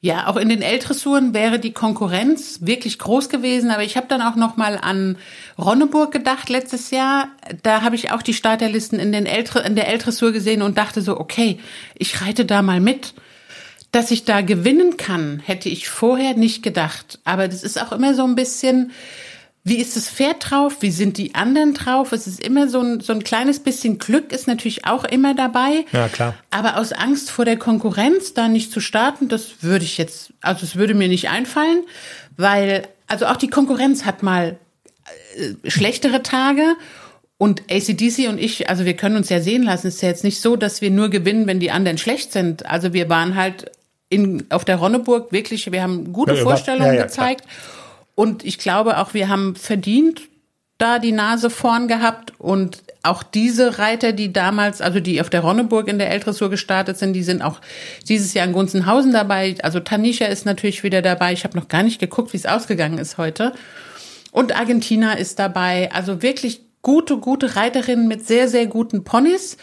Ja, 0.00 0.26
auch 0.26 0.36
in 0.36 0.48
den 0.48 0.62
L-Dressuren 0.62 1.34
wäre 1.34 1.60
die 1.60 1.72
Konkurrenz 1.72 2.58
wirklich 2.62 2.98
groß 2.98 3.28
gewesen, 3.28 3.70
aber 3.70 3.84
ich 3.84 3.96
habe 3.96 4.08
dann 4.08 4.20
auch 4.20 4.34
noch 4.34 4.56
mal 4.56 4.76
an 4.76 5.16
Ronneburg 5.56 6.10
gedacht 6.10 6.50
letztes 6.50 6.90
Jahr. 6.90 7.28
Da 7.62 7.82
habe 7.82 7.94
ich 7.94 8.10
auch 8.10 8.22
die 8.22 8.34
Starterlisten 8.34 8.98
in, 8.98 9.12
den 9.12 9.24
L 9.24 9.44
in 9.64 9.76
der 9.76 9.86
L-Dressur 9.88 10.32
gesehen 10.32 10.62
und 10.62 10.76
dachte 10.78 11.00
so, 11.00 11.18
okay, 11.18 11.60
ich 11.94 12.22
reite 12.22 12.44
da 12.44 12.62
mal 12.62 12.80
mit. 12.80 13.14
Dass 13.92 14.10
ich 14.10 14.24
da 14.24 14.40
gewinnen 14.40 14.96
kann, 14.96 15.38
hätte 15.38 15.68
ich 15.68 15.88
vorher 15.88 16.34
nicht 16.34 16.64
gedacht. 16.64 17.20
Aber 17.24 17.46
das 17.46 17.62
ist 17.62 17.80
auch 17.80 17.92
immer 17.92 18.14
so 18.14 18.24
ein 18.24 18.34
bisschen, 18.34 18.90
wie 19.66 19.78
ist 19.78 19.96
das 19.96 20.08
Pferd 20.08 20.48
drauf? 20.48 20.76
Wie 20.78 20.92
sind 20.92 21.18
die 21.18 21.34
anderen 21.34 21.74
drauf? 21.74 22.12
Es 22.12 22.28
ist 22.28 22.38
immer 22.38 22.68
so 22.68 22.80
ein, 22.80 23.00
so 23.00 23.12
ein 23.12 23.24
kleines 23.24 23.58
bisschen 23.58 23.98
Glück 23.98 24.30
ist 24.30 24.46
natürlich 24.46 24.86
auch 24.86 25.02
immer 25.02 25.34
dabei. 25.34 25.84
Ja, 25.90 26.06
klar. 26.06 26.34
Aber 26.52 26.76
aus 26.76 26.92
Angst 26.92 27.32
vor 27.32 27.44
der 27.44 27.56
Konkurrenz 27.56 28.32
da 28.32 28.46
nicht 28.46 28.70
zu 28.70 28.78
starten, 28.78 29.28
das 29.28 29.64
würde 29.64 29.84
ich 29.84 29.98
jetzt, 29.98 30.32
also 30.40 30.64
es 30.64 30.76
würde 30.76 30.94
mir 30.94 31.08
nicht 31.08 31.30
einfallen, 31.30 31.82
weil, 32.36 32.86
also 33.08 33.26
auch 33.26 33.34
die 33.34 33.48
Konkurrenz 33.48 34.04
hat 34.04 34.22
mal 34.22 34.56
äh, 35.36 35.68
schlechtere 35.68 36.22
Tage 36.22 36.76
und 37.36 37.62
ACDC 37.68 38.28
und 38.28 38.38
ich, 38.38 38.70
also 38.70 38.84
wir 38.84 38.94
können 38.94 39.16
uns 39.16 39.30
ja 39.30 39.40
sehen 39.40 39.64
lassen, 39.64 39.88
es 39.88 39.96
ist 39.96 40.02
ja 40.02 40.10
jetzt 40.10 40.22
nicht 40.22 40.40
so, 40.40 40.54
dass 40.54 40.80
wir 40.80 40.92
nur 40.92 41.08
gewinnen, 41.08 41.48
wenn 41.48 41.58
die 41.58 41.72
anderen 41.72 41.98
schlecht 41.98 42.30
sind. 42.30 42.66
Also 42.66 42.92
wir 42.92 43.08
waren 43.08 43.34
halt 43.34 43.72
in, 44.10 44.46
auf 44.50 44.64
der 44.64 44.76
Ronneburg 44.76 45.32
wirklich, 45.32 45.72
wir 45.72 45.82
haben 45.82 46.12
gute 46.12 46.36
ja, 46.36 46.42
Vorstellungen 46.44 46.86
ja, 46.86 47.00
ja, 47.00 47.02
gezeigt. 47.02 47.42
Klar. 47.42 47.75
Und 48.16 48.44
ich 48.44 48.58
glaube 48.58 48.98
auch, 48.98 49.14
wir 49.14 49.28
haben 49.28 49.54
verdient 49.54 50.22
da 50.78 50.98
die 50.98 51.12
Nase 51.12 51.48
vorn 51.48 51.86
gehabt 51.86 52.32
und 52.38 52.82
auch 53.02 53.22
diese 53.22 53.78
Reiter, 53.78 54.12
die 54.12 54.32
damals, 54.32 54.80
also 54.80 55.00
die 55.00 55.20
auf 55.20 55.30
der 55.30 55.40
Ronneburg 55.40 55.86
in 55.88 55.98
der 55.98 56.10
L-Dressur 56.10 56.50
gestartet 56.50 56.98
sind, 56.98 57.12
die 57.12 57.22
sind 57.22 57.40
auch 57.40 57.60
dieses 58.08 58.34
Jahr 58.34 58.46
in 58.46 58.52
Gunzenhausen 58.52 59.12
dabei. 59.12 59.54
Also 59.62 59.80
Tanisha 59.80 60.26
ist 60.26 60.44
natürlich 60.44 60.82
wieder 60.82 61.02
dabei. 61.02 61.32
Ich 61.32 61.44
habe 61.44 61.56
noch 61.56 61.68
gar 61.68 61.82
nicht 61.82 62.00
geguckt, 62.00 62.32
wie 62.32 62.36
es 62.36 62.46
ausgegangen 62.46 62.98
ist 62.98 63.16
heute. 63.16 63.52
Und 64.32 64.56
Argentina 64.56 65.12
ist 65.12 65.38
dabei. 65.38 65.90
Also 65.92 66.20
wirklich 66.20 66.62
gute, 66.82 67.18
gute 67.18 67.56
Reiterinnen 67.56 68.08
mit 68.08 68.26
sehr, 68.26 68.48
sehr 68.48 68.66
guten 68.66 69.04
Ponys. 69.04 69.56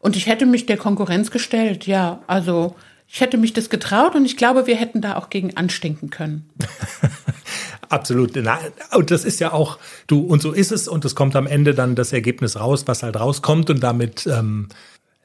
Und 0.00 0.16
ich 0.16 0.26
hätte 0.26 0.46
mich 0.46 0.66
der 0.66 0.76
Konkurrenz 0.76 1.30
gestellt. 1.30 1.86
Ja, 1.86 2.20
also 2.26 2.74
ich 3.08 3.20
hätte 3.20 3.38
mich 3.38 3.52
das 3.52 3.70
getraut 3.70 4.14
und 4.14 4.24
ich 4.24 4.36
glaube, 4.36 4.66
wir 4.66 4.76
hätten 4.76 5.00
da 5.00 5.16
auch 5.16 5.30
gegen 5.30 5.56
anstinken 5.56 6.10
können. 6.10 6.48
Absolut. 7.88 8.36
Und 8.36 9.10
das 9.10 9.24
ist 9.24 9.40
ja 9.40 9.52
auch, 9.52 9.78
du, 10.06 10.20
und 10.20 10.42
so 10.42 10.52
ist 10.52 10.72
es, 10.72 10.88
und 10.88 11.04
es 11.04 11.14
kommt 11.14 11.36
am 11.36 11.46
Ende 11.46 11.74
dann 11.74 11.94
das 11.94 12.12
Ergebnis 12.12 12.58
raus, 12.58 12.84
was 12.86 13.02
halt 13.02 13.18
rauskommt, 13.18 13.70
und 13.70 13.82
damit 13.82 14.26
ähm, 14.26 14.68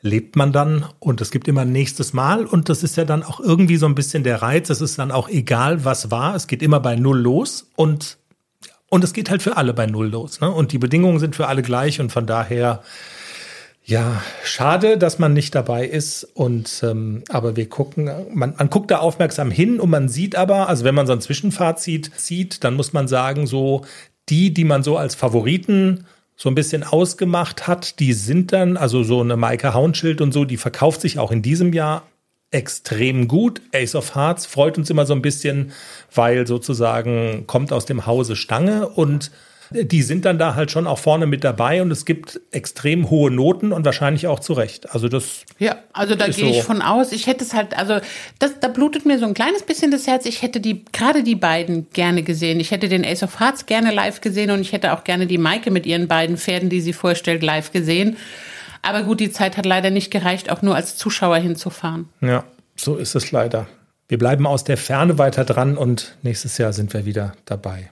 lebt 0.02 0.36
man 0.36 0.52
dann 0.52 0.86
und 1.00 1.22
es 1.22 1.32
gibt 1.32 1.48
immer 1.48 1.62
ein 1.62 1.72
nächstes 1.72 2.14
Mal 2.14 2.46
und 2.46 2.70
das 2.70 2.84
ist 2.84 2.98
ja 2.98 3.06
dann 3.06 3.24
auch 3.24 3.40
irgendwie 3.40 3.78
so 3.78 3.86
ein 3.86 3.96
bisschen 3.96 4.24
der 4.24 4.42
Reiz. 4.42 4.70
Es 4.70 4.82
ist 4.82 4.98
dann 4.98 5.12
auch 5.12 5.30
egal, 5.30 5.86
was 5.86 6.12
war. 6.12 6.36
Es 6.36 6.48
geht 6.48 6.62
immer 6.62 6.80
bei 6.80 6.96
Null 6.96 7.20
los 7.20 7.68
und, 7.76 8.18
und 8.90 9.04
es 9.04 9.14
geht 9.14 9.30
halt 9.30 9.42
für 9.42 9.58
alle 9.58 9.74
bei 9.74 9.86
Null 9.86 10.08
los. 10.08 10.42
Ne? 10.42 10.50
Und 10.50 10.72
die 10.72 10.80
Bedingungen 10.80 11.20
sind 11.20 11.36
für 11.36 11.48
alle 11.48 11.62
gleich 11.62 12.00
und 12.00 12.12
von 12.12 12.26
daher 12.26 12.82
ja, 13.84 14.22
schade, 14.44 14.98
dass 14.98 15.20
man 15.20 15.34
nicht 15.34 15.56
dabei 15.56 15.86
ist. 15.86 16.24
Und 16.24 16.82
ähm, 16.84 17.24
aber 17.30 17.56
wir 17.56 17.68
gucken, 17.68 18.10
man, 18.34 18.54
man 18.58 18.70
guckt 18.70 18.92
da 18.92 19.00
aufmerksam 19.00 19.52
hin 19.52 19.80
und 19.80 19.90
man 19.90 20.08
sieht 20.08 20.36
aber, 20.36 20.70
also 20.70 20.84
wenn 20.86 20.96
man 20.96 21.08
so 21.08 21.14
ein 21.14 21.22
Zwischenfazit 21.22 22.12
zieht, 22.16 22.64
dann 22.64 22.76
muss 22.76 22.94
man 22.94 23.08
sagen, 23.08 23.48
so 23.48 23.84
die, 24.30 24.54
die 24.54 24.64
man 24.64 24.84
so 24.84 24.98
als 24.98 25.16
Favoriten 25.16 26.06
so 26.36 26.50
ein 26.50 26.56
bisschen 26.56 26.84
ausgemacht 26.84 27.68
hat, 27.68 28.00
die 28.00 28.14
sind 28.14 28.54
dann, 28.54 28.78
also 28.78 29.04
so 29.04 29.22
eine 29.22 29.38
Maike 29.38 29.74
Haunschild 29.74 30.22
und 30.22 30.32
so, 30.32 30.46
die 30.46 30.58
verkauft 30.58 31.02
sich 31.02 31.20
auch 31.20 31.32
in 31.32 31.42
diesem 31.42 31.74
Jahr 31.74 32.04
extrem 32.52 33.28
gut. 33.28 33.62
Ace 33.74 33.96
of 33.96 34.16
Hearts 34.16 34.46
freut 34.46 34.78
uns 34.78 34.90
immer 34.90 35.06
so 35.06 35.14
ein 35.14 35.22
bisschen, 35.22 35.72
weil 36.14 36.46
sozusagen 36.48 37.46
kommt 37.48 37.74
aus 37.74 37.86
dem 37.86 38.06
Hause 38.06 38.36
Stange 38.36 38.90
und 38.90 39.32
die 39.74 40.02
sind 40.02 40.26
dann 40.26 40.38
da 40.38 40.56
halt 40.56 40.72
schon 40.72 40.86
auch 40.86 41.00
vorne 41.00 41.26
mit 41.26 41.44
dabei 41.44 41.82
und 41.82 41.92
es 41.92 42.06
gibt 42.06 42.42
extrem 42.52 43.10
hohe 43.10 43.32
Noten 43.32 43.72
und 43.72 43.86
wahrscheinlich 43.86 44.28
auch 44.28 44.40
zu 44.40 44.54
Recht. 44.54 44.94
Also 44.94 45.08
das. 45.08 45.46
Ja, 45.60 45.78
also 45.94 46.16
da 46.16 46.26
gehe 46.26 46.34
so. 46.34 46.46
ich 46.46 46.64
von 46.64 46.82
aus. 46.82 47.12
Ich 47.12 47.28
hätte 47.28 47.44
es 47.44 47.54
halt, 47.54 47.78
also 47.78 48.00
das, 48.40 48.60
da 48.60 48.68
blutet 48.68 49.06
mir 49.06 49.18
so 49.18 49.26
ein 49.26 49.34
kleines 49.34 49.64
bisschen 49.64 49.92
das 49.92 50.08
Herz. 50.08 50.26
Ich 50.26 50.42
hätte 50.42 50.60
die, 50.60 50.84
gerade 50.92 51.24
die 51.24 51.36
beiden 51.36 51.90
gerne 51.92 52.24
gesehen. 52.24 52.60
Ich 52.60 52.72
hätte 52.72 52.90
den 52.90 53.06
Ace 53.06 53.24
of 53.24 53.40
Hearts 53.40 53.66
gerne 53.66 53.92
live 53.92 54.22
gesehen 54.22 54.52
und 54.52 54.62
ich 54.62 54.74
hätte 54.74 54.94
auch 54.94 55.04
gerne 55.04 55.26
die 55.26 55.38
Maike 55.38 55.72
mit 55.72 55.86
ihren 55.86 56.08
beiden 56.08 56.38
Pferden, 56.38 56.70
die 56.70 56.82
sie 56.82 56.94
vorstellt, 56.94 57.42
live 57.42 57.72
gesehen. 57.72 58.18
Aber 58.82 59.04
gut, 59.04 59.20
die 59.20 59.32
Zeit 59.32 59.58
hat 59.58 59.66
leider 59.66 59.90
nicht 59.90 60.12
gereicht, 60.12 60.52
auch 60.52 60.62
nur 60.62 60.76
als 60.76 60.98
Zuschauer 60.98 61.38
hinzufahren. 61.38 62.10
Ja, 62.20 62.44
so 62.76 62.96
ist 62.98 63.16
es 63.16 63.32
leider. 63.32 63.68
Wir 64.08 64.18
bleiben 64.18 64.46
aus 64.46 64.66
der 64.66 64.76
Ferne 64.76 65.18
weiter 65.18 65.46
dran 65.46 65.78
und 65.78 66.18
nächstes 66.24 66.58
Jahr 66.58 66.74
sind 66.74 66.94
wir 66.94 67.06
wieder 67.06 67.34
dabei. 67.46 67.92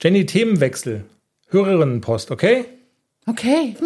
Jenny, 0.00 0.26
Themenwechsel. 0.26 1.04
Hörerinnenpost, 1.48 2.30
okay? 2.30 2.66
Okay. 3.26 3.76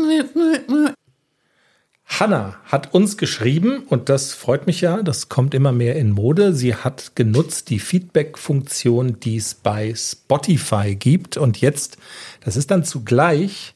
Hanna 2.07 2.57
hat 2.65 2.95
uns 2.95 3.19
geschrieben 3.19 3.85
und 3.89 4.09
das 4.09 4.33
freut 4.33 4.67
mich 4.67 4.81
ja, 4.81 5.03
das 5.03 5.29
kommt 5.29 5.55
immer 5.55 5.73
mehr 5.73 5.97
in 5.97 6.11
Mode. 6.11 6.55
Sie 6.55 6.75
hat 6.75 7.15
genutzt 7.15 7.71
die 7.71 7.79
Feedback-Funktion, 7.79 9.21
die 9.21 9.37
es 9.37 9.55
bei 9.55 9.95
Spotify 9.95 10.97
gibt. 10.97 11.37
Und 11.37 11.61
jetzt, 11.61 11.99
das 12.45 12.57
ist 12.57 12.71
dann 12.71 12.85
zugleich 12.85 13.75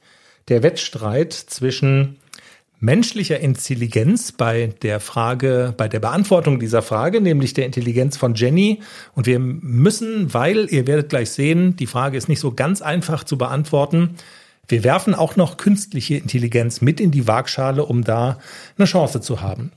der 0.48 0.62
Wettstreit 0.62 1.32
zwischen 1.32 2.16
menschlicher 2.82 3.38
Intelligenz 3.38 4.32
bei 4.32 4.74
der 4.82 4.98
Frage, 4.98 5.72
bei 5.76 5.86
der 5.86 6.00
Beantwortung 6.00 6.58
dieser 6.58 6.82
Frage, 6.82 7.20
nämlich 7.20 7.54
der 7.54 7.64
Intelligenz 7.64 8.16
von 8.16 8.34
Jenny. 8.34 8.80
Und 9.14 9.26
wir 9.26 9.38
müssen, 9.38 10.34
weil 10.34 10.66
ihr 10.68 10.88
werdet 10.88 11.08
gleich 11.08 11.30
sehen, 11.30 11.76
die 11.76 11.86
Frage 11.86 12.18
ist 12.18 12.28
nicht 12.28 12.40
so 12.40 12.52
ganz 12.52 12.82
einfach 12.82 13.22
zu 13.22 13.38
beantworten. 13.38 14.16
Wir 14.66 14.82
werfen 14.82 15.14
auch 15.14 15.36
noch 15.36 15.58
künstliche 15.58 16.16
Intelligenz 16.16 16.80
mit 16.80 16.98
in 17.00 17.12
die 17.12 17.28
Waagschale, 17.28 17.84
um 17.84 18.02
da 18.02 18.40
eine 18.76 18.86
Chance 18.86 19.20
zu 19.20 19.40
haben. 19.40 19.70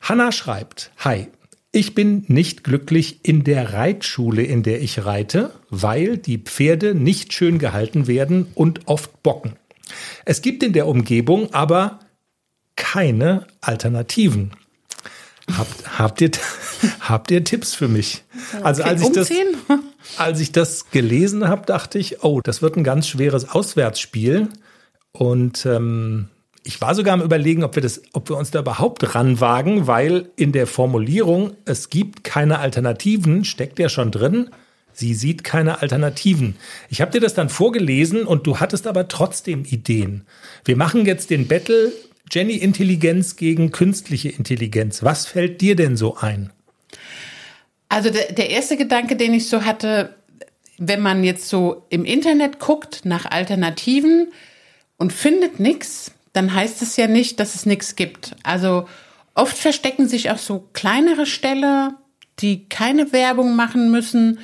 Hanna 0.00 0.30
schreibt, 0.30 0.92
Hi, 0.98 1.26
ich 1.72 1.96
bin 1.96 2.24
nicht 2.28 2.62
glücklich 2.62 3.20
in 3.24 3.42
der 3.42 3.72
Reitschule, 3.72 4.42
in 4.44 4.62
der 4.62 4.80
ich 4.82 5.04
reite, 5.04 5.50
weil 5.68 6.16
die 6.16 6.38
Pferde 6.38 6.94
nicht 6.94 7.32
schön 7.32 7.58
gehalten 7.58 8.06
werden 8.06 8.46
und 8.54 8.86
oft 8.86 9.24
bocken. 9.24 9.54
Es 10.24 10.42
gibt 10.42 10.62
in 10.62 10.72
der 10.72 10.86
Umgebung 10.86 11.52
aber 11.52 11.98
keine 12.92 13.46
Alternativen. 13.62 14.50
Habt, 15.56 15.98
habt, 15.98 16.20
ihr, 16.20 16.30
habt 17.00 17.30
ihr 17.30 17.42
Tipps 17.42 17.74
für 17.74 17.88
mich? 17.88 18.22
Also 18.62 18.82
als 18.82 19.00
ich, 19.00 19.12
das, 19.12 19.30
als 20.18 20.40
ich 20.40 20.52
das 20.52 20.90
gelesen 20.90 21.48
habe, 21.48 21.64
dachte 21.64 21.98
ich, 21.98 22.22
oh, 22.22 22.42
das 22.42 22.60
wird 22.60 22.76
ein 22.76 22.84
ganz 22.84 23.08
schweres 23.08 23.48
Auswärtsspiel. 23.48 24.48
Und 25.12 25.64
ähm, 25.64 26.28
ich 26.64 26.82
war 26.82 26.94
sogar 26.94 27.14
am 27.14 27.22
überlegen, 27.22 27.64
ob 27.64 27.76
wir 27.76 27.82
das, 27.82 28.02
ob 28.12 28.28
wir 28.28 28.36
uns 28.36 28.50
da 28.50 28.60
überhaupt 28.60 29.14
ranwagen, 29.14 29.86
weil 29.86 30.28
in 30.36 30.52
der 30.52 30.66
Formulierung, 30.66 31.54
es 31.64 31.88
gibt 31.88 32.24
keine 32.24 32.58
Alternativen, 32.58 33.46
steckt 33.46 33.78
ja 33.78 33.88
schon 33.88 34.10
drin. 34.10 34.50
Sie 34.92 35.14
sieht 35.14 35.44
keine 35.44 35.80
Alternativen. 35.80 36.56
Ich 36.90 37.00
habe 37.00 37.10
dir 37.10 37.22
das 37.22 37.32
dann 37.32 37.48
vorgelesen 37.48 38.26
und 38.26 38.46
du 38.46 38.60
hattest 38.60 38.86
aber 38.86 39.08
trotzdem 39.08 39.64
Ideen. 39.64 40.26
Wir 40.66 40.76
machen 40.76 41.06
jetzt 41.06 41.30
den 41.30 41.48
Battle 41.48 41.90
Jenny 42.30 42.54
Intelligenz 42.54 43.36
gegen 43.36 43.72
künstliche 43.72 44.30
Intelligenz. 44.30 45.02
Was 45.02 45.26
fällt 45.26 45.60
dir 45.60 45.76
denn 45.76 45.96
so 45.96 46.16
ein? 46.16 46.52
Also 47.88 48.10
der, 48.10 48.32
der 48.32 48.50
erste 48.50 48.76
Gedanke, 48.76 49.16
den 49.16 49.34
ich 49.34 49.48
so 49.48 49.64
hatte, 49.64 50.14
wenn 50.78 51.00
man 51.00 51.24
jetzt 51.24 51.48
so 51.48 51.84
im 51.90 52.04
Internet 52.04 52.58
guckt 52.58 53.04
nach 53.04 53.26
Alternativen 53.26 54.32
und 54.96 55.12
findet 55.12 55.60
nichts, 55.60 56.12
dann 56.32 56.54
heißt 56.54 56.80
es 56.80 56.96
ja 56.96 57.06
nicht, 57.06 57.38
dass 57.38 57.54
es 57.54 57.66
nichts 57.66 57.96
gibt. 57.96 58.34
Also 58.42 58.88
oft 59.34 59.56
verstecken 59.56 60.08
sich 60.08 60.30
auch 60.30 60.38
so 60.38 60.68
kleinere 60.72 61.26
Ställe, 61.26 61.94
die 62.38 62.68
keine 62.68 63.12
Werbung 63.12 63.56
machen 63.56 63.90
müssen, 63.90 64.38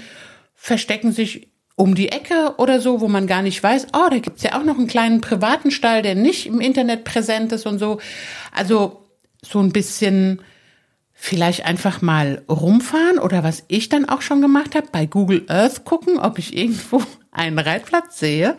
verstecken 0.54 1.12
sich 1.12 1.48
um 1.78 1.94
die 1.94 2.08
Ecke 2.08 2.54
oder 2.56 2.80
so, 2.80 3.00
wo 3.00 3.06
man 3.06 3.28
gar 3.28 3.40
nicht 3.40 3.62
weiß, 3.62 3.86
oh, 3.94 4.08
da 4.10 4.18
gibt's 4.18 4.42
ja 4.42 4.58
auch 4.58 4.64
noch 4.64 4.76
einen 4.76 4.88
kleinen 4.88 5.20
privaten 5.20 5.70
Stall, 5.70 6.02
der 6.02 6.16
nicht 6.16 6.46
im 6.46 6.60
Internet 6.60 7.04
präsent 7.04 7.52
ist 7.52 7.66
und 7.66 7.78
so. 7.78 8.00
Also 8.52 9.04
so 9.42 9.60
ein 9.60 9.70
bisschen 9.70 10.42
vielleicht 11.12 11.64
einfach 11.64 12.02
mal 12.02 12.42
rumfahren 12.48 13.20
oder 13.20 13.44
was 13.44 13.64
ich 13.68 13.88
dann 13.88 14.08
auch 14.08 14.22
schon 14.22 14.42
gemacht 14.42 14.74
habe, 14.74 14.88
bei 14.90 15.06
Google 15.06 15.44
Earth 15.46 15.84
gucken, 15.84 16.18
ob 16.18 16.38
ich 16.40 16.56
irgendwo 16.56 17.00
einen 17.30 17.60
Reitplatz 17.60 18.18
sehe 18.18 18.56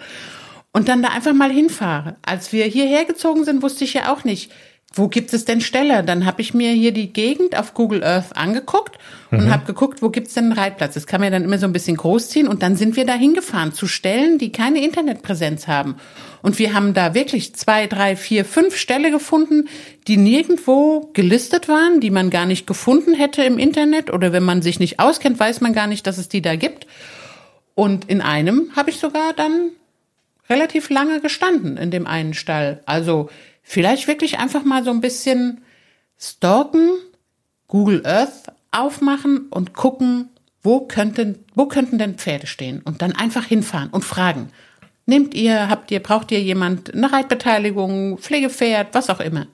und 0.72 0.88
dann 0.88 1.04
da 1.04 1.10
einfach 1.10 1.34
mal 1.34 1.52
hinfahre. 1.52 2.16
Als 2.22 2.54
wir 2.54 2.64
hierher 2.66 3.04
gezogen 3.04 3.44
sind, 3.44 3.62
wusste 3.62 3.84
ich 3.84 3.96
ja 3.96 4.14
auch 4.14 4.24
nicht, 4.24 4.50
wo 4.94 5.08
gibt 5.08 5.34
es 5.34 5.46
denn 5.46 5.62
Ställe? 5.62 6.04
Dann 6.04 6.26
habe 6.26 6.42
ich 6.42 6.56
mir 6.56 6.72
hier 6.72 6.92
die 6.92 7.14
Gegend 7.14 7.56
auf 7.58 7.76
Google 7.76 8.04
Earth 8.04 8.36
angeguckt 8.36 8.98
und 9.30 9.46
mhm. 9.46 9.52
habe 9.52 9.66
geguckt, 9.66 10.02
wo 10.02 10.10
gibt's 10.10 10.34
denn 10.34 10.46
einen 10.46 10.54
Reitplatz? 10.54 10.96
Das 10.96 11.06
kann 11.06 11.22
man 11.22 11.32
ja 11.32 11.38
dann 11.38 11.46
immer 11.46 11.60
so 11.60 11.68
ein 11.68 11.74
bisschen 11.74 11.96
großziehen 11.96 12.48
und 12.48 12.64
dann 12.64 12.76
sind 12.76 12.96
wir 12.96 13.06
da 13.06 13.14
hingefahren 13.14 13.72
zu 13.72 13.88
Stellen, 13.88 14.40
die 14.40 14.52
keine 14.52 14.84
Internetpräsenz 14.84 15.68
haben. 15.68 15.96
Und 16.42 16.58
wir 16.58 16.74
haben 16.74 16.96
da 16.96 17.14
wirklich 17.14 17.54
zwei, 17.56 17.86
drei, 17.86 18.16
vier, 18.16 18.46
fünf 18.46 18.76
Ställe 18.78 19.12
gefunden, 19.12 19.68
die 20.08 20.18
nirgendwo 20.18 21.12
gelistet 21.14 21.68
waren, 21.68 22.00
die 22.00 22.12
man 22.12 22.32
gar 22.32 22.48
nicht 22.48 22.66
gefunden 22.66 23.14
hätte 23.14 23.44
im 23.44 23.60
Internet 23.60 24.12
oder 24.12 24.34
wenn 24.34 24.44
man 24.44 24.64
sich 24.64 24.80
nicht 24.80 25.00
auskennt, 25.00 25.40
weiß 25.40 25.62
man 25.62 25.74
gar 25.74 25.86
nicht, 25.86 26.08
dass 26.08 26.18
es 26.18 26.30
die 26.30 26.42
da 26.42 26.56
gibt. 26.56 26.88
Und 27.76 28.10
in 28.10 28.22
einem 28.22 28.72
habe 28.76 28.90
ich 28.90 28.98
sogar 28.98 29.34
dann 29.34 29.70
relativ 30.50 30.90
lange 30.90 31.22
gestanden 31.22 31.78
in 31.78 31.92
dem 31.92 32.08
einen 32.08 32.34
Stall. 32.34 32.82
Also 32.86 33.30
vielleicht 33.62 34.07
wirklich 34.07 34.39
einfach 34.39 34.64
mal 34.64 34.84
so 34.84 34.91
ein 34.91 35.01
bisschen 35.01 35.62
stalken, 36.18 36.91
Google 37.68 38.05
Earth 38.05 38.51
aufmachen 38.72 39.47
und 39.49 39.74
gucken, 39.74 40.30
wo 40.62 40.82
könnten, 40.82 41.45
wo 41.55 41.68
könnten 41.68 41.97
denn 41.97 42.16
Pferde 42.16 42.47
stehen? 42.47 42.82
Und 42.84 43.01
dann 43.01 43.16
einfach 43.16 43.45
hinfahren 43.45 43.89
und 43.89 44.03
fragen. 44.03 44.49
Nehmt 45.05 45.34
ihr, 45.34 45.70
habt 45.70 45.89
ihr, 45.91 46.01
braucht 46.01 46.32
ihr 46.32 46.41
jemand 46.41 46.93
eine 46.93 47.12
Reitbeteiligung, 47.12 48.18
Pflegepferd, 48.20 48.89
was 48.93 49.10
auch 49.10 49.20
immer? 49.20 49.47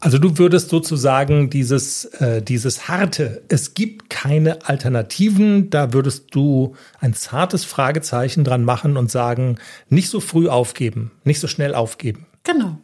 Also 0.00 0.18
du 0.18 0.38
würdest 0.38 0.68
sozusagen 0.68 1.50
dieses, 1.50 2.04
äh, 2.04 2.40
dieses 2.40 2.88
harte, 2.88 3.42
es 3.48 3.74
gibt 3.74 4.10
keine 4.10 4.66
Alternativen, 4.66 5.70
da 5.70 5.92
würdest 5.92 6.34
du 6.34 6.76
ein 7.00 7.14
zartes 7.14 7.64
Fragezeichen 7.64 8.44
dran 8.44 8.64
machen 8.64 8.96
und 8.96 9.10
sagen, 9.10 9.58
nicht 9.88 10.08
so 10.08 10.20
früh 10.20 10.48
aufgeben, 10.48 11.10
nicht 11.24 11.40
so 11.40 11.48
schnell 11.48 11.74
aufgeben. 11.74 12.26
Genau. 12.44 12.78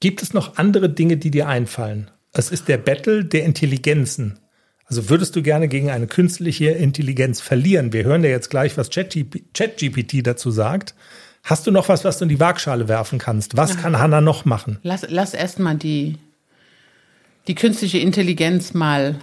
Gibt 0.00 0.22
es 0.22 0.34
noch 0.34 0.56
andere 0.56 0.90
Dinge, 0.90 1.16
die 1.16 1.30
dir 1.30 1.48
einfallen? 1.48 2.10
Es 2.32 2.50
ist 2.50 2.68
der 2.68 2.76
Battle 2.76 3.24
der 3.24 3.44
Intelligenzen. 3.44 4.38
Also 4.84 5.08
würdest 5.08 5.34
du 5.34 5.42
gerne 5.42 5.68
gegen 5.68 5.90
eine 5.90 6.06
künstliche 6.06 6.70
Intelligenz 6.70 7.40
verlieren? 7.40 7.92
Wir 7.92 8.04
hören 8.04 8.22
ja 8.22 8.30
jetzt 8.30 8.50
gleich, 8.50 8.76
was 8.76 8.90
ChatGPT 8.90 10.26
dazu 10.26 10.50
sagt. 10.50 10.94
Hast 11.42 11.66
du 11.66 11.70
noch 11.70 11.88
was, 11.88 12.04
was 12.04 12.18
du 12.18 12.24
in 12.24 12.28
die 12.28 12.40
Waagschale 12.40 12.88
werfen 12.88 13.18
kannst? 13.18 13.56
Was 13.56 13.78
kann 13.78 13.98
Hanna 13.98 14.20
noch 14.20 14.44
machen? 14.44 14.78
Lass, 14.82 15.06
lass 15.08 15.32
erstmal 15.32 15.76
die, 15.76 16.18
die 17.48 17.54
künstliche 17.54 17.98
Intelligenz 17.98 18.74
mal 18.74 19.16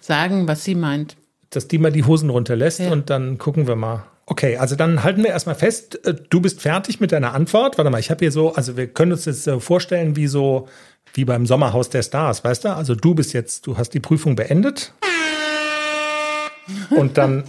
sagen, 0.00 0.48
was 0.48 0.64
sie 0.64 0.74
meint. 0.74 1.16
Dass 1.50 1.68
die 1.68 1.78
mal 1.78 1.92
die 1.92 2.04
Hosen 2.04 2.30
runterlässt 2.30 2.80
ja. 2.80 2.92
und 2.92 3.10
dann 3.10 3.38
gucken 3.38 3.66
wir 3.66 3.76
mal. 3.76 4.04
Okay, 4.26 4.56
also 4.56 4.74
dann 4.74 5.02
halten 5.04 5.22
wir 5.22 5.30
erstmal 5.30 5.54
fest, 5.54 6.04
äh, 6.06 6.14
du 6.14 6.40
bist 6.40 6.62
fertig 6.62 7.00
mit 7.00 7.12
deiner 7.12 7.34
Antwort. 7.34 7.78
Warte 7.78 7.90
mal, 7.90 7.98
ich 7.98 8.10
habe 8.10 8.20
hier 8.20 8.32
so, 8.32 8.54
also 8.54 8.76
wir 8.76 8.86
können 8.86 9.12
uns 9.12 9.24
jetzt 9.26 9.46
äh, 9.46 9.60
vorstellen, 9.60 10.16
wie 10.16 10.26
so, 10.26 10.68
wie 11.12 11.24
beim 11.24 11.46
Sommerhaus 11.46 11.90
der 11.90 12.02
Stars, 12.02 12.42
weißt 12.42 12.64
du? 12.64 12.74
Also 12.74 12.94
du 12.94 13.14
bist 13.14 13.32
jetzt, 13.34 13.66
du 13.66 13.76
hast 13.76 13.90
die 13.90 14.00
Prüfung 14.00 14.36
beendet. 14.36 14.94
Und 16.90 17.18
dann 17.18 17.44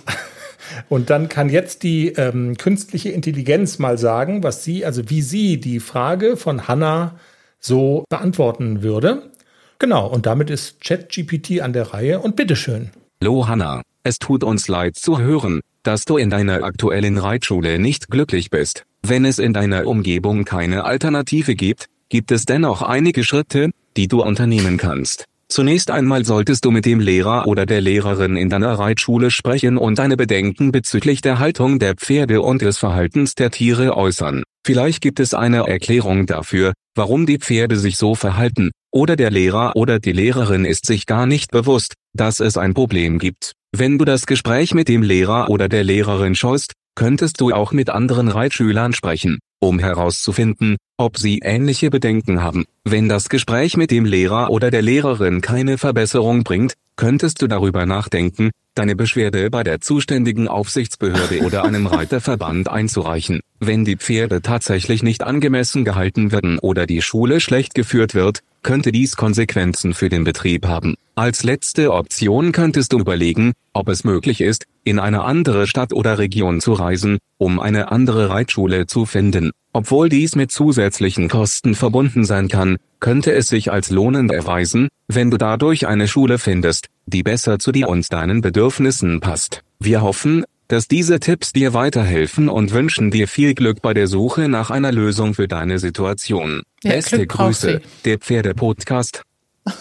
Und 0.89 1.09
dann 1.09 1.29
kann 1.29 1.49
jetzt 1.49 1.83
die 1.83 2.09
ähm, 2.09 2.57
künstliche 2.57 3.09
Intelligenz 3.09 3.79
mal 3.79 3.97
sagen, 3.97 4.43
was 4.43 4.63
sie, 4.63 4.85
also 4.85 5.09
wie 5.09 5.21
sie 5.21 5.59
die 5.59 5.79
Frage 5.79 6.37
von 6.37 6.67
Hannah 6.67 7.15
so 7.59 8.05
beantworten 8.09 8.83
würde. 8.83 9.31
Genau, 9.79 10.07
und 10.07 10.25
damit 10.25 10.49
ist 10.49 10.81
ChatGPT 10.81 11.61
an 11.61 11.73
der 11.73 11.93
Reihe 11.93 12.19
und 12.19 12.35
bitteschön. 12.35 12.91
Hallo 13.21 13.47
Hannah, 13.47 13.81
es 14.03 14.19
tut 14.19 14.43
uns 14.43 14.67
leid 14.67 14.95
zu 14.95 15.19
hören, 15.19 15.61
dass 15.85 16.05
du 16.05 16.17
in 16.17 16.29
deiner 16.29 16.63
aktuellen 16.63 17.17
Reitschule 17.17 17.79
nicht 17.79 18.09
glücklich 18.09 18.49
bist. 18.49 18.85
Wenn 19.03 19.23
es 19.23 19.39
in 19.39 19.53
deiner 19.53 19.85
Umgebung 19.85 20.45
keine 20.45 20.83
Alternative 20.83 21.55
gibt, 21.55 21.87
gibt 22.09 22.31
es 22.31 22.45
dennoch 22.45 22.81
einige 22.81 23.23
Schritte, 23.23 23.71
die 23.95 24.07
du 24.07 24.23
unternehmen 24.23 24.77
kannst. 24.77 25.25
Zunächst 25.47 25.91
einmal 25.91 26.25
solltest 26.25 26.65
du 26.65 26.71
mit 26.71 26.85
dem 26.85 26.99
Lehrer 26.99 27.45
oder 27.45 27.67
der 27.67 27.81
Lehrerin 27.81 28.35
in 28.35 28.49
deiner 28.49 28.73
Reitschule 28.73 29.29
sprechen 29.29 29.77
und 29.77 29.99
deine 29.99 30.17
Bedenken 30.17 30.71
bezüglich 30.71 31.21
der 31.21 31.37
Haltung 31.37 31.77
der 31.77 31.93
Pferde 31.93 32.41
und 32.41 32.63
des 32.63 32.79
Verhaltens 32.79 33.35
der 33.35 33.51
Tiere 33.51 33.95
äußern. 33.95 34.43
Vielleicht 34.65 35.01
gibt 35.01 35.19
es 35.19 35.35
eine 35.35 35.67
Erklärung 35.67 36.25
dafür, 36.25 36.73
warum 36.95 37.27
die 37.27 37.37
Pferde 37.37 37.77
sich 37.77 37.97
so 37.97 38.15
verhalten, 38.15 38.71
oder 38.91 39.15
der 39.15 39.29
Lehrer 39.29 39.75
oder 39.75 39.99
die 39.99 40.11
Lehrerin 40.11 40.65
ist 40.65 40.87
sich 40.87 41.05
gar 41.05 41.27
nicht 41.27 41.51
bewusst, 41.51 41.93
dass 42.13 42.39
es 42.39 42.57
ein 42.57 42.73
Problem 42.73 43.19
gibt. 43.19 43.51
Wenn 43.71 43.99
du 43.99 44.05
das 44.05 44.25
Gespräch 44.25 44.73
mit 44.73 44.87
dem 44.87 45.03
Lehrer 45.03 45.51
oder 45.51 45.69
der 45.69 45.83
Lehrerin 45.83 46.33
scheust, 46.33 46.73
könntest 46.95 47.41
du 47.41 47.53
auch 47.53 47.73
mit 47.73 47.91
anderen 47.91 48.27
Reitschülern 48.27 48.93
sprechen 48.93 49.37
um 49.65 49.79
herauszufinden, 49.79 50.77
ob 50.97 51.17
sie 51.17 51.39
ähnliche 51.43 51.89
Bedenken 51.89 52.41
haben. 52.41 52.65
Wenn 52.83 53.09
das 53.09 53.29
Gespräch 53.29 53.77
mit 53.77 53.91
dem 53.91 54.05
Lehrer 54.05 54.49
oder 54.49 54.71
der 54.71 54.81
Lehrerin 54.81 55.41
keine 55.41 55.77
Verbesserung 55.77 56.43
bringt, 56.43 56.73
könntest 56.95 57.41
du 57.41 57.47
darüber 57.47 57.85
nachdenken, 57.85 58.51
deine 58.75 58.95
Beschwerde 58.95 59.49
bei 59.49 59.63
der 59.63 59.81
zuständigen 59.81 60.47
Aufsichtsbehörde 60.47 61.41
oder 61.41 61.63
einem 61.63 61.87
Reiterverband 61.87 62.69
einzureichen. 62.69 63.41
Wenn 63.67 63.83
die 63.83 63.95
Pferde 63.95 64.43
tatsächlich 64.43 65.01
nicht 65.01 65.23
angemessen 65.23 65.85
gehalten 65.85 66.31
werden 66.31 66.59
oder 66.59 66.85
die 66.85 67.01
Schule 67.01 67.39
schlecht 67.39 67.73
geführt 67.73 68.13
wird, 68.13 68.41
könnte 68.61 68.91
dies 68.91 69.15
Konsequenzen 69.15 69.95
für 69.95 70.07
den 70.07 70.23
Betrieb 70.23 70.67
haben. 70.67 70.93
Als 71.15 71.43
letzte 71.43 71.91
Option 71.91 72.51
könntest 72.51 72.93
du 72.93 72.99
überlegen, 72.99 73.53
ob 73.73 73.89
es 73.89 74.03
möglich 74.03 74.41
ist, 74.41 74.65
in 74.83 74.99
eine 74.99 75.23
andere 75.23 75.65
Stadt 75.65 75.93
oder 75.93 76.19
Region 76.19 76.61
zu 76.61 76.73
reisen, 76.73 77.17
um 77.39 77.59
eine 77.59 77.91
andere 77.91 78.29
Reitschule 78.29 78.85
zu 78.85 79.07
finden. 79.07 79.49
Obwohl 79.73 80.09
dies 80.09 80.35
mit 80.35 80.51
zusätzlichen 80.51 81.27
Kosten 81.27 81.73
verbunden 81.73 82.23
sein 82.23 82.49
kann, 82.49 82.77
könnte 82.99 83.33
es 83.33 83.47
sich 83.47 83.71
als 83.71 83.89
lohnend 83.89 84.31
erweisen, 84.31 84.89
wenn 85.07 85.31
du 85.31 85.37
dadurch 85.37 85.87
eine 85.87 86.07
Schule 86.07 86.37
findest, 86.37 86.87
die 87.07 87.23
besser 87.23 87.57
zu 87.57 87.71
dir 87.71 87.89
und 87.89 88.13
deinen 88.13 88.41
Bedürfnissen 88.41 89.21
passt. 89.21 89.63
Wir 89.79 90.03
hoffen, 90.03 90.45
dass 90.67 90.87
diese 90.87 91.19
Tipps 91.19 91.53
dir 91.53 91.73
weiterhelfen 91.73 92.49
und 92.49 92.71
wünschen 92.71 93.11
dir 93.11 93.27
viel 93.27 93.53
Glück 93.53 93.81
bei 93.81 93.93
der 93.93 94.07
Suche 94.07 94.47
nach 94.47 94.71
einer 94.71 94.91
Lösung 94.91 95.33
für 95.33 95.47
deine 95.47 95.79
Situation. 95.79 96.63
Ja, 96.83 96.91
Beste 96.91 97.17
Glück 97.17 97.29
Grüße, 97.29 97.81
der 98.03 98.17
Pferde-Podcast. 98.17 99.21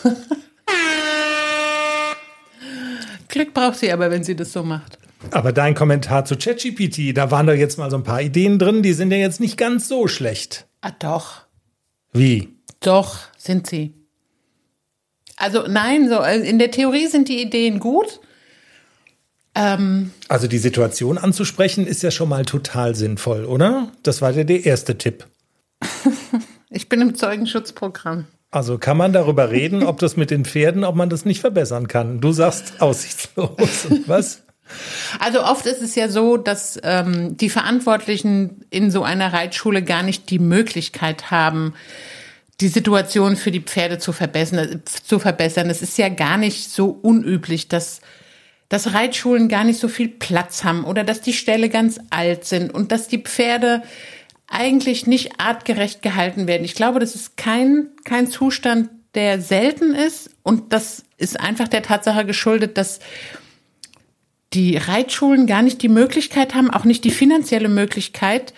Glück 3.29 3.55
braucht 3.55 3.79
sie 3.79 3.91
aber, 3.91 4.11
wenn 4.11 4.25
sie 4.25 4.37
das 4.37 4.53
so 4.53 4.63
macht. 4.63 4.99
Aber 5.31 5.53
dein 5.53 5.75
Kommentar 5.75 6.25
zu 6.25 6.37
ChatGPT, 6.37 7.17
da 7.17 7.31
waren 7.31 7.47
doch 7.47 7.55
jetzt 7.55 7.79
mal 7.79 7.91
so 7.91 7.97
ein 7.97 8.05
paar 8.05 8.21
Ideen 8.23 8.59
drin, 8.59 8.83
die 8.83 8.93
sind 8.93 9.11
ja 9.11 9.17
jetzt 9.17 9.41
nicht 9.41 9.57
ganz 9.57 9.89
so 9.89 10.07
schlecht. 10.07 10.67
Ah, 10.83 10.93
doch. 10.99 11.43
Wie? 12.13 12.55
Doch, 12.81 13.19
sind 13.39 13.67
sie. 13.67 13.95
Also 15.37 15.65
nein, 15.67 16.09
so 16.09 16.21
äh, 16.21 16.39
in 16.49 16.59
der 16.59 16.71
Theorie 16.71 17.07
sind 17.07 17.29
die 17.29 17.43
Ideen 17.43 17.81
gut. 17.81 18.21
Ähm, 19.55 20.11
Also 20.29 20.49
die 20.49 20.59
Situation 20.59 21.19
anzusprechen 21.19 21.87
ist 21.87 22.03
ja 22.03 22.11
schon 22.11 22.29
mal 22.29 22.45
total 22.45 22.95
sinnvoll, 22.95 23.45
oder? 23.45 23.93
Das 24.03 24.23
war 24.23 24.33
ja 24.33 24.45
der 24.45 24.65
erste 24.65 24.99
Tipp. 24.99 25.27
ich 26.71 26.89
bin 26.89 27.01
im 27.01 27.15
Zeugenschutzprogramm. 27.15 28.27
Also 28.51 28.79
kann 28.79 28.97
man 28.97 29.13
darüber 29.13 29.51
reden, 29.51 29.83
ob 29.83 29.99
das 29.99 30.17
mit 30.17 30.31
den 30.31 30.45
Pferden, 30.45 30.85
ob 30.85 30.95
man 30.95 31.11
das 31.11 31.25
nicht 31.25 31.41
verbessern 31.41 31.89
kann. 31.89 32.21
Du 32.21 32.33
sagst 32.33 32.81
aussichtslos. 32.81 33.59
Was? 34.07 34.43
Also 35.19 35.43
oft 35.43 35.67
ist 35.67 35.83
es 35.83 35.95
ja 35.95 36.09
so, 36.09 36.37
dass 36.37 36.79
ähm, 36.85 37.37
die 37.37 37.51
Verantwortlichen 37.51 38.65
in 38.71 38.91
so 38.91 39.03
einer 39.03 39.33
Reitschule 39.33 39.83
gar 39.83 40.03
nicht 40.03 40.31
die 40.31 40.39
Möglichkeit 40.39 41.31
haben, 41.31 41.75
die 42.61 42.69
Situation 42.69 43.37
für 43.37 43.51
die 43.51 43.61
Pferde 43.61 43.99
zu 43.99 44.13
verbessern. 44.13 44.83
Zu 44.85 45.19
verbessern. 45.19 45.69
Es 45.69 45.83
ist 45.83 45.99
ja 45.99 46.09
gar 46.09 46.39
nicht 46.39 46.71
so 46.71 46.89
unüblich, 47.03 47.69
dass, 47.69 48.01
dass 48.75 48.93
Reitschulen 48.93 49.49
gar 49.49 49.63
nicht 49.63 49.79
so 49.79 49.87
viel 49.87 50.09
Platz 50.09 50.65
haben 50.65 50.83
oder 50.83 51.05
dass 51.05 51.21
die 51.21 51.33
Ställe 51.33 51.69
ganz 51.69 52.01
alt 52.11 52.45
sind 52.45 52.75
und 52.75 52.91
dass 52.91 53.07
die 53.07 53.19
Pferde 53.19 53.85
eigentlich 54.49 55.07
nicht 55.07 55.39
artgerecht 55.39 56.03
gehalten 56.03 56.49
werden. 56.49 56.65
Ich 56.65 56.75
glaube, 56.75 56.99
das 56.99 57.15
ist 57.15 57.37
kein, 57.37 57.91
kein 58.03 58.27
Zustand, 58.27 58.91
der 59.15 59.41
selten 59.41 59.95
ist 59.95 60.31
und 60.43 60.73
das 60.73 61.05
ist 61.19 61.39
einfach 61.39 61.69
der 61.69 61.85
Tatsache 61.85 62.25
geschuldet, 62.25 62.77
dass 62.77 62.99
die 64.55 64.77
Reitschulen 64.77 65.47
gar 65.47 65.63
nicht 65.63 65.81
die 65.81 65.89
Möglichkeit 65.89 66.57
haben, 66.57 66.69
auch 66.69 66.85
nicht 66.85 67.05
die 67.05 67.13
finanzielle 67.13 67.69
Möglichkeit, 67.69 68.55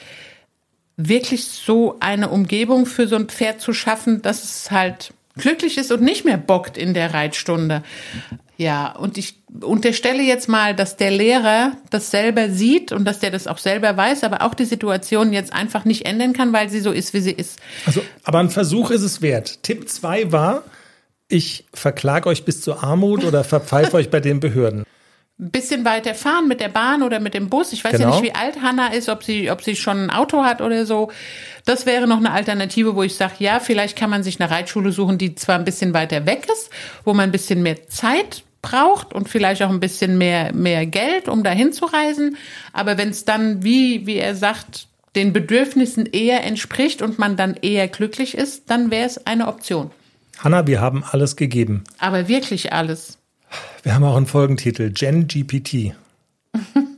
wirklich 0.97 1.45
so 1.45 1.99
eine 2.01 2.31
Umgebung 2.31 2.87
für 2.87 3.07
so 3.07 3.17
ein 3.17 3.29
Pferd 3.29 3.61
zu 3.61 3.75
schaffen, 3.75 4.23
dass 4.23 4.45
es 4.45 4.71
halt 4.71 5.13
glücklich 5.37 5.77
ist 5.77 5.93
und 5.93 6.01
nicht 6.01 6.25
mehr 6.25 6.39
bockt 6.39 6.79
in 6.79 6.95
der 6.95 7.13
Reitstunde. 7.13 7.83
Ja, 8.59 8.93
und 8.93 9.19
ich 9.19 9.43
unterstelle 9.61 10.23
jetzt 10.23 10.49
mal, 10.49 10.75
dass 10.75 10.97
der 10.97 11.11
Lehrer 11.11 11.73
das 11.91 12.11
selber 12.11 12.49
sieht 12.49 12.91
und 12.91 13.05
dass 13.05 13.19
der 13.19 13.31
das 13.31 13.47
auch 13.47 13.59
selber 13.59 13.95
weiß, 13.97 14.25
aber 14.25 14.43
auch 14.43 14.55
die 14.55 14.65
Situation 14.65 15.33
jetzt 15.33 15.53
einfach 15.53 15.85
nicht 15.85 16.07
ändern 16.07 16.33
kann, 16.33 16.53
weil 16.55 16.71
sie 16.71 16.81
so 16.81 16.91
ist, 16.91 17.13
wie 17.13 17.21
sie 17.21 17.33
ist. 17.33 17.59
Also, 17.85 18.01
aber 18.25 18.39
ein 18.39 18.49
Versuch 18.49 18.91
ist 18.91 19.03
es 19.03 19.21
wert. 19.21 19.63
Tipp 19.63 19.89
2 19.89 20.33
war, 20.33 20.65
ich 21.29 21.67
verklage 21.75 22.29
euch 22.31 22.45
bis 22.45 22.63
zur 22.63 22.83
Armut 22.83 23.25
oder 23.25 23.45
verpfeife 23.45 23.95
euch 23.95 24.11
bei 24.11 24.21
den 24.21 24.41
Behörden. 24.41 24.86
Bisschen 25.39 25.85
weiter 25.85 26.15
fahren 26.15 26.49
mit 26.49 26.61
der 26.61 26.69
Bahn 26.71 27.03
oder 27.03 27.21
mit 27.21 27.35
dem 27.35 27.51
Bus. 27.51 27.73
Ich 27.75 27.85
weiß 27.85 27.93
Genau. 27.93 28.09
ja 28.09 28.21
nicht, 28.21 28.25
wie 28.25 28.35
alt 28.35 28.63
Hanna 28.63 28.89
ist, 28.89 29.11
ob 29.11 29.23
sie, 29.23 29.51
ob 29.51 29.63
sie 29.63 29.77
schon 29.77 30.05
ein 30.05 30.11
Auto 30.11 30.43
hat 30.45 30.63
oder 30.63 30.87
so. 30.87 31.11
Das 31.67 31.85
wäre 31.85 32.07
noch 32.07 32.17
eine 32.17 32.31
Alternative, 32.33 32.97
wo 32.97 33.03
ich 33.03 33.15
sage, 33.17 33.35
ja, 33.41 33.61
vielleicht 33.61 33.99
kann 33.99 34.09
man 34.09 34.23
sich 34.23 34.41
eine 34.41 34.51
Reitschule 34.51 34.93
suchen, 34.93 35.19
die 35.19 35.35
zwar 35.35 35.57
ein 35.59 35.65
bisschen 35.65 35.93
weiter 35.93 36.25
weg 36.25 36.47
ist, 36.51 36.71
wo 37.05 37.13
man 37.13 37.25
ein 37.29 37.33
bisschen 37.33 37.63
mehr 37.63 37.87
Zeit 37.89 38.45
braucht 38.63 39.13
und 39.13 39.29
vielleicht 39.29 39.63
auch 39.63 39.69
ein 39.69 39.79
bisschen 39.81 40.17
mehr, 40.17 40.55
mehr 40.55 40.87
Geld, 40.87 41.29
um 41.29 41.43
dahin 41.45 41.73
zu 41.73 41.85
reisen. 41.85 42.37
Aber 42.73 42.97
wenn 42.97 43.11
es 43.11 43.27
dann, 43.27 43.63
wie, 43.63 44.07
wie 44.07 44.17
er 44.17 44.35
sagt, 44.37 44.89
den 45.17 45.33
Bedürfnissen 45.35 46.07
eher 46.07 46.45
entspricht 46.45 47.03
und 47.03 47.19
man 47.19 47.37
dann 47.37 47.55
eher 47.61 47.89
glücklich 47.89 48.35
ist, 48.37 48.71
dann 48.71 48.91
wäre 48.91 49.07
es 49.07 49.27
eine 49.27 49.49
Option. 49.49 49.91
Hanna, 50.39 50.67
wir 50.67 50.81
haben 50.81 51.05
alles 51.11 51.37
gegeben. 51.37 51.85
Aber 51.99 52.27
wirklich 52.29 52.73
alles. 52.73 53.19
Wir 53.83 53.95
haben 53.95 54.05
auch 54.05 54.17
einen 54.17 54.27
Folgentitel, 54.27 54.91
Gen 54.91 55.29
GPT. 55.29 55.95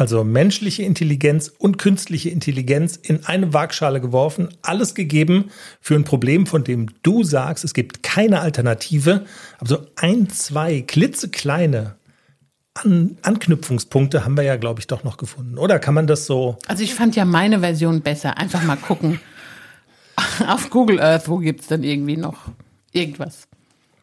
Also 0.00 0.24
menschliche 0.24 0.84
Intelligenz 0.84 1.52
und 1.58 1.76
künstliche 1.76 2.30
Intelligenz 2.30 2.96
in 2.96 3.26
eine 3.26 3.52
Waagschale 3.52 4.00
geworfen, 4.00 4.48
alles 4.62 4.94
gegeben 4.94 5.50
für 5.80 5.94
ein 5.94 6.04
Problem, 6.04 6.46
von 6.46 6.64
dem 6.64 6.88
du 7.02 7.22
sagst, 7.22 7.64
es 7.64 7.74
gibt 7.74 8.02
keine 8.02 8.40
Alternative. 8.40 9.26
Aber 9.58 9.68
so 9.68 9.86
ein, 9.96 10.30
zwei 10.30 10.80
klitzekleine 10.80 11.96
An 12.72 13.18
Anknüpfungspunkte 13.20 14.24
haben 14.24 14.38
wir 14.38 14.44
ja, 14.44 14.56
glaube 14.56 14.80
ich, 14.80 14.86
doch 14.86 15.04
noch 15.04 15.18
gefunden. 15.18 15.58
Oder 15.58 15.78
kann 15.78 15.92
man 15.92 16.06
das 16.06 16.24
so? 16.24 16.56
Also 16.66 16.82
ich 16.82 16.94
fand 16.94 17.14
ja 17.14 17.26
meine 17.26 17.60
Version 17.60 18.00
besser. 18.00 18.38
Einfach 18.38 18.62
mal 18.62 18.76
gucken. 18.76 19.20
Auf 20.46 20.70
Google 20.70 20.98
Earth, 20.98 21.28
wo 21.28 21.36
gibt's 21.36 21.66
denn 21.66 21.82
irgendwie 21.82 22.16
noch 22.16 22.46
irgendwas? 22.92 23.49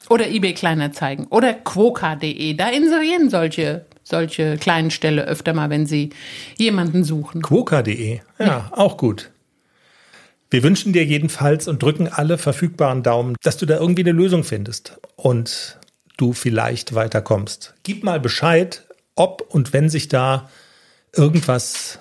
Oder 0.09 0.29
eBay 0.29 0.53
Kleinanzeigen. 0.53 1.27
Oder 1.27 1.53
quoka.de. 1.53 2.53
Da 2.53 2.69
inserieren 2.69 3.29
solche, 3.29 3.85
solche 4.03 4.57
kleinen 4.57 4.91
Ställe 4.91 5.25
öfter 5.25 5.53
mal, 5.53 5.69
wenn 5.69 5.85
sie 5.85 6.11
jemanden 6.57 7.03
suchen. 7.03 7.41
Quoka.de. 7.41 8.19
Ja, 8.39 8.71
auch 8.71 8.97
gut. 8.97 9.31
Wir 10.49 10.63
wünschen 10.63 10.93
dir 10.93 11.03
jedenfalls 11.03 11.67
und 11.67 11.83
drücken 11.83 12.07
alle 12.07 12.37
verfügbaren 12.37 13.03
Daumen, 13.03 13.35
dass 13.43 13.57
du 13.57 13.65
da 13.65 13.79
irgendwie 13.79 14.03
eine 14.03 14.13
Lösung 14.13 14.45
findest 14.45 14.97
und 15.17 15.77
du 16.15 16.31
vielleicht 16.31 16.95
weiterkommst. 16.95 17.73
Gib 17.83 18.03
mal 18.03 18.19
Bescheid, 18.19 18.85
ob 19.15 19.41
und 19.53 19.73
wenn 19.73 19.89
sich 19.89 20.07
da 20.07 20.49
irgendwas 21.13 21.99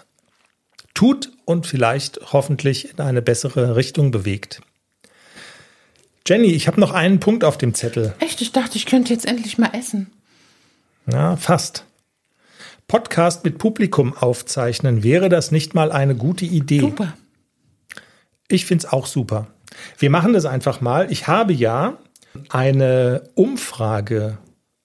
tut 0.94 1.32
und 1.44 1.66
vielleicht 1.66 2.32
hoffentlich 2.32 2.90
in 2.92 3.00
eine 3.00 3.22
bessere 3.22 3.74
Richtung 3.74 4.11
bewegt. 4.12 4.61
Jenny, 6.27 6.49
ich 6.49 6.66
habe 6.66 6.81
noch 6.81 6.91
einen 6.91 7.20
Punkt 7.20 7.45
auf 7.45 7.57
dem 7.57 7.72
Zettel. 7.72 8.12
Echt, 8.18 8.43
ich 8.43 8.51
dachte, 8.51 8.77
ich 8.77 8.87
könnte 8.87 9.12
jetzt 9.12 9.27
endlich 9.27 9.59
mal 9.59 9.70
essen. 9.72 10.11
Ja, 11.11 11.37
fast. 11.37 11.85
Podcast 12.89 13.45
mit 13.45 13.59
Publikum 13.59 14.12
aufzeichnen, 14.12 15.05
wäre 15.05 15.29
das 15.29 15.53
nicht 15.53 15.74
mal 15.74 15.93
eine 15.93 16.16
gute 16.16 16.45
Idee? 16.45 16.81
Super. 16.81 17.16
Ich 18.49 18.66
finde 18.66 18.87
es 18.87 18.93
auch 18.93 19.07
super. 19.07 19.47
Wir 19.99 20.11
machen 20.11 20.33
das 20.33 20.47
einfach 20.47 20.81
mal. 20.81 21.12
Ich 21.12 21.29
habe 21.29 21.53
ja 21.53 21.97
eine 22.49 23.22
Umfrage 23.35 24.39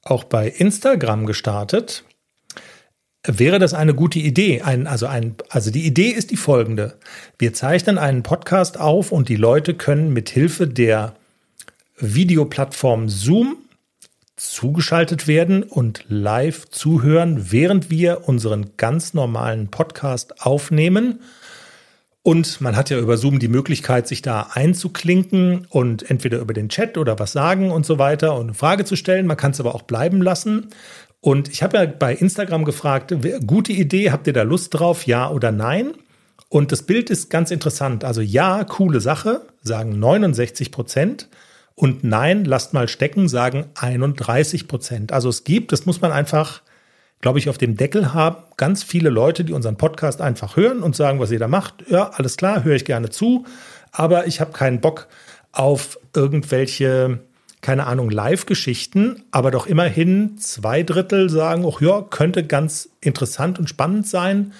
auch 0.04 0.24
bei 0.24 0.48
Instagram 0.48 1.26
gestartet. 1.26 2.04
Wäre 3.26 3.58
das 3.58 3.74
eine 3.74 3.96
gute 3.96 4.20
Idee? 4.20 4.62
Ein, 4.62 4.86
also, 4.86 5.08
ein, 5.08 5.36
also 5.50 5.72
die 5.72 5.88
Idee 5.88 6.10
ist 6.10 6.30
die 6.30 6.38
folgende. 6.38 7.00
Wir 7.40 7.54
zeichnen 7.54 7.98
einen 7.98 8.22
Podcast 8.22 8.80
auf 8.80 9.12
und 9.12 9.28
die 9.28 9.36
Leute 9.36 9.74
können 9.74 10.14
mit 10.14 10.30
Hilfe 10.30 10.68
der 10.68 11.16
Videoplattform 12.02 13.10
Zoom 13.10 13.58
zugeschaltet 14.36 15.28
werden 15.28 15.64
und 15.64 16.06
live 16.08 16.68
zuhören, 16.70 17.52
während 17.52 17.90
wir 17.90 18.28
unseren 18.28 18.72
ganz 18.78 19.14
normalen 19.14 19.70
Podcast 19.70 20.42
aufnehmen. 20.42 21.20
Und 22.24 22.62
man 22.62 22.76
hat 22.76 22.90
ja 22.90 23.00
über 23.00 23.18
Zoom 23.18 23.40
die 23.40 23.48
Möglichkeit, 23.48 24.08
sich 24.08 24.22
da 24.22 24.50
einzuklinken 24.54 25.66
und 25.70 26.10
entweder 26.10 26.40
über 26.40 26.54
den 26.54 26.70
Chat 26.70 26.98
oder 26.98 27.18
was 27.18 27.32
sagen 27.32 27.72
und 27.72 27.86
so 27.86 27.98
weiter 27.98 28.36
und 28.36 28.48
eine 28.48 28.54
Frage 28.54 28.86
zu 28.86 28.96
stellen. 28.96 29.26
Man 29.26 29.38
kann 29.38 29.52
es 29.52 29.60
aber 29.60 29.74
auch 29.74 29.84
bleiben 29.84 30.22
lassen. 30.22 30.68
Und 31.20 31.50
ich 31.50 31.62
habe 31.62 31.78
ja 31.78 31.86
bei 31.86 32.14
Instagram 32.14 32.66
gefragt, 32.66 33.14
gute 33.46 33.72
Idee, 33.74 34.12
habt 34.12 34.28
ihr 34.28 34.34
da 34.34 34.42
Lust 34.42 34.74
drauf, 34.74 35.06
ja 35.06 35.30
oder 35.30 35.52
nein? 35.52 35.94
Und 36.50 36.72
das 36.72 36.84
Bild 36.84 37.10
ist 37.10 37.30
ganz 37.30 37.50
interessant. 37.50 38.04
Also 38.04 38.22
ja, 38.22 38.64
coole 38.66 39.00
Sache, 39.00 39.46
sagen 39.64 39.98
69 40.00 40.72
Prozent. 40.72 41.28
Und 41.76 42.04
nein, 42.04 42.46
lasst 42.46 42.74
mal 42.74 42.88
stecken, 42.88 43.28
sagen 43.28 43.66
31 43.76 44.68
Prozent. 44.68 45.12
Also 45.12 45.30
es 45.30 45.44
gibt, 45.44 45.72
das 45.72 45.86
muss 45.86 46.02
man 46.02 46.12
einfach, 46.12 46.62
glaube 47.22 47.40
ich, 47.40 47.50
auf 47.50 47.58
dem 47.58 47.76
Deckel 47.76 48.14
haben, 48.14 48.44
ganz 48.58 48.84
viele 48.84 49.10
Leute, 49.10 49.44
die 49.44 49.54
unseren 49.54 49.78
Podcast 49.78 50.22
einfach 50.22 50.56
hören 50.56 50.84
und 50.84 50.96
sagen, 50.96 51.20
was 51.20 51.30
da 51.30 51.48
macht. 51.48 51.86
Ja, 51.90 52.10
alles 52.10 52.38
klar, 52.38 52.64
höre 52.64 52.76
ich 52.76 52.86
gerne 52.86 53.10
zu. 53.10 53.46
Aber 53.92 54.28
ich 54.28 54.42
habe 54.42 54.52
keinen 54.52 54.82
Bock 54.82 55.08
auf 55.52 56.00
irgendwelche, 56.16 57.20
keine 57.62 57.88
Ahnung, 57.88 58.10
Live-Geschichten. 58.10 59.24
Aber 59.32 59.52
doch 59.52 59.66
immerhin 59.66 60.38
zwei 60.38 60.84
Drittel 60.84 61.30
sagen, 61.30 61.66
ach 61.68 61.82
ja, 61.82 62.02
könnte 62.02 62.46
ganz 62.46 62.90
interessant 63.02 63.60
und 63.60 63.70
spannend 63.70 64.08
sein. 64.08 64.54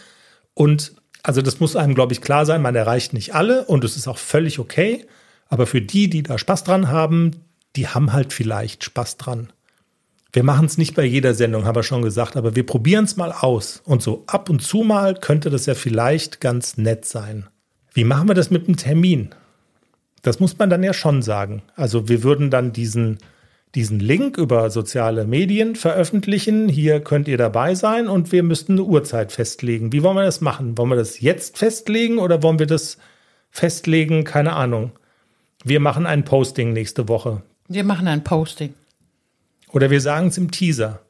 Und 0.54 0.94
also 1.24 1.42
das 1.42 1.60
muss 1.60 1.76
einem, 1.76 1.96
glaube 1.96 2.14
ich, 2.14 2.22
klar 2.22 2.46
sein, 2.46 2.62
man 2.62 2.76
erreicht 2.76 3.14
nicht 3.14 3.36
alle 3.36 3.66
und 3.66 3.84
es 3.84 3.96
ist 3.96 4.08
auch 4.08 4.18
völlig 4.18 4.60
okay. 4.60 5.06
Aber 5.52 5.68
für 5.68 5.82
die, 5.82 6.10
die 6.10 6.24
da 6.24 6.38
Spaß 6.38 6.64
dran 6.64 6.88
haben, 6.88 7.32
die 7.76 7.88
haben 7.90 8.14
halt 8.14 8.32
vielleicht 8.32 8.86
Spaß 8.86 9.18
dran. 9.18 9.52
Wir 10.32 10.44
machen 10.44 10.66
es 10.66 10.78
nicht 10.78 10.96
bei 10.96 11.04
jeder 11.04 11.34
Sendung, 11.34 11.66
haben 11.66 11.76
wir 11.76 11.84
schon 11.84 12.02
gesagt, 12.02 12.38
aber 12.38 12.56
wir 12.56 12.66
probieren 12.66 13.04
es 13.04 13.18
mal 13.18 13.34
aus. 13.34 13.82
Und 13.84 14.02
so 14.02 14.24
ab 14.28 14.50
und 14.50 14.62
zu 14.62 14.78
mal 14.84 15.14
könnte 15.14 15.50
das 15.50 15.66
ja 15.66 15.76
vielleicht 15.76 16.40
ganz 16.40 16.78
nett 16.78 17.04
sein. 17.04 17.48
Wie 17.94 18.06
machen 18.06 18.30
wir 18.30 18.34
das 18.34 18.50
mit 18.50 18.66
dem 18.66 18.78
Termin? 18.78 19.36
Das 20.22 20.40
muss 20.40 20.58
man 20.58 20.70
dann 20.70 20.84
ja 20.84 20.94
schon 20.94 21.22
sagen. 21.22 21.64
Also 21.76 22.08
wir 22.08 22.24
würden 22.24 22.50
dann 22.50 22.72
diesen, 22.72 23.18
diesen 23.76 24.00
Link 24.00 24.38
über 24.38 24.70
soziale 24.70 25.26
Medien 25.26 25.76
veröffentlichen. 25.76 26.70
Hier 26.70 27.02
könnt 27.02 27.28
ihr 27.28 27.38
dabei 27.38 27.76
sein 27.76 28.08
und 28.08 28.32
wir 28.32 28.44
müssten 28.44 28.74
eine 28.74 28.84
Uhrzeit 28.84 29.34
festlegen. 29.34 29.92
Wie 29.92 30.02
wollen 30.02 30.16
wir 30.16 30.24
das 30.24 30.40
machen? 30.40 30.78
Wollen 30.78 30.92
wir 30.92 30.96
das 30.96 31.20
jetzt 31.20 31.58
festlegen 31.58 32.20
oder 32.20 32.42
wollen 32.42 32.60
wir 32.60 32.68
das 32.68 32.98
festlegen? 33.50 34.24
Keine 34.24 34.54
Ahnung. 34.54 34.94
Wir 35.64 35.80
machen 35.80 36.06
ein 36.06 36.26
Posting 36.26 36.74
nächste 36.74 37.08
Woche. 37.08 37.44
Wir 37.68 37.84
machen 37.84 38.08
ein 38.08 38.24
Posting. 38.24 38.74
Oder 39.72 39.90
wir 39.90 40.02
sagen 40.02 40.28
es 40.28 40.38
im 40.38 40.52
Teaser. 40.52 41.02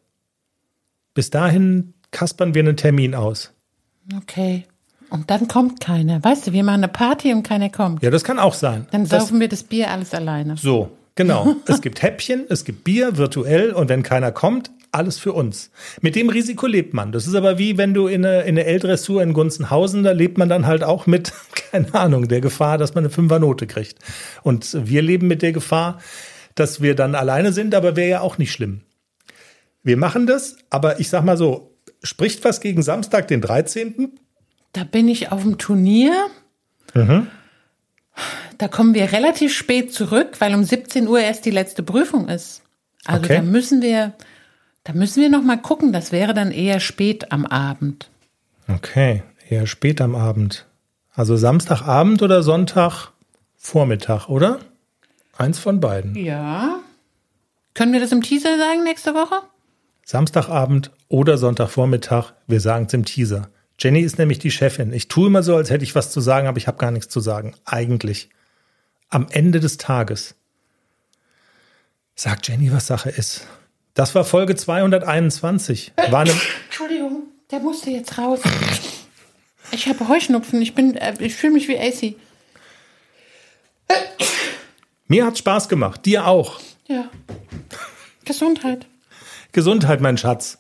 Bis 1.13 1.29
dahin 1.29 1.93
kaspern 2.11 2.53
wir 2.53 2.61
einen 2.61 2.77
Termin 2.77 3.15
aus. 3.15 3.53
Okay. 4.15 4.65
Und 5.09 5.29
dann 5.29 5.47
kommt 5.47 5.81
keiner. 5.81 6.23
Weißt 6.23 6.47
du, 6.47 6.53
wir 6.53 6.63
machen 6.63 6.83
eine 6.83 6.87
Party 6.87 7.33
und 7.33 7.43
keiner 7.43 7.69
kommt. 7.69 8.01
Ja, 8.01 8.09
das 8.09 8.23
kann 8.23 8.39
auch 8.39 8.53
sein. 8.53 8.87
Dann 8.91 9.07
das, 9.07 9.23
saufen 9.23 9.39
wir 9.39 9.49
das 9.49 9.63
Bier 9.63 9.91
alles 9.91 10.13
alleine. 10.13 10.55
so, 10.57 10.91
genau. 11.15 11.55
es 11.65 11.81
gibt 11.81 12.01
Häppchen, 12.01 12.45
es 12.49 12.63
gibt 12.63 12.83
Bier 12.83 13.17
virtuell 13.17 13.71
und 13.71 13.89
wenn 13.89 14.03
keiner 14.03 14.31
kommt, 14.31 14.71
alles 14.91 15.17
für 15.17 15.33
uns. 15.33 15.71
Mit 16.01 16.15
dem 16.15 16.29
Risiko 16.29 16.67
lebt 16.67 16.93
man. 16.93 17.11
Das 17.11 17.27
ist 17.27 17.35
aber 17.35 17.57
wie 17.57 17.77
wenn 17.77 17.93
du 17.93 18.07
in 18.07 18.25
eine, 18.25 18.41
in 18.41 18.49
eine 18.57 18.65
L-Dressur 18.65 19.23
in 19.23 19.33
Gunzenhausen, 19.33 20.03
da 20.03 20.11
lebt 20.11 20.37
man 20.37 20.49
dann 20.49 20.67
halt 20.67 20.83
auch 20.83 21.07
mit, 21.07 21.31
keine 21.71 21.93
Ahnung, 21.93 22.27
der 22.27 22.41
Gefahr, 22.41 22.77
dass 22.77 22.93
man 22.93 23.03
eine 23.03 23.09
Fünfernote 23.11 23.67
kriegt. 23.67 23.99
Und 24.43 24.75
wir 24.87 25.01
leben 25.01 25.27
mit 25.27 25.41
der 25.41 25.53
Gefahr, 25.53 25.99
dass 26.55 26.81
wir 26.81 26.95
dann 26.95 27.15
alleine 27.15 27.53
sind, 27.53 27.73
aber 27.73 27.95
wäre 27.95 28.09
ja 28.09 28.21
auch 28.21 28.37
nicht 28.37 28.51
schlimm. 28.51 28.81
Wir 29.83 29.97
machen 29.97 30.27
das, 30.27 30.57
aber 30.69 30.99
ich 30.99 31.09
sag 31.09 31.23
mal 31.23 31.37
so, 31.37 31.75
spricht 32.03 32.43
was 32.43 32.61
gegen 32.61 32.81
Samstag, 32.83 33.27
den 33.27 33.41
13.? 33.41 34.11
Da 34.73 34.83
bin 34.83 35.07
ich 35.07 35.31
auf 35.31 35.41
dem 35.41 35.57
Turnier. 35.57 36.13
Da 38.57 38.67
kommen 38.67 38.93
wir 38.93 39.11
relativ 39.11 39.53
spät 39.55 39.93
zurück, 39.93 40.35
weil 40.39 40.53
um 40.53 40.63
17 40.63 41.07
Uhr 41.07 41.19
erst 41.19 41.45
die 41.45 41.51
letzte 41.51 41.83
Prüfung 41.83 42.27
ist. 42.27 42.61
Also 43.05 43.23
Okay. 43.23 43.37
da 43.37 43.41
müssen 43.41 43.81
wir, 43.81 44.13
da 44.83 44.93
müssen 44.93 45.21
wir 45.21 45.29
noch 45.29 45.43
mal 45.43 45.61
gucken. 45.61 45.93
Das 45.93 46.11
wäre 46.11 46.33
dann 46.33 46.51
eher 46.51 46.79
spät 46.79 47.31
am 47.31 47.45
Abend. 47.45 48.09
Okay, 48.67 49.23
eher 49.49 49.67
spät 49.67 50.01
am 50.01 50.15
Abend. 50.15 50.65
Also 51.13 51.35
Samstagabend 51.35 52.21
oder 52.21 52.41
Sonntagvormittag, 52.41 54.27
oder? 54.29 54.59
Eins 55.37 55.59
von 55.59 55.79
beiden. 55.79 56.15
Ja. 56.15 56.79
Können 57.73 57.93
wir 57.93 57.99
das 57.99 58.11
im 58.11 58.21
Teaser 58.21 58.57
sagen 58.57 58.83
nächste 58.83 59.13
Woche? 59.13 59.35
Samstagabend 60.05 60.91
oder 61.09 61.37
Sonntagvormittag, 61.37 62.33
wir 62.47 62.59
sagen 62.59 62.85
es 62.85 62.93
im 62.93 63.05
Teaser. 63.05 63.49
Jenny 63.79 64.01
ist 64.01 64.17
nämlich 64.19 64.39
die 64.39 64.51
Chefin. 64.51 64.93
Ich 64.93 65.07
tue 65.07 65.27
immer 65.27 65.41
so, 65.41 65.55
als 65.55 65.69
hätte 65.69 65.83
ich 65.83 65.95
was 65.95 66.11
zu 66.11 66.21
sagen, 66.21 66.47
aber 66.47 66.57
ich 66.57 66.67
habe 66.67 66.77
gar 66.77 66.91
nichts 66.91 67.09
zu 67.09 67.19
sagen. 67.19 67.55
Eigentlich. 67.65 68.29
Am 69.09 69.27
Ende 69.29 69.59
des 69.59 69.77
Tages 69.77 70.35
sagt 72.15 72.47
Jenny, 72.47 72.71
was 72.71 72.87
Sache 72.87 73.09
ist. 73.09 73.47
Das 73.93 74.15
war 74.15 74.23
Folge 74.23 74.55
221. 74.55 75.93
War 76.09 76.21
eine, 76.21 76.31
Entschuldigung, 76.65 77.23
der 77.49 77.59
musste 77.59 77.89
jetzt 77.89 78.17
raus. 78.17 78.39
Ich 79.71 79.87
habe 79.87 80.07
Heuschnupfen. 80.07 80.61
Ich 80.61 80.75
bin, 80.75 80.95
äh, 80.95 81.13
ich 81.19 81.35
fühle 81.35 81.53
mich 81.53 81.67
wie 81.67 81.77
AC. 81.77 82.15
mir 85.07 85.25
hat 85.25 85.37
Spaß 85.37 85.67
gemacht, 85.67 86.05
dir 86.05 86.27
auch. 86.27 86.59
Ja. 86.87 87.09
Gesundheit. 88.25 88.85
Gesundheit, 89.51 89.99
mein 89.99 90.17
Schatz. 90.17 90.57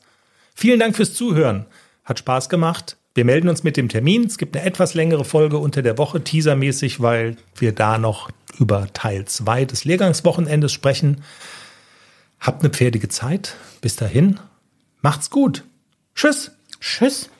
Vielen 0.53 0.79
Dank 0.79 0.95
fürs 0.95 1.13
Zuhören. 1.13 1.65
Hat 2.03 2.19
Spaß 2.19 2.49
gemacht. 2.49 2.97
Wir 3.13 3.25
melden 3.25 3.49
uns 3.49 3.63
mit 3.63 3.77
dem 3.77 3.89
Termin. 3.89 4.25
Es 4.25 4.37
gibt 4.37 4.55
eine 4.55 4.65
etwas 4.65 4.93
längere 4.93 5.25
Folge 5.25 5.57
unter 5.57 5.81
der 5.81 5.97
Woche, 5.97 6.23
teasermäßig, 6.23 7.01
weil 7.01 7.37
wir 7.55 7.73
da 7.73 7.97
noch 7.97 8.29
über 8.59 8.91
Teil 8.93 9.25
2 9.25 9.65
des 9.65 9.85
Lehrgangswochenendes 9.85 10.71
sprechen. 10.71 11.23
Habt 12.41 12.61
eine 12.63 12.71
pferdige 12.71 13.07
Zeit. 13.07 13.55
Bis 13.81 13.95
dahin. 13.95 14.39
Macht's 15.01 15.29
gut. 15.29 15.63
Tschüss. 16.15 16.51
Tschüss. 16.79 17.30